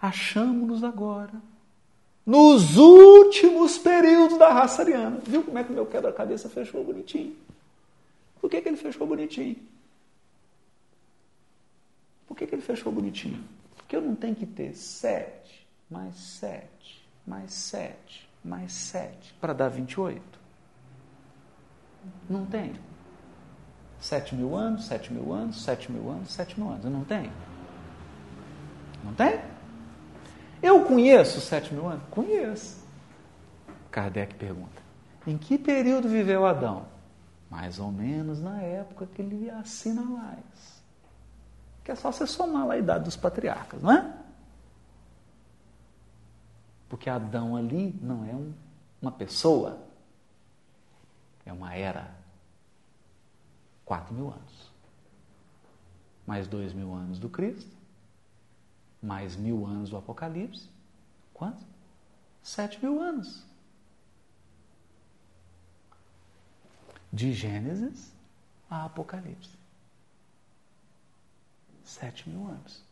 Achamos-nos 0.00 0.82
agora 0.82 1.34
nos 2.24 2.78
últimos 2.78 3.76
períodos 3.76 4.38
da 4.38 4.50
raça 4.50 4.80
ariana. 4.80 5.20
Viu 5.26 5.44
como 5.44 5.58
é 5.58 5.62
que 5.62 5.72
meu 5.72 5.84
quebra-cabeça 5.84 6.48
fechou 6.48 6.82
bonitinho? 6.82 7.36
Por 8.40 8.48
que, 8.48 8.62
que 8.62 8.68
ele 8.70 8.78
fechou 8.78 9.06
bonitinho? 9.06 9.56
Por 12.26 12.34
que, 12.34 12.46
que 12.46 12.54
ele 12.54 12.62
fechou 12.62 12.90
bonitinho? 12.90 13.44
Porque 13.76 13.94
eu 13.94 14.00
não 14.00 14.16
tenho 14.16 14.34
que 14.34 14.46
ter 14.46 14.74
sete, 14.74 15.66
mais 15.90 16.16
sete, 16.16 17.04
mais 17.26 17.52
sete, 17.52 18.29
mais 18.44 18.72
sete 18.72 19.34
para 19.40 19.52
dar 19.52 19.68
28. 19.68 20.20
Não 22.28 22.46
tem. 22.46 22.74
Sete 24.00 24.34
mil 24.34 24.56
anos, 24.56 24.86
sete 24.86 25.12
mil 25.12 25.32
anos, 25.32 25.62
sete 25.62 25.92
mil 25.92 26.10
anos, 26.10 26.32
sete 26.32 26.58
mil 26.58 26.70
anos. 26.70 26.84
Não 26.84 27.04
tem? 27.04 27.30
Não 29.04 29.12
tem? 29.14 29.40
Eu 30.62 30.84
conheço 30.84 31.40
sete 31.40 31.72
mil 31.74 31.86
anos? 31.86 32.02
Conheço. 32.10 32.82
Kardec 33.90 34.34
pergunta: 34.34 34.82
em 35.26 35.36
que 35.36 35.58
período 35.58 36.08
viveu 36.08 36.46
Adão? 36.46 36.86
Mais 37.50 37.78
ou 37.78 37.90
menos 37.90 38.40
na 38.40 38.62
época 38.62 39.06
que 39.06 39.20
ele 39.20 39.50
assina 39.50 40.02
Lais. 40.08 40.80
Que 41.82 41.90
é 41.90 41.94
só 41.94 42.12
você 42.12 42.26
somar 42.26 42.66
lá 42.66 42.74
a 42.74 42.78
idade 42.78 43.04
dos 43.04 43.16
patriarcas, 43.16 43.82
não 43.82 43.90
é? 43.92 44.19
Porque 46.90 47.08
Adão 47.08 47.56
ali 47.56 47.98
não 48.02 48.22
é 48.26 48.34
um, 48.34 48.52
uma 49.00 49.12
pessoa, 49.12 49.82
é 51.46 51.52
uma 51.52 51.74
era. 51.74 52.14
Quatro 53.86 54.12
mil 54.12 54.28
anos. 54.28 54.70
Mais 56.26 56.46
dois 56.46 56.74
mil 56.74 56.92
anos 56.92 57.18
do 57.18 57.30
Cristo 57.30 57.80
mais 59.02 59.36
mil 59.36 59.66
anos 59.66 59.90
do 59.90 59.96
Apocalipse. 59.96 60.68
Quanto? 61.32 61.64
Sete 62.42 62.82
mil 62.84 63.00
anos. 63.00 63.44
De 67.12 67.32
Gênesis 67.32 68.12
a 68.68 68.84
Apocalipse. 68.84 69.58
Sete 71.82 72.28
mil 72.28 72.46
anos. 72.46 72.82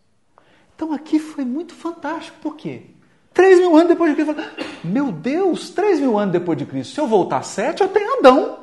Então 0.75 0.93
aqui 0.93 1.19
foi 1.19 1.45
muito 1.45 1.75
fantástico. 1.75 2.39
Por 2.41 2.57
quê? 2.57 2.91
Três 3.39 3.61
mil 3.61 3.77
anos 3.77 3.87
depois 3.87 4.17
de 4.17 4.25
Cristo. 4.25 4.43
Meu 4.83 5.13
Deus, 5.13 5.71
três 5.71 6.01
mil 6.01 6.19
anos 6.19 6.33
depois 6.33 6.59
de 6.59 6.67
Cristo. 6.67 6.95
Se 6.95 7.01
eu 7.01 7.07
voltar 7.07 7.45
sete, 7.45 7.83
eu 7.83 7.89
tenho 7.89 8.19
Adão. 8.19 8.59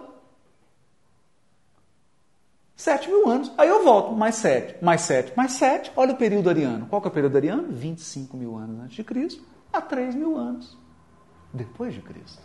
Sete 2.76 3.07
mil 3.07 3.30
anos. 3.30 3.49
Aí 3.57 3.69
eu 3.69 3.86
volto, 3.86 4.11
mais 4.11 4.36
sete, 4.36 4.84
mais 4.84 4.99
sete, 4.99 5.32
mais 5.34 5.53
sete. 5.53 5.93
Olha 5.95 6.11
o 6.11 6.17
período 6.17 6.49
ariano. 6.49 6.88
Qual 6.88 7.01
que 7.01 7.07
é 7.07 7.09
o 7.09 7.13
período 7.13 7.38
ariano? 7.38 7.69
25 7.69 8.36
mil 8.36 8.57
anos 8.57 8.82
antes 8.82 8.97
de 8.97 9.03
Cristo 9.05 9.41
a 9.71 9.80
3 9.80 10.13
mil 10.13 10.36
anos 10.36 10.78
depois 11.53 11.93
de 11.93 12.01
Cristo. 12.01 12.41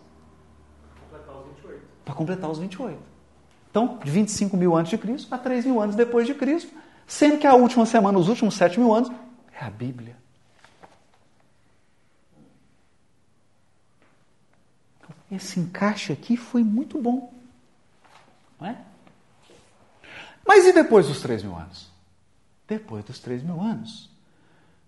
Para 2.04 2.14
completar 2.14 2.48
os 2.48 2.60
28. 2.60 2.96
Então, 3.72 3.98
de 4.04 4.10
25 4.10 4.56
mil 4.56 4.76
antes 4.76 4.90
de 4.90 4.98
Cristo 4.98 5.34
a 5.34 5.38
3 5.38 5.66
mil 5.66 5.80
anos 5.80 5.96
depois 5.96 6.28
de 6.28 6.34
Cristo, 6.34 6.72
sendo 7.08 7.38
que 7.38 7.46
a 7.48 7.54
última 7.54 7.84
semana, 7.86 8.16
os 8.20 8.28
últimos 8.28 8.54
7 8.54 8.78
mil 8.78 8.94
anos, 8.94 9.10
é 9.52 9.64
a 9.64 9.70
Bíblia. 9.70 10.20
Então, 14.98 15.10
esse 15.30 15.60
encaixe 15.60 16.12
aqui 16.12 16.36
foi 16.36 16.62
muito 16.62 17.00
bom. 17.00 17.32
Não 18.60 18.68
é? 18.68 18.76
Mas 20.46 20.66
e 20.66 20.72
depois 20.72 21.06
dos 21.06 21.20
três 21.20 21.42
mil 21.42 21.54
anos? 21.56 21.88
Depois 22.66 23.04
dos 23.04 23.18
três 23.18 23.42
mil 23.42 23.60
anos, 23.60 24.10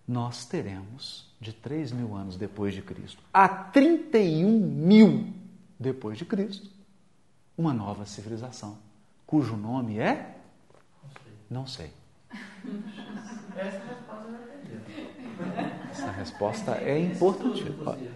nós 0.06 0.44
teremos 0.44 1.30
de 1.40 1.52
três 1.52 1.92
mil 1.92 2.14
anos 2.14 2.36
depois 2.36 2.74
de 2.74 2.82
Cristo 2.82 3.22
a 3.32 3.48
31 3.48 4.58
mil 4.58 5.32
depois 5.78 6.16
de 6.16 6.24
Cristo, 6.24 6.70
uma 7.58 7.74
nova 7.74 8.06
civilização, 8.06 8.78
cujo 9.26 9.56
nome 9.56 9.98
é? 9.98 10.38
Não 11.50 11.66
sei. 11.66 11.92
Essa 13.56 13.84
resposta 13.84 14.32
é 16.84 16.98
importante. 16.98 17.64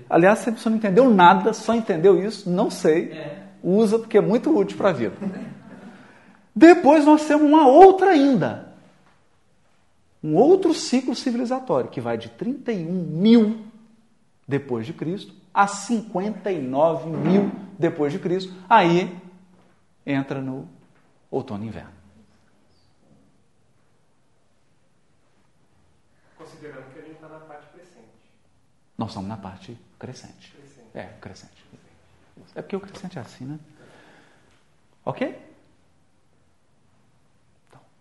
Aliás, 0.08 0.40
se 0.40 0.50
você 0.50 0.68
não 0.68 0.76
entendeu 0.76 1.08
nada, 1.12 1.52
só 1.52 1.74
entendeu 1.74 2.22
isso, 2.24 2.48
não 2.48 2.70
sei, 2.70 3.12
usa 3.62 3.98
porque 3.98 4.18
é 4.18 4.20
muito 4.20 4.56
útil 4.56 4.76
para 4.76 4.90
a 4.90 4.92
vida. 4.92 5.16
Depois 6.54 7.04
nós 7.04 7.26
temos 7.26 7.46
uma 7.46 7.68
outra 7.68 8.10
ainda. 8.10 8.74
Um 10.22 10.34
outro 10.34 10.72
ciclo 10.74 11.14
civilizatório 11.14 11.90
que 11.90 12.00
vai 12.00 12.16
de 12.16 12.30
31 12.30 12.90
mil 12.90 13.66
depois 14.48 14.86
de 14.86 14.92
Cristo 14.92 15.34
a 15.52 15.66
59 15.66 17.08
mil 17.08 17.50
depois 17.78 18.12
de 18.12 18.18
Cristo. 18.18 18.52
Aí 18.68 19.16
entra 20.04 20.40
no 20.40 20.68
outono 21.30 21.64
e 21.64 21.68
inverno. 21.68 21.90
Considerando 26.36 26.92
que 26.92 26.98
a 26.98 27.02
gente 27.02 27.14
está 27.14 27.28
na 27.28 27.38
parte 27.40 27.68
crescente. 27.72 28.06
Nós 28.96 29.10
estamos 29.10 29.28
na 29.28 29.36
parte 29.36 29.76
crescente. 29.98 30.52
Crescente. 30.52 30.90
É, 30.94 31.04
crescente. 31.20 31.64
É 32.54 32.62
porque 32.62 32.76
o 32.76 32.80
crescente 32.80 33.18
é 33.18 33.20
assim, 33.20 33.44
né? 33.44 33.58
Ok? 35.04 35.46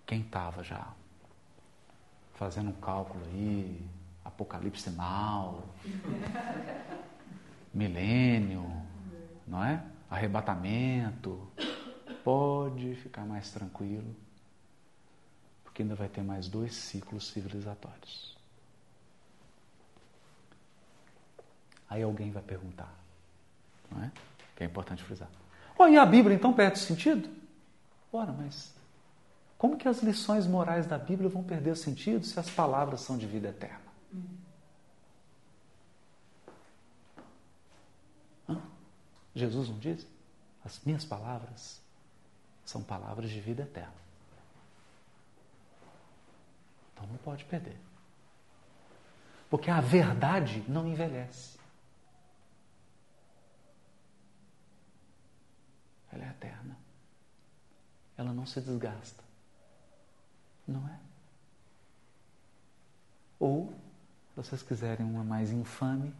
Quem 0.05 0.21
estava 0.21 0.63
já 0.63 0.93
fazendo 2.35 2.69
um 2.69 2.73
cálculo 2.73 3.23
aí, 3.25 3.85
apocalipse 4.23 4.83
sinal, 4.83 5.63
milênio, 7.73 8.65
não 9.47 9.63
é? 9.63 9.83
Arrebatamento, 10.09 11.47
pode 12.23 12.95
ficar 12.95 13.25
mais 13.25 13.51
tranquilo, 13.51 14.15
porque 15.63 15.81
ainda 15.81 15.95
vai 15.95 16.07
ter 16.07 16.23
mais 16.23 16.47
dois 16.47 16.75
ciclos 16.75 17.27
civilizatórios. 17.27 18.34
Aí 21.89 22.01
alguém 22.01 22.31
vai 22.31 22.41
perguntar, 22.41 22.93
não 23.91 24.03
é? 24.03 24.11
Que 24.55 24.63
é 24.63 24.65
importante 24.65 25.03
frisar. 25.03 25.29
Oh, 25.77 25.87
e 25.87 25.97
a 25.97 26.05
Bíblia 26.05 26.35
então 26.35 26.53
perde 26.53 26.79
sentido? 26.79 27.29
Ora, 28.11 28.31
mas 28.31 28.73
como 29.57 29.77
que 29.77 29.87
as 29.87 30.01
lições 30.01 30.47
morais 30.47 30.85
da 30.85 30.97
Bíblia 30.97 31.29
vão 31.29 31.43
perder 31.43 31.75
sentido 31.75 32.25
se 32.25 32.39
as 32.39 32.49
palavras 32.49 33.01
são 33.01 33.17
de 33.17 33.25
vida 33.27 33.49
eterna? 33.49 33.85
Jesus 39.35 39.67
não 39.67 39.77
diz? 39.77 40.07
As 40.63 40.79
minhas 40.85 41.03
palavras 41.03 41.81
são 42.63 42.81
palavras 42.81 43.29
de 43.29 43.39
vida 43.39 43.63
eterna. 43.63 43.93
Então 46.93 47.05
não 47.07 47.17
pode 47.17 47.43
perder. 47.45 47.77
Porque 49.49 49.69
a 49.69 49.81
verdade 49.81 50.63
não 50.67 50.87
envelhece. 50.87 51.54
Ela 56.15 56.25
é 56.25 56.29
eterna. 56.29 56.77
Ela 58.17 58.33
não 58.33 58.45
se 58.45 58.61
desgasta. 58.61 59.23
Não 60.65 60.87
é? 60.87 60.97
Ou, 63.39 63.73
se 64.29 64.35
vocês 64.37 64.63
quiserem 64.63 65.05
uma 65.05 65.23
mais 65.23 65.51
infame, 65.51 66.13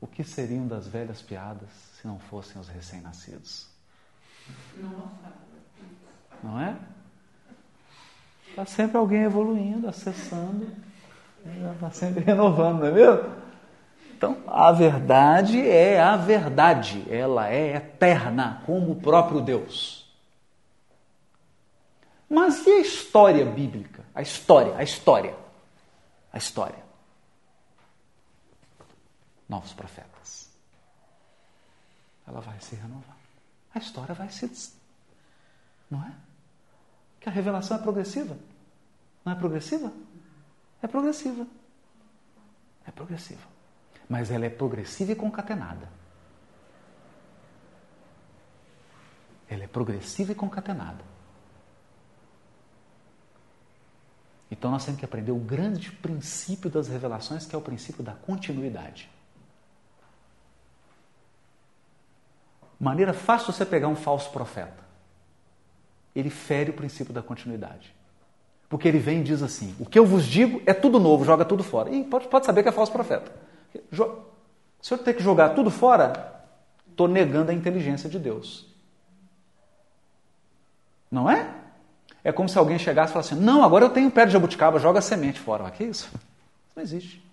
o 0.00 0.06
que 0.06 0.24
seriam 0.24 0.66
das 0.66 0.88
velhas 0.88 1.20
piadas 1.20 1.68
se 2.00 2.06
não 2.06 2.18
fossem 2.18 2.60
os 2.60 2.68
recém-nascidos? 2.68 3.68
Nossa. 4.76 5.32
Não 6.42 6.58
é? 6.58 6.78
Está 8.48 8.64
sempre 8.64 8.96
alguém 8.96 9.22
evoluindo, 9.22 9.88
acessando, 9.88 10.72
está 11.74 11.90
sempre 11.90 12.24
renovando, 12.24 12.80
não 12.80 12.86
é 12.86 12.92
mesmo? 12.92 13.47
Então, 14.18 14.42
a 14.48 14.72
verdade 14.72 15.60
é 15.64 16.00
a 16.00 16.16
verdade, 16.16 17.06
ela 17.08 17.48
é 17.48 17.76
eterna, 17.76 18.64
como 18.66 18.90
o 18.90 19.00
próprio 19.00 19.40
Deus. 19.40 20.12
Mas 22.28 22.66
e 22.66 22.70
a 22.70 22.80
história 22.80 23.46
bíblica? 23.46 24.04
A 24.12 24.20
história, 24.20 24.74
a 24.76 24.82
história, 24.82 25.36
a 26.32 26.36
história. 26.36 26.84
Novos 29.48 29.72
profetas. 29.72 30.50
Ela 32.26 32.40
vai 32.40 32.58
se 32.58 32.74
renovar. 32.74 33.16
A 33.72 33.78
história 33.78 34.16
vai 34.16 34.28
se. 34.30 34.50
Não 35.88 36.02
é? 36.02 36.12
Que 37.20 37.28
a 37.28 37.32
revelação 37.32 37.76
é 37.76 37.80
progressiva. 37.80 38.36
Não 39.24 39.32
é 39.32 39.36
progressiva? 39.36 39.92
É 40.82 40.88
progressiva. 40.88 41.46
É 42.84 42.90
progressiva. 42.90 43.57
Mas 44.08 44.30
ela 44.30 44.46
é 44.46 44.50
progressiva 44.50 45.12
e 45.12 45.16
concatenada. 45.16 45.88
Ela 49.48 49.64
é 49.64 49.66
progressiva 49.66 50.32
e 50.32 50.34
concatenada. 50.34 51.04
Então 54.50 54.70
nós 54.70 54.84
temos 54.84 54.98
que 54.98 55.04
aprender 55.04 55.32
o 55.32 55.38
grande 55.38 55.92
princípio 55.92 56.70
das 56.70 56.88
revelações, 56.88 57.46
que 57.46 57.54
é 57.54 57.58
o 57.58 57.62
princípio 57.62 58.02
da 58.02 58.12
continuidade. 58.12 59.10
Maneira 62.80 63.12
fácil 63.12 63.52
você 63.52 63.66
pegar 63.66 63.88
um 63.88 63.96
falso 63.96 64.30
profeta. 64.30 64.86
Ele 66.14 66.30
fere 66.30 66.70
o 66.70 66.74
princípio 66.74 67.12
da 67.12 67.22
continuidade. 67.22 67.94
Porque 68.68 68.86
ele 68.86 68.98
vem 68.98 69.20
e 69.20 69.24
diz 69.24 69.42
assim: 69.42 69.74
o 69.78 69.86
que 69.86 69.98
eu 69.98 70.06
vos 70.06 70.24
digo 70.24 70.62
é 70.64 70.72
tudo 70.72 70.98
novo, 71.00 71.24
joga 71.24 71.44
tudo 71.44 71.62
fora. 71.62 71.90
E 71.90 72.04
pode, 72.04 72.28
pode 72.28 72.46
saber 72.46 72.62
que 72.62 72.68
é 72.68 72.72
falso 72.72 72.92
profeta. 72.92 73.32
Se 74.80 74.94
eu 74.94 74.98
ter 74.98 75.14
que 75.14 75.22
jogar 75.22 75.50
tudo 75.50 75.70
fora, 75.70 76.44
estou 76.90 77.08
negando 77.08 77.50
a 77.50 77.54
inteligência 77.54 78.08
de 78.08 78.18
Deus. 78.18 78.66
Não 81.10 81.30
é? 81.30 81.54
É 82.22 82.32
como 82.32 82.48
se 82.48 82.58
alguém 82.58 82.78
chegasse 82.78 83.10
e 83.10 83.14
falasse 83.14 83.34
assim: 83.34 83.42
não, 83.42 83.62
agora 83.62 83.84
eu 83.84 83.90
tenho 83.90 84.10
pé 84.10 84.26
de 84.26 84.32
jabuticaba, 84.32 84.78
joga 84.78 84.98
a 84.98 85.02
semente 85.02 85.40
fora. 85.40 85.64
O 85.64 85.70
que 85.70 85.84
isso? 85.84 86.08
Isso 86.08 86.74
não 86.76 86.82
existe. 86.82 87.24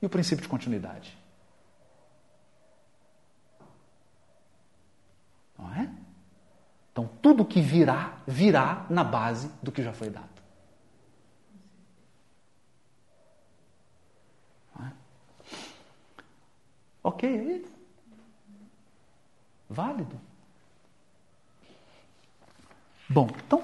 E 0.00 0.06
o 0.06 0.08
princípio 0.08 0.42
de 0.42 0.48
continuidade? 0.48 1.16
Não 5.58 5.72
é? 5.74 5.90
Então, 6.92 7.10
tudo 7.20 7.44
que 7.44 7.60
virá, 7.60 8.18
virá 8.26 8.86
na 8.88 9.02
base 9.02 9.50
do 9.62 9.72
que 9.72 9.82
já 9.82 9.92
foi 9.92 10.10
dado. 10.10 10.28
Não 14.78 14.86
é? 14.86 14.92
Ok, 17.04 17.28
aí. 17.28 17.66
Válido. 19.68 20.18
Bom, 23.08 23.28
então, 23.46 23.62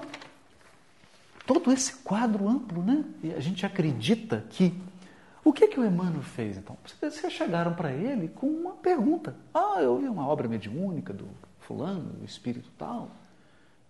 todo 1.47 1.71
esse 1.71 1.95
quadro 2.03 2.47
amplo, 2.47 2.83
né? 2.83 3.03
E 3.23 3.33
a 3.33 3.39
gente 3.39 3.65
acredita 3.65 4.45
que. 4.51 4.79
O 5.43 5.51
que, 5.51 5.67
que 5.67 5.79
o 5.79 5.83
Emmanuel 5.83 6.21
fez, 6.21 6.55
então? 6.55 6.77
Vocês 6.85 7.33
chegaram 7.33 7.73
para 7.73 7.91
ele 7.91 8.27
com 8.27 8.45
uma 8.45 8.73
pergunta. 8.73 9.35
Ah, 9.51 9.81
eu 9.81 9.97
vi 9.97 10.07
uma 10.07 10.27
obra 10.27 10.47
mediúnica 10.47 11.11
do 11.11 11.27
fulano, 11.61 12.21
o 12.21 12.23
espírito 12.23 12.69
tal, 12.77 13.09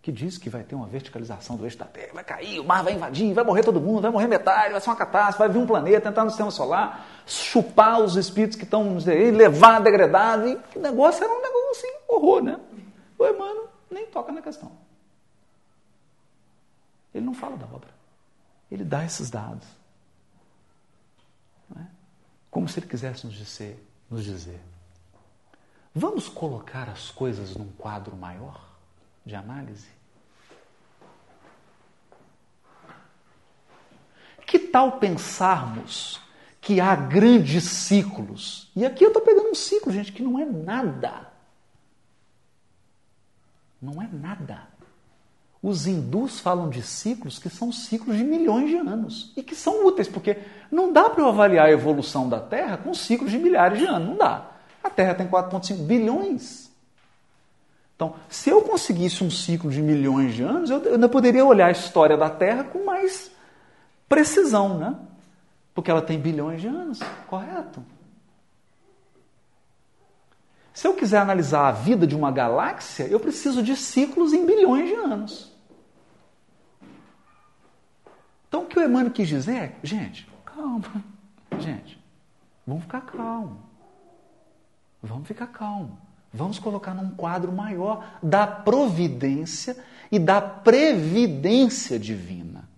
que 0.02 0.12
diz 0.12 0.38
que 0.38 0.50
vai 0.50 0.64
ter 0.64 0.74
uma 0.74 0.88
verticalização 0.88 1.56
do 1.56 1.64
eixo 1.64 1.78
da 1.78 1.86
Terra, 1.86 2.14
vai 2.14 2.24
cair, 2.24 2.60
o 2.60 2.64
mar 2.64 2.84
vai 2.84 2.94
invadir, 2.94 3.34
vai 3.34 3.44
morrer 3.44 3.64
todo 3.64 3.80
mundo, 3.80 4.02
vai 4.02 4.12
morrer 4.12 4.28
metade, 4.28 4.72
vai 4.72 4.82
ser 4.82 4.90
uma 4.90 4.96
catástrofe, 4.96 5.40
vai 5.40 5.50
vir 5.50 5.60
um 5.60 5.68
planeta, 5.68 6.10
entrar 6.10 6.24
no 6.24 6.32
sistema 6.32 6.50
solar, 6.50 7.06
chupar 7.28 8.02
os 8.02 8.16
espíritos 8.16 8.58
que 8.58 8.64
estão 8.64 8.98
aí, 9.08 9.30
levar 9.30 9.80
degradado, 9.80 10.48
e 10.48 10.60
o 10.76 10.80
negócio 10.80 11.24
era 11.24 11.32
um 11.32 11.42
negócio 11.42 11.72
assim, 11.72 11.98
horror, 12.08 12.42
né? 12.42 12.60
O 13.18 13.26
Emmanuel 13.26 13.70
nem 13.92 14.08
toca 14.08 14.32
na 14.32 14.42
questão. 14.42 14.72
Ele 17.14 17.26
não 17.26 17.34
fala 17.34 17.56
da 17.58 17.66
obra. 17.66 17.90
Ele 18.72 18.84
dá 18.84 19.06
esses 19.06 19.30
dados. 19.30 19.68
É? 21.78 21.82
Como 22.50 22.68
se 22.68 22.80
ele 22.80 22.88
quisesse 22.88 23.26
nos 23.26 23.36
dizer, 23.36 23.86
nos 24.10 24.24
dizer 24.24 24.60
Vamos 25.94 26.30
colocar 26.30 26.88
as 26.88 27.12
coisas 27.12 27.56
num 27.56 27.70
quadro 27.74 28.16
maior 28.16 28.71
de 29.26 29.36
análise? 29.36 29.88
Que 34.46 34.60
tal 34.60 34.94
pensarmos 35.00 36.20
que 36.60 36.82
há 36.82 36.96
grandes 36.96 37.64
ciclos? 37.64 38.70
E 38.76 38.86
aqui 38.86 39.04
eu 39.04 39.10
estou 39.10 39.22
pegando 39.22 39.50
um 39.50 39.56
ciclo, 39.56 39.92
gente, 39.92 40.12
que 40.12 40.22
não 40.22 40.40
é 40.40 40.46
nada. 40.46 41.32
Não 43.82 44.02
é 44.02 44.08
nada. 44.12 44.68
Os 45.64 45.86
hindus 45.86 46.40
falam 46.40 46.70
de 46.70 46.82
ciclos 46.82 47.38
que 47.38 47.50
são 47.50 47.72
ciclos 47.72 48.18
de 48.18 48.24
milhões 48.24 48.70
de 48.70 48.78
anos 48.78 49.32
e 49.38 49.44
que 49.44 49.56
são 49.56 49.86
úteis, 49.86 50.08
porque 50.08 50.40
não 50.72 50.92
dá 50.92 51.10
para 51.10 51.22
eu 51.22 51.28
avaliar 51.28 51.68
a 51.68 51.72
evolução 51.72 52.28
da 52.28 52.40
Terra 52.40 52.78
com 52.78 52.94
ciclos 52.94 53.30
de 53.30 53.38
milhares 53.38 53.78
de 53.78 53.86
anos, 53.86 54.10
não 54.10 54.18
dá. 54.18 54.52
A 54.84 54.90
Terra 54.90 55.14
tem 55.14 55.28
4,5 55.28 55.86
bilhões. 55.86 56.71
Então, 58.02 58.16
se 58.28 58.50
eu 58.50 58.64
conseguisse 58.64 59.24
um 59.24 59.30
ciclo 59.30 59.70
de 59.70 59.80
milhões 59.80 60.34
de 60.34 60.42
anos, 60.42 60.72
eu 60.72 60.94
ainda 60.94 61.08
poderia 61.08 61.46
olhar 61.46 61.68
a 61.68 61.72
história 61.72 62.18
da 62.18 62.32
Terra 62.32 62.64
com 62.64 62.84
mais 62.84 63.30
precisão, 64.10 64.80
né? 64.80 64.96
Porque 65.72 65.92
ela 65.92 66.02
tem 66.02 66.20
bilhões 66.20 66.62
de 66.62 66.68
anos, 66.68 67.00
correto? 67.28 67.86
Se 70.74 70.88
eu 70.88 70.96
quiser 70.96 71.20
analisar 71.20 71.68
a 71.68 71.72
vida 71.72 72.08
de 72.08 72.16
uma 72.16 72.32
galáxia, 72.32 73.04
eu 73.04 73.20
preciso 73.20 73.62
de 73.62 73.76
ciclos 73.76 74.34
em 74.34 74.48
bilhões 74.48 74.90
de 74.90 74.96
anos. 74.96 75.52
Então, 78.48 78.64
o 78.64 78.66
que 78.66 78.80
o 78.80 78.84
Emmanuel 78.84 79.12
quis 79.12 79.28
dizer 79.28 79.56
é, 79.56 79.76
gente, 79.84 80.28
calma, 80.44 81.04
gente, 81.60 82.04
vamos 82.66 82.82
ficar 82.82 83.02
calmos. 83.02 83.60
Vamos 85.04 85.28
ficar 85.28 85.46
calmo. 85.46 86.01
Vamos 86.34 86.60
colocar 86.60 86.94
num 86.94 87.12
quadro 87.12 87.52
maior 87.52 88.20
da 88.24 88.48
providência 88.48 89.78
e 90.12 90.18
da 90.18 90.42
previdência 90.42 92.00
divina. 92.00 92.70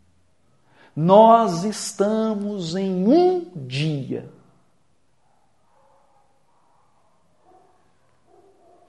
Nós 0.95 1.63
estamos 1.63 2.75
em 2.75 3.07
um 3.07 3.51
dia. 3.67 4.31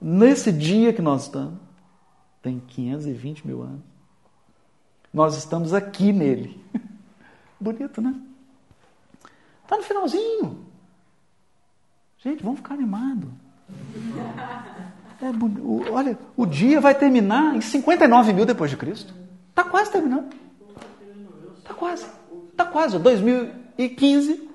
Nesse 0.01 0.51
dia 0.51 0.93
que 0.93 1.01
nós 1.01 1.23
estamos, 1.23 1.59
tem 2.41 2.59
520 2.59 3.47
mil 3.47 3.61
anos, 3.63 3.81
nós 5.11 5.35
estamos 5.35 5.73
aqui 5.73 6.11
nele. 6.11 6.63
Bonito, 7.59 8.01
né? 8.01 8.19
Está 9.63 9.77
no 9.77 9.83
finalzinho. 9.83 10.65
Gente, 12.19 12.43
vamos 12.43 12.59
ficar 12.59 12.75
animados. 12.75 13.44
É, 15.21 15.91
olha, 15.91 16.17
o 16.35 16.45
dia 16.45 16.79
vai 16.79 16.93
terminar 16.93 17.55
em 17.55 17.61
59 17.61 18.33
mil 18.33 18.45
depois 18.45 18.69
de 18.69 18.77
Cristo. 18.77 19.13
Está 19.49 19.63
quase 19.63 19.91
terminando. 19.91 20.35
Está 21.57 21.73
quase. 21.73 22.05
Está 22.51 22.65
quase. 22.65 22.99
2015 22.99 24.49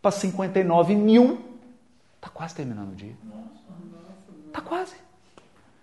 para 0.00 0.10
59 0.10 0.94
mil. 0.94 1.40
Está 2.16 2.28
quase 2.28 2.54
terminando 2.54 2.92
o 2.92 2.96
dia. 2.96 3.16
Está 4.46 4.60
quase. 4.60 4.94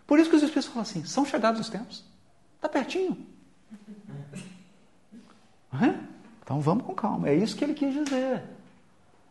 Por 0.08 0.20
isso 0.20 0.30
que 0.30 0.36
os 0.38 0.44
Espíritos 0.44 0.70
falam 0.70 0.82
assim: 0.82 1.06
são 1.06 1.26
chegados 1.26 1.60
os 1.60 1.70
tempos. 1.70 2.04
Está 2.56 2.70
pertinho. 2.70 3.26
É? 5.74 5.94
Então 6.44 6.60
vamos 6.62 6.86
com 6.86 6.96
calma. 6.96 7.30
É 7.30 7.36
isso 7.36 7.56
que 7.56 7.64
ele 7.64 7.74
quis 7.74 7.94
dizer 7.94 8.44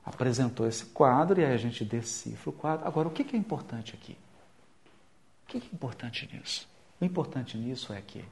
apresentou 0.08 0.66
esse 0.66 0.86
quadro 0.86 1.40
e 1.40 1.44
aí 1.44 1.52
a 1.52 1.58
gente 1.58 1.84
decifra 1.84 2.48
o 2.48 2.52
quadro. 2.52 2.86
Agora, 2.86 3.08
o 3.08 3.10
que 3.10 3.36
é 3.36 3.38
importante 3.38 3.94
aqui? 3.94 4.16
O 5.44 5.46
que 5.48 5.58
é 5.58 5.60
importante 5.72 6.28
nisso? 6.32 6.66
O 6.98 7.04
importante 7.04 7.56
nisso 7.58 7.92
é 7.92 8.00
que 8.00 8.24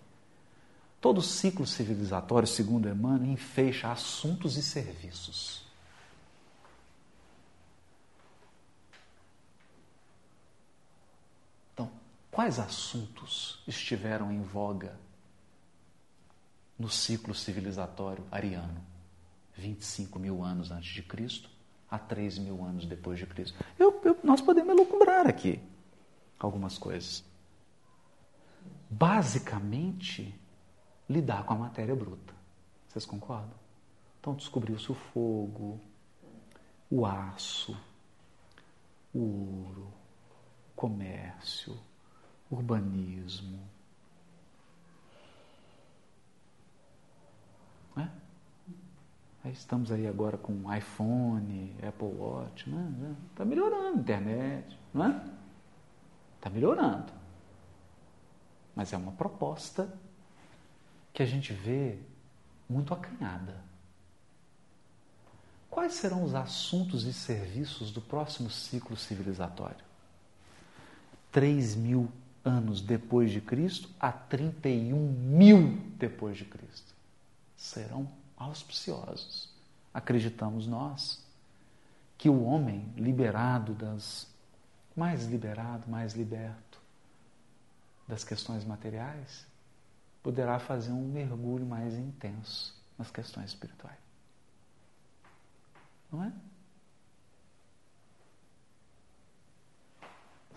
todo 1.01 1.20
ciclo 1.20 1.66
civilizatório, 1.66 2.49
segundo 2.49 2.89
Emmanuel, 2.89 3.31
enfeixa 3.31 3.93
assuntos 3.93 4.57
e 4.57 4.62
serviços. 4.62 5.66
Então, 11.74 11.91
quais 12.31 12.59
assuntos 12.59 13.62
estiveram 13.66 14.33
em 14.33 14.43
voga 14.43 14.99
no 16.79 16.89
ciclo 16.89 17.35
civilizatório 17.35 18.27
ariano? 18.31 18.97
25 19.57 20.18
mil 20.18 20.45
anos 20.45 20.70
antes 20.70 20.93
de 20.93 21.03
Cristo, 21.03 21.49
há 21.91 21.99
3 21.99 22.39
mil 22.39 22.64
anos 22.64 22.87
depois 22.87 23.18
de 23.18 23.26
Cristo. 23.26 23.59
Eu, 23.78 24.01
eu, 24.05 24.18
nós 24.22 24.41
podemos 24.41 24.72
elucubrar 24.72 25.26
aqui 25.26 25.61
algumas 26.39 26.78
coisas. 26.78 27.24
Basicamente, 28.91 30.34
lidar 31.09 31.45
com 31.45 31.55
a 31.55 31.59
matéria 31.59 31.95
bruta. 31.95 32.34
Vocês 32.89 33.07
concordam? 33.07 33.55
Então 34.20 34.34
descobriu-se 34.34 34.91
o 34.91 34.95
fogo, 34.95 35.80
o 36.91 37.07
aço, 37.07 37.76
o 39.14 39.20
ouro, 39.20 39.93
o 40.70 40.74
comércio, 40.74 41.78
o 42.51 42.57
urbanismo. 42.57 43.61
Né? 47.95 48.11
Aí 49.47 49.53
estamos 49.53 49.93
aí 49.93 50.09
agora 50.09 50.37
com 50.37 50.75
iPhone, 50.75 51.77
Apple 51.81 52.09
Watch, 52.09 52.69
né? 52.69 53.15
Está 53.31 53.45
melhorando 53.45 53.97
a 53.97 54.01
internet, 54.01 54.77
não 54.93 55.05
é? 55.05 55.25
Está 56.35 56.51
melhorando. 56.51 57.13
Mas 58.75 58.93
é 58.93 58.97
uma 58.97 59.13
proposta 59.13 59.89
que 61.15 61.23
a 61.23 61.27
gente 61.27 61.53
vê 61.53 61.97
muito 62.69 62.93
acanhada. 62.93 63.63
Quais 65.71 65.95
serão 65.95 66.25
os 66.25 66.35
assuntos 66.35 67.05
e 67.05 67.13
serviços 67.13 67.93
do 67.93 68.01
próximo 68.01 68.51
ciclo 68.51 68.97
civilizatório? 68.97 69.85
3 71.31 71.77
mil 71.77 72.11
anos 72.45 72.81
depois 72.81 73.31
de 73.31 73.41
Cristo 73.41 73.89
a 74.01 74.11
31 74.11 74.97
mil 74.97 75.79
depois 75.97 76.37
de 76.37 76.45
Cristo. 76.45 76.93
Serão 77.57 78.11
auspiciosos. 78.37 79.49
Acreditamos 79.93 80.66
nós 80.66 81.24
que 82.18 82.28
o 82.28 82.45
homem 82.45 82.93
liberado 82.97 83.74
das 83.74 84.26
mais 84.95 85.26
liberado, 85.26 85.89
mais 85.91 86.14
liberto 86.14 86.80
das 88.09 88.24
questões 88.24 88.64
materiais, 88.64 89.47
poderá 90.22 90.59
fazer 90.59 90.91
um 90.91 91.07
mergulho 91.07 91.66
mais 91.66 91.95
intenso 91.95 92.74
nas 92.97 93.11
questões 93.11 93.51
espirituais. 93.51 93.99
Não 96.11 96.24
é? 96.24 96.32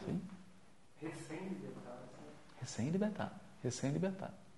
Sim. 0.06 0.22
Recém-libertado. 1.02 2.10
Recém-libertado. 2.60 3.36
Recém-libertado. 3.62 4.49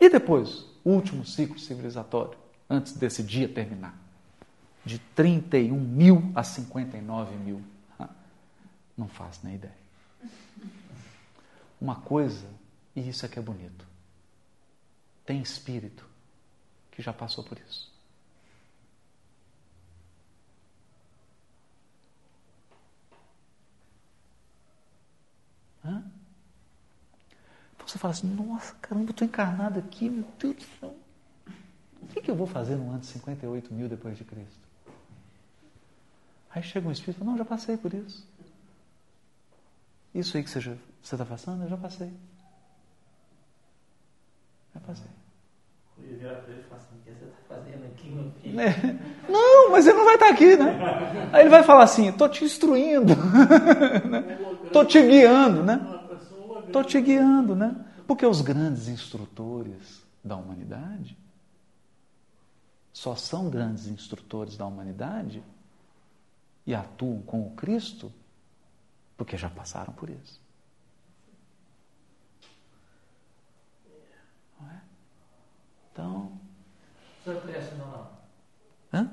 E 0.00 0.08
depois, 0.08 0.64
o 0.82 0.90
último 0.90 1.26
ciclo 1.26 1.58
civilizatório, 1.58 2.38
antes 2.68 2.94
desse 2.94 3.22
dia 3.22 3.46
terminar, 3.46 3.94
de 4.82 4.98
31 4.98 5.78
mil 5.78 6.32
a 6.34 6.42
59 6.42 7.36
mil. 7.36 7.62
Não 8.96 9.06
faço 9.08 9.40
nem 9.44 9.56
ideia. 9.56 9.78
Uma 11.78 11.96
coisa, 11.96 12.46
e 12.96 13.08
isso 13.08 13.24
é 13.26 13.28
que 13.28 13.38
é 13.38 13.42
bonito, 13.42 13.86
tem 15.24 15.40
espírito 15.40 16.06
que 16.90 17.02
já 17.02 17.12
passou 17.12 17.44
por 17.44 17.58
isso. 17.58 17.90
Hã? 25.84 26.04
Você 27.90 27.98
fala 27.98 28.14
assim, 28.14 28.28
nossa, 28.28 28.72
caramba, 28.80 29.08
eu 29.08 29.10
estou 29.10 29.26
encarnado 29.26 29.80
aqui, 29.80 30.08
meu 30.08 30.24
Deus 30.38 30.54
do 30.54 30.62
céu. 30.78 30.94
O 32.00 32.06
que, 32.06 32.20
que 32.20 32.30
eu 32.30 32.36
vou 32.36 32.46
fazer 32.46 32.76
no 32.76 32.88
ano 32.88 33.00
de 33.00 33.06
58 33.06 33.74
mil 33.74 33.88
depois 33.88 34.16
de 34.16 34.22
Cristo? 34.22 34.60
Aí 36.54 36.62
chega 36.62 36.86
um 36.86 36.92
espírito 36.92 37.16
e 37.16 37.18
fala, 37.18 37.32
não, 37.32 37.38
já 37.38 37.44
passei 37.44 37.76
por 37.76 37.92
isso. 37.92 38.24
Isso 40.14 40.36
aí 40.36 40.44
que 40.44 40.50
você 40.50 40.78
está 41.02 41.24
passando, 41.24 41.64
eu 41.64 41.68
já 41.68 41.76
passei. 41.76 42.12
Já 44.72 44.80
passei. 44.86 45.10
Eu 45.98 46.10
ia 46.10 46.16
virar 46.16 46.34
para 46.42 46.52
ele 46.52 46.62
falar 46.62 46.80
o 46.80 47.04
que 47.04 47.10
você 47.10 47.24
está 47.24 47.56
fazendo 47.56 47.86
aqui, 47.86 48.08
meu 48.08 48.30
filho? 48.40 48.56
Não, 49.28 49.72
mas 49.72 49.88
ele 49.88 49.98
não 49.98 50.04
vai 50.04 50.14
estar 50.14 50.28
aqui, 50.28 50.56
né? 50.56 51.30
Aí 51.32 51.40
ele 51.40 51.50
vai 51.50 51.64
falar 51.64 51.82
assim, 51.82 52.08
estou 52.08 52.28
te 52.28 52.44
instruindo, 52.44 53.14
estou 54.64 54.84
te 54.84 55.02
guiando, 55.02 55.64
né? 55.64 55.99
Estou 56.70 56.84
te 56.84 57.00
guiando, 57.00 57.56
né? 57.56 57.84
Porque 58.06 58.24
os 58.24 58.40
grandes 58.40 58.86
instrutores 58.86 60.02
da 60.22 60.36
humanidade 60.36 61.18
só 62.92 63.16
são 63.16 63.50
grandes 63.50 63.86
instrutores 63.88 64.56
da 64.56 64.64
humanidade 64.66 65.42
e 66.64 66.72
atuam 66.74 67.22
com 67.22 67.42
o 67.46 67.50
Cristo 67.56 68.12
porque 69.16 69.36
já 69.36 69.50
passaram 69.50 69.92
por 69.92 70.08
isso. 70.10 70.40
Não 74.60 74.70
é? 74.70 74.80
Então. 75.92 76.32
Pressa 77.24 77.74
não, 77.74 77.86
não? 77.90 78.08
Hã? 78.92 79.10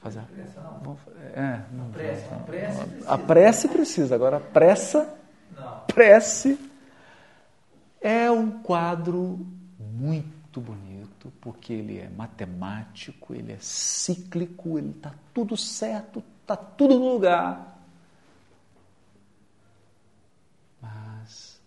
Fazer. 0.00 0.22
Pressa 0.22 0.60
não? 0.60 0.78
Vamos- 0.80 1.00
É, 1.34 1.62
não, 1.72 1.90
pressa, 1.90 2.34
a 2.34 2.38
pressa 2.40 2.84
precisa. 2.84 3.10
a 3.12 3.18
prece 3.18 3.68
precisa, 3.68 4.14
agora 4.14 4.36
a 4.36 4.40
pressa 4.40 5.14
Não. 5.56 5.80
prece 5.86 6.58
é 8.00 8.30
um 8.30 8.62
quadro 8.62 9.46
muito 9.78 10.60
bonito, 10.60 11.32
porque 11.40 11.72
ele 11.72 11.98
é 11.98 12.08
matemático, 12.08 13.34
ele 13.34 13.52
é 13.52 13.58
cíclico, 13.60 14.78
ele 14.78 14.90
está 14.90 15.14
tudo 15.32 15.56
certo, 15.56 16.22
está 16.42 16.56
tudo 16.56 16.98
no 16.98 17.12
lugar. 17.12 17.78
Mas 20.80 21.60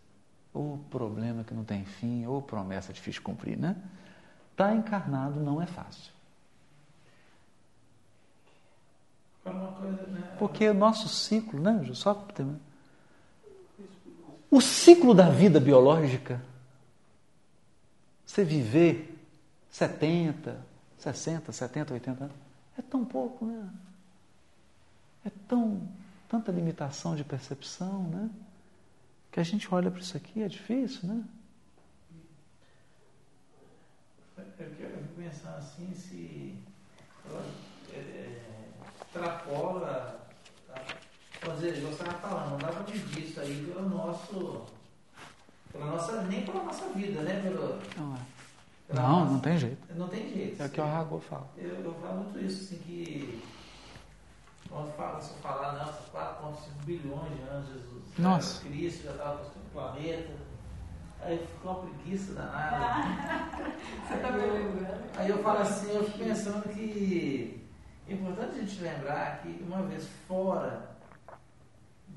o 0.54 0.80
problema 0.90 1.44
que 1.44 1.54
não 1.54 1.64
tem 1.64 1.86
fim, 1.86 2.26
ou 2.26 2.42
promessa 2.42 2.94
difícil 2.94 3.22
de 3.22 3.26
cumprir, 3.26 3.58
né? 3.58 3.76
Estar 4.52 4.76
encarnado 4.76 5.40
não 5.40 5.62
é 5.62 5.66
fácil. 5.66 6.12
Né? 9.46 10.36
Porque 10.38 10.68
o 10.68 10.74
nosso 10.74 11.08
ciclo, 11.08 11.60
né? 11.60 11.82
Só. 11.94 12.28
O 14.52 14.60
ciclo 14.62 15.14
da 15.14 15.30
vida 15.30 15.60
biológica, 15.60 16.42
você 18.26 18.44
viver 18.44 19.16
70, 19.70 20.60
60, 20.98 21.52
70, 21.52 21.94
80 21.94 22.24
anos, 22.24 22.36
é 22.78 22.82
tão 22.82 23.06
pouco, 23.06 23.46
né? 23.46 23.70
É 25.26 25.32
tão, 25.48 25.88
tanta 26.28 26.52
limitação 26.52 27.16
de 27.16 27.24
percepção, 27.24 28.04
né? 28.04 28.30
Que 29.32 29.40
a 29.40 29.44
gente 29.44 29.72
olha 29.74 29.92
para 29.92 30.02
isso 30.02 30.18
aqui, 30.18 30.42
é 30.42 30.48
difícil, 30.48 31.08
né? 31.08 31.24
Eu 34.38 34.76
quero 34.78 35.04
pensando 35.16 35.58
assim, 35.58 35.94
se 35.94 36.56
ela 37.26 37.46
é, 37.94 37.98
é, 37.98 38.42
extrapola? 39.06 40.29
Dizer, 41.56 41.74
você 41.82 42.04
estava 42.04 42.18
falando, 42.20 42.50
não 42.52 42.58
dá 42.58 42.68
para 42.68 42.84
medir 42.94 43.24
isso 43.24 43.40
aí 43.40 43.72
pelo 43.74 43.90
nosso, 43.90 44.66
pela 45.72 45.86
nossa, 45.86 46.22
nem 46.24 46.46
pela 46.46 46.64
nossa 46.64 46.88
vida, 46.90 47.22
né? 47.22 47.40
Pelo, 47.42 47.80
Não, 47.98 48.16
é. 48.16 48.94
não, 48.94 49.10
nossa- 49.20 49.32
não 49.32 49.40
tem 49.40 49.58
jeito. 49.58 49.96
Não 49.96 50.08
tem 50.08 50.30
jeito. 50.34 50.62
É 50.62 50.66
o 50.66 50.70
que 50.70 50.82
o 50.82 50.84
Aragô 50.84 51.20
fala. 51.20 51.48
Eu, 51.58 51.76
eu 51.84 51.94
falo 52.02 52.24
muito 52.24 52.40
isso, 52.40 52.64
assim, 52.64 52.78
que 52.84 53.42
quando 54.70 54.94
fala, 54.96 55.20
se 55.22 55.32
eu 55.32 55.38
falar, 55.38 55.74
não, 55.74 55.86
são 55.86 56.04
4,5 56.14 56.86
bilhões 56.86 57.36
de 57.36 57.42
anos, 57.50 57.68
Jesus. 57.70 58.04
Nossa. 58.18 58.62
Era 58.66 58.76
Cristo 58.76 59.04
já 59.06 59.12
estava 59.12 59.38
construindo 59.38 59.68
o 59.68 59.72
planeta. 59.72 60.50
Aí 61.22 61.38
ficou 61.38 61.72
uma 61.74 61.82
preguiça 61.82 62.34
danada. 62.34 63.08
Você 64.08 64.18
tá 64.18 64.32
me 64.32 64.38
lembrando? 64.42 65.04
Aí 65.18 65.30
eu 65.30 65.42
falo 65.44 65.60
assim, 65.60 65.92
eu 65.92 66.04
fico 66.06 66.20
pensando 66.20 66.70
que 66.74 67.62
é 68.08 68.14
importante 68.14 68.56
a 68.56 68.60
gente 68.62 68.82
lembrar 68.82 69.42
que 69.42 69.64
uma 69.68 69.82
vez 69.84 70.08
fora 70.28 70.89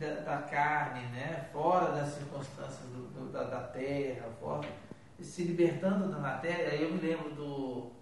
da, 0.03 0.21
da 0.21 0.43
carne, 0.43 1.07
né, 1.13 1.49
fora 1.53 1.93
das 1.93 2.15
circunstâncias 2.15 2.81
do- 2.91 3.09
do- 3.09 3.33
da, 3.33 3.45
da 3.45 3.61
terra, 3.69 4.29
fora, 4.41 4.69
se 5.21 5.45
libertando 5.45 6.09
da 6.09 6.19
matéria, 6.19 6.71
aí 6.73 6.83
eu 6.83 6.93
me 6.93 7.01
lembro 7.01 7.31
do 7.31 7.93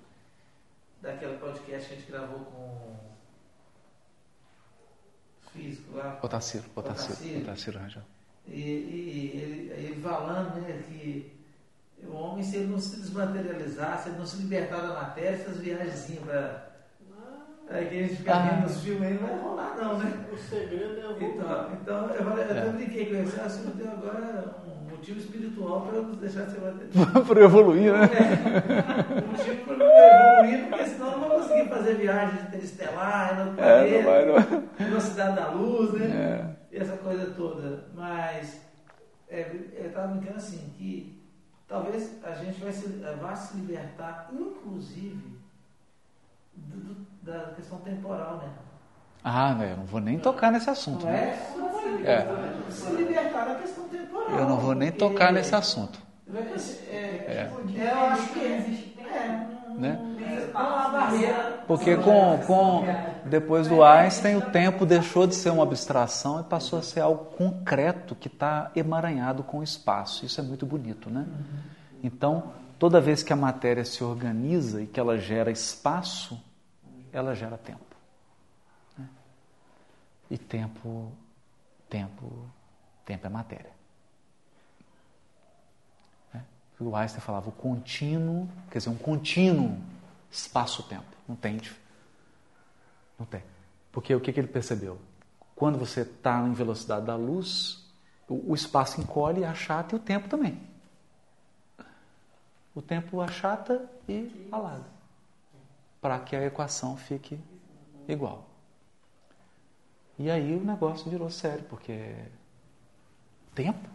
daquele 1.02 1.36
podcast 1.38 1.88
que 1.88 1.94
a 1.94 1.96
gente 1.98 2.10
gravou 2.10 2.40
com 2.40 2.96
os 5.44 5.52
físicos 5.52 5.94
lá, 5.94 6.18
Otaciro, 6.22 6.64
Otaciro, 6.74 7.12
Otaciro. 7.12 7.42
Otaciro 7.42 7.78
Rangel. 7.78 8.02
e, 8.46 8.52
e 8.60 9.30
ele, 9.42 9.70
ele 9.72 10.00
falando 10.02 10.60
né, 10.60 10.82
que 10.88 11.38
o 12.04 12.12
homem, 12.14 12.42
se 12.42 12.56
ele 12.56 12.66
não 12.68 12.78
se 12.80 12.96
desmaterializar, 13.00 14.02
se 14.02 14.08
ele 14.08 14.18
não 14.18 14.26
se 14.26 14.36
libertar 14.38 14.80
da 14.80 14.94
matéria, 14.94 15.36
essas 15.36 15.58
viagens 15.58 16.18
para. 16.24 16.69
Aí 17.70 17.86
que 17.88 17.94
a 17.98 18.02
gente 18.02 18.16
fica 18.16 18.34
Ah. 18.34 18.38
vendo 18.40 18.62
nos 18.62 18.80
filmes 18.82 19.02
aí 19.02 19.14
não 19.14 19.28
vai 19.28 19.38
rolar, 19.38 19.76
não, 19.80 19.98
né? 19.98 20.24
O 20.32 20.36
segredo 20.36 21.00
é 21.00 21.06
o 21.08 21.22
Então, 21.22 21.68
então 21.80 22.08
eu, 22.10 22.24
falei, 22.24 22.44
eu 22.44 22.48
É. 22.54 22.58
até 22.58 22.68
brinquei 22.72 23.06
com 23.06 23.14
ele, 23.14 23.40
assim, 23.40 23.64
não 23.64 23.72
tem 23.72 23.86
agora 23.88 24.54
um 24.66 24.90
motivo 24.90 25.18
espiritual 25.20 25.82
para 25.82 25.96
eu 25.98 26.02
nos 26.02 26.16
deixar 26.18 26.46
de 26.46 26.50
ser 26.52 26.60
materializado. 26.60 27.24
Para 27.26 27.40
evoluir, 27.44 27.92
né? 27.92 27.98
É, 28.02 29.24
um 29.24 29.28
motivo 29.28 29.64
para 29.64 29.84
eu 29.84 30.42
evoluir, 30.42 30.68
porque 30.68 30.86
senão 30.86 31.12
eu 31.12 31.18
não 31.18 31.28
vou 31.28 31.38
conseguir 31.38 31.68
fazer 31.68 31.94
viagens 31.94 32.42
interestelar, 32.48 33.34
no 33.36 33.60
É, 33.62 33.90
não 33.98 34.02
vai, 34.04 34.24
planeta, 34.26 34.50
não. 34.78 34.86
velocidade 34.88 35.36
da 35.36 35.48
luz, 35.50 35.92
né? 35.92 36.06
É. 36.72 36.76
e 36.76 36.78
essa 36.80 36.96
coisa 36.96 37.32
toda. 37.36 37.84
Mas 37.94 38.60
é, 39.28 39.48
eu 39.78 39.86
estava 39.86 40.08
brincando 40.08 40.36
assim, 40.38 40.72
que 40.76 41.22
talvez 41.68 42.18
a 42.24 42.32
gente 42.32 42.60
vai 42.60 42.72
se, 42.72 42.88
vá 43.20 43.34
se 43.36 43.56
libertar, 43.58 44.28
inclusive, 44.32 45.38
do, 46.56 46.76
do, 46.76 47.09
da 47.22 47.52
questão 47.56 47.78
temporal, 47.78 48.38
né? 48.38 48.48
Ah, 49.22 49.54
né, 49.54 49.72
eu 49.72 49.76
não 49.76 49.84
vou 49.84 50.00
nem 50.00 50.18
tocar 50.18 50.50
nesse 50.50 50.70
assunto. 50.70 51.04
Não 51.04 51.12
né? 51.12 51.38
é? 52.04 52.12
É. 52.12 52.70
Se 52.70 52.90
libertar 52.92 53.44
da 53.44 53.54
questão 53.56 53.84
temporal. 53.88 54.30
Eu 54.30 54.48
não 54.48 54.58
vou 54.58 54.74
nem 54.74 54.90
tocar 54.90 55.32
nesse 55.32 55.54
assunto. 55.54 56.00
É, 56.34 56.38
É. 56.88 57.50
é, 57.76 57.92
eu 57.92 57.98
acho 58.06 58.32
que 58.32 58.40
existe. 58.40 58.96
É, 59.00 59.46
Né? 59.76 59.98
Há 60.54 60.62
uma 60.62 60.88
barreira. 60.90 61.62
Porque 61.66 61.96
com, 61.96 62.38
com 62.46 62.84
depois 63.24 63.68
do 63.68 63.82
Einstein 63.82 64.36
o 64.36 64.42
tempo 64.42 64.86
deixou 64.86 65.26
de 65.26 65.34
ser 65.34 65.50
uma 65.50 65.62
abstração 65.62 66.40
e 66.40 66.44
passou 66.44 66.78
a 66.78 66.82
ser 66.82 67.00
algo 67.00 67.26
concreto 67.36 68.14
que 68.14 68.28
está 68.28 68.70
emaranhado 68.74 69.42
com 69.42 69.58
o 69.58 69.62
espaço. 69.62 70.24
Isso 70.24 70.40
é 70.40 70.44
muito 70.44 70.64
bonito, 70.66 71.10
né? 71.10 71.26
Então, 72.02 72.52
toda 72.78 73.00
vez 73.00 73.22
que 73.22 73.32
a 73.32 73.36
matéria 73.36 73.84
se 73.84 74.02
organiza 74.02 74.82
e 74.82 74.86
que 74.86 74.98
ela 74.98 75.18
gera 75.18 75.50
espaço, 75.50 76.40
ela 77.12 77.34
gera 77.34 77.58
tempo. 77.58 77.96
né? 78.96 79.08
E 80.30 80.38
tempo, 80.38 81.12
tempo, 81.88 82.48
tempo 83.04 83.26
é 83.26 83.30
matéria. 83.30 83.72
Né? 86.32 86.44
O 86.78 86.94
Einstein 86.94 87.20
falava 87.20 87.48
o 87.48 87.52
contínuo, 87.52 88.48
quer 88.70 88.78
dizer, 88.78 88.90
um 88.90 88.96
contínuo 88.96 89.78
espaço-tempo. 90.30 91.16
Não 91.28 91.36
tem. 91.36 91.60
Não 93.18 93.26
tem. 93.26 93.42
Porque 93.92 94.14
o 94.14 94.20
que, 94.20 94.32
que 94.32 94.40
ele 94.40 94.48
percebeu? 94.48 95.00
Quando 95.54 95.78
você 95.78 96.02
está 96.02 96.40
em 96.40 96.52
velocidade 96.52 97.06
da 97.06 97.16
luz, 97.16 97.84
o, 98.28 98.52
o 98.52 98.54
espaço 98.54 99.00
encolhe, 99.00 99.44
achata 99.44 99.94
e 99.94 99.98
o 99.98 100.00
tempo 100.00 100.28
também. 100.28 100.58
O 102.74 102.80
tempo 102.80 103.20
achata 103.20 103.84
e 104.08 104.48
alarga. 104.50 104.99
Para 106.00 106.18
que 106.20 106.34
a 106.34 106.44
equação 106.44 106.96
fique 106.96 107.38
igual. 108.08 108.48
E 110.18 110.30
aí 110.30 110.54
o 110.56 110.64
negócio 110.64 111.10
virou 111.10 111.30
sério, 111.30 111.64
porque 111.64 112.14
tempo. 113.54 113.88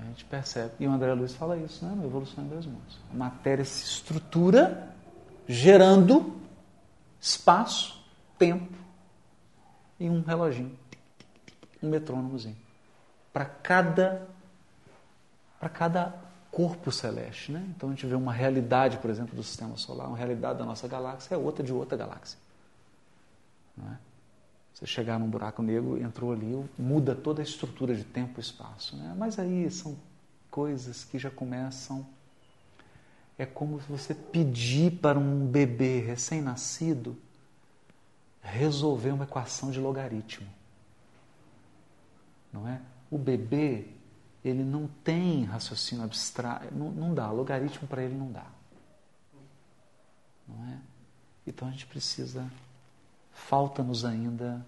A 0.00 0.04
gente 0.04 0.24
percebe, 0.24 0.74
e 0.80 0.86
o 0.86 0.90
André 0.92 1.12
Luiz 1.12 1.34
fala 1.34 1.56
isso, 1.56 1.84
né, 1.84 2.04
Evolução 2.04 2.44
em 2.44 2.48
Dois 2.48 2.64
Mundos. 2.64 2.98
A 3.12 3.14
matéria 3.14 3.64
se 3.64 3.84
estrutura 3.84 4.94
gerando 5.46 6.40
espaço, 7.20 8.02
tempo 8.38 8.78
e 9.98 10.08
um 10.08 10.22
reloginho, 10.22 10.78
um 11.82 11.90
metrônomozinho, 11.90 12.56
para 13.32 13.44
cada 13.44 14.26
para 15.58 15.68
cada 15.68 16.14
corpo 16.50 16.90
celeste, 16.90 17.52
né? 17.52 17.64
Então 17.76 17.88
a 17.88 17.92
gente 17.92 18.06
vê 18.06 18.14
uma 18.14 18.32
realidade, 18.32 18.98
por 18.98 19.10
exemplo, 19.10 19.34
do 19.34 19.42
sistema 19.42 19.76
solar, 19.76 20.08
uma 20.08 20.16
realidade 20.16 20.58
da 20.58 20.64
nossa 20.64 20.88
galáxia 20.88 21.34
é 21.34 21.38
outra 21.38 21.64
de 21.64 21.72
outra 21.72 21.96
galáxia. 21.96 22.38
Não 23.76 23.90
é? 23.92 23.98
Você 24.74 24.86
chegar 24.86 25.18
num 25.18 25.28
buraco 25.28 25.62
negro, 25.62 26.02
entrou 26.02 26.32
ali, 26.32 26.64
muda 26.78 27.14
toda 27.14 27.42
a 27.42 27.44
estrutura 27.44 27.94
de 27.94 28.04
tempo 28.04 28.38
e 28.38 28.42
espaço. 28.42 28.96
Né? 28.96 29.14
Mas 29.16 29.38
aí 29.38 29.70
são 29.70 29.96
coisas 30.50 31.04
que 31.04 31.18
já 31.18 31.30
começam. 31.30 32.06
É 33.38 33.44
como 33.44 33.78
você 33.88 34.14
pedir 34.14 34.92
para 34.92 35.18
um 35.18 35.46
bebê 35.46 36.00
recém-nascido 36.00 37.16
resolver 38.42 39.10
uma 39.10 39.24
equação 39.24 39.70
de 39.70 39.78
logaritmo. 39.78 40.48
Não 42.52 42.66
é? 42.66 42.80
O 43.10 43.18
bebê, 43.18 43.86
ele 44.44 44.64
não 44.64 44.88
tem 45.04 45.44
raciocínio 45.44 46.04
abstrato, 46.04 46.74
não, 46.74 46.90
não 46.90 47.14
dá, 47.14 47.30
logaritmo 47.30 47.86
para 47.86 48.02
ele 48.02 48.14
não 48.14 48.32
dá. 48.32 48.46
Não 50.48 50.68
é? 50.68 50.78
Então 51.46 51.68
a 51.68 51.70
gente 51.70 51.86
precisa 51.86 52.50
falta-nos 53.32 54.04
ainda 54.04 54.64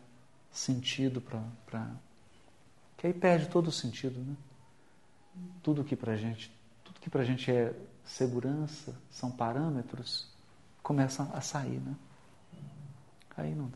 sentido 0.50 1.20
para. 1.20 1.90
Que 2.96 3.06
aí 3.06 3.12
perde 3.12 3.48
todo 3.48 3.68
o 3.68 3.72
sentido, 3.72 4.20
né? 4.20 4.36
Tudo 5.62 5.82
que 5.82 5.96
para 5.96 6.16
gente, 6.16 6.52
tudo 6.84 7.00
que 7.00 7.08
para 7.08 7.24
gente 7.24 7.50
é 7.50 7.74
segurança, 8.04 8.94
são 9.10 9.30
parâmetros, 9.30 10.28
começa 10.82 11.22
a 11.32 11.40
sair, 11.40 11.80
né? 11.80 11.96
Aí 13.36 13.54
não. 13.54 13.72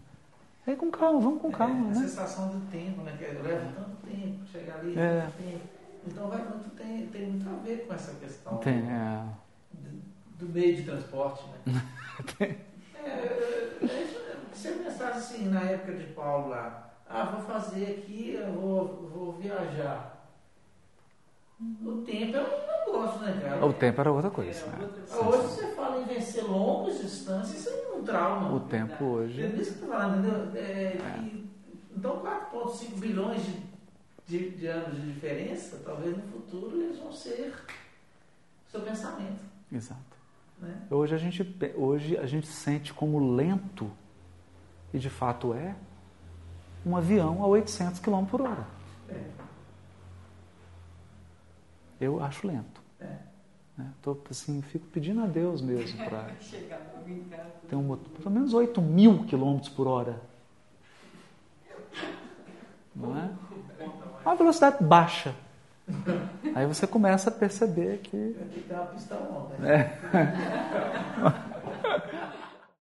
Aí 0.67 0.77
com 0.77 0.91
calma, 0.91 1.21
vamos 1.21 1.41
com 1.41 1.51
calma, 1.51 1.75
é, 1.75 1.91
né? 1.95 1.99
A 1.99 2.09
sensação 2.09 2.49
do 2.49 2.71
tempo, 2.71 3.01
né? 3.03 3.17
Que 3.17 3.25
leva 3.25 3.73
tanto 3.73 3.97
tempo 4.07 4.47
chegar 4.47 4.81
ali, 4.81 4.99
É. 4.99 5.23
tanto 5.23 5.37
tempo. 5.39 5.76
Então 6.07 6.29
vai 6.29 6.43
muito, 6.49 6.71
tem, 6.71 7.09
tem 7.09 7.27
muito 7.31 7.49
a 7.49 7.55
ver 7.63 7.87
com 7.87 7.95
essa 7.95 8.15
questão 8.15 8.57
Tem, 8.59 8.83
do, 8.83 8.91
é, 8.91 9.25
do- 9.73 10.03
do 10.39 10.49
meio 10.49 10.77
de 10.77 10.83
transporte, 10.85 11.45
né? 11.49 11.59
é, 12.41 12.45
é, 13.05 13.85
é, 13.85 14.55
se 14.55 14.69
eu 14.69 14.79
pensasse 14.79 15.35
assim, 15.35 15.49
na 15.49 15.63
época 15.71 15.95
de 15.95 16.05
Paulo 16.13 16.49
lá, 16.49 16.91
ah, 17.09 17.25
vou 17.27 17.41
fazer 17.41 17.99
aqui, 17.99 18.35
eu 18.35 18.53
vou, 18.53 19.09
vou 19.09 19.33
viajar. 19.35 20.13
O 21.85 21.93
tempo 22.05 22.37
é 22.39 22.43
um 22.43 22.85
negócio, 22.85 23.21
né, 23.23 23.41
cara? 23.41 23.65
o 23.67 23.73
tempo 23.73 24.01
era 24.01 24.13
outra 24.13 24.31
coisa. 24.31 24.65
né? 24.71 24.89
Hoje 25.11 25.47
você 25.47 25.67
fala 25.75 25.99
em 26.01 26.05
vencer 26.07 26.45
longas 26.45 26.99
distâncias, 27.01 27.61
isso 27.61 27.69
é 27.71 27.95
um 27.95 28.05
trauma. 28.05 28.55
O 28.55 28.61
tempo 28.61 29.05
hoje. 29.05 29.43
É 29.57 29.61
isso 29.61 29.79
que 29.79 29.85
eu 29.85 29.89
tô 29.89 29.95
falando, 29.95 30.19
entendeu? 30.21 30.47
É, 30.99 31.23
que- 31.31 31.49
então 31.97 32.21
4,5 32.21 32.97
bilhões 32.99 33.43
de, 33.45 33.76
de, 34.27 34.51
de 34.51 34.67
anos 34.67 35.01
de 35.01 35.13
diferença, 35.13 35.81
talvez 35.85 36.17
no 36.17 36.23
futuro 36.25 36.81
eles 36.83 36.99
vão 36.99 37.13
ser 37.13 37.55
seu 38.71 38.81
pensamento. 38.81 39.43
Exato. 39.73 40.01
Né? 40.59 40.87
Hoje 40.91 41.15
a 41.15 41.19
gente, 41.19 41.57
hoje 41.77 42.17
a 42.19 42.27
gente 42.27 42.47
sente 42.47 42.93
como 42.93 43.35
lento, 43.35 43.91
e 44.93 44.99
de 44.99 45.11
fato 45.11 45.55
é, 45.55 45.77
um 46.85 46.97
avião 46.97 47.43
a 47.43 47.47
800 47.47 48.01
km 48.01 48.25
por 48.25 48.41
hora. 48.43 48.67
É, 49.09 49.25
Eu 52.01 52.23
acho 52.23 52.47
lento. 52.47 52.81
é. 53.01 53.19
Né? 53.77 53.93
Tô, 54.01 54.17
assim, 54.31 54.63
fico 54.63 54.87
pedindo 54.87 55.23
a 55.23 55.27
Deus 55.27 55.61
mesmo 55.61 55.99
para 56.05 56.23
casa. 56.33 56.57
ter 57.69 57.77
um 57.77 57.83
motor, 57.83 58.09
pelo 58.11 58.31
menos 58.31 58.55
8 58.55 58.81
mil 58.81 59.27
km 59.27 59.59
por 59.75 59.87
hora. 59.87 60.21
Não 62.95 63.15
é? 63.19 63.31
uma 64.27 64.37
velocidade 64.37 64.83
baixa. 64.83 65.35
Aí 66.55 66.67
você 66.67 66.87
começa 66.87 67.31
a 67.31 67.33
perceber 67.33 67.99
que. 67.99 68.37
Aqui 68.41 68.61
tem 68.61 68.77
uma 68.77 68.87
pista 68.87 69.15
alta. 69.15 69.67
É. 69.67 69.93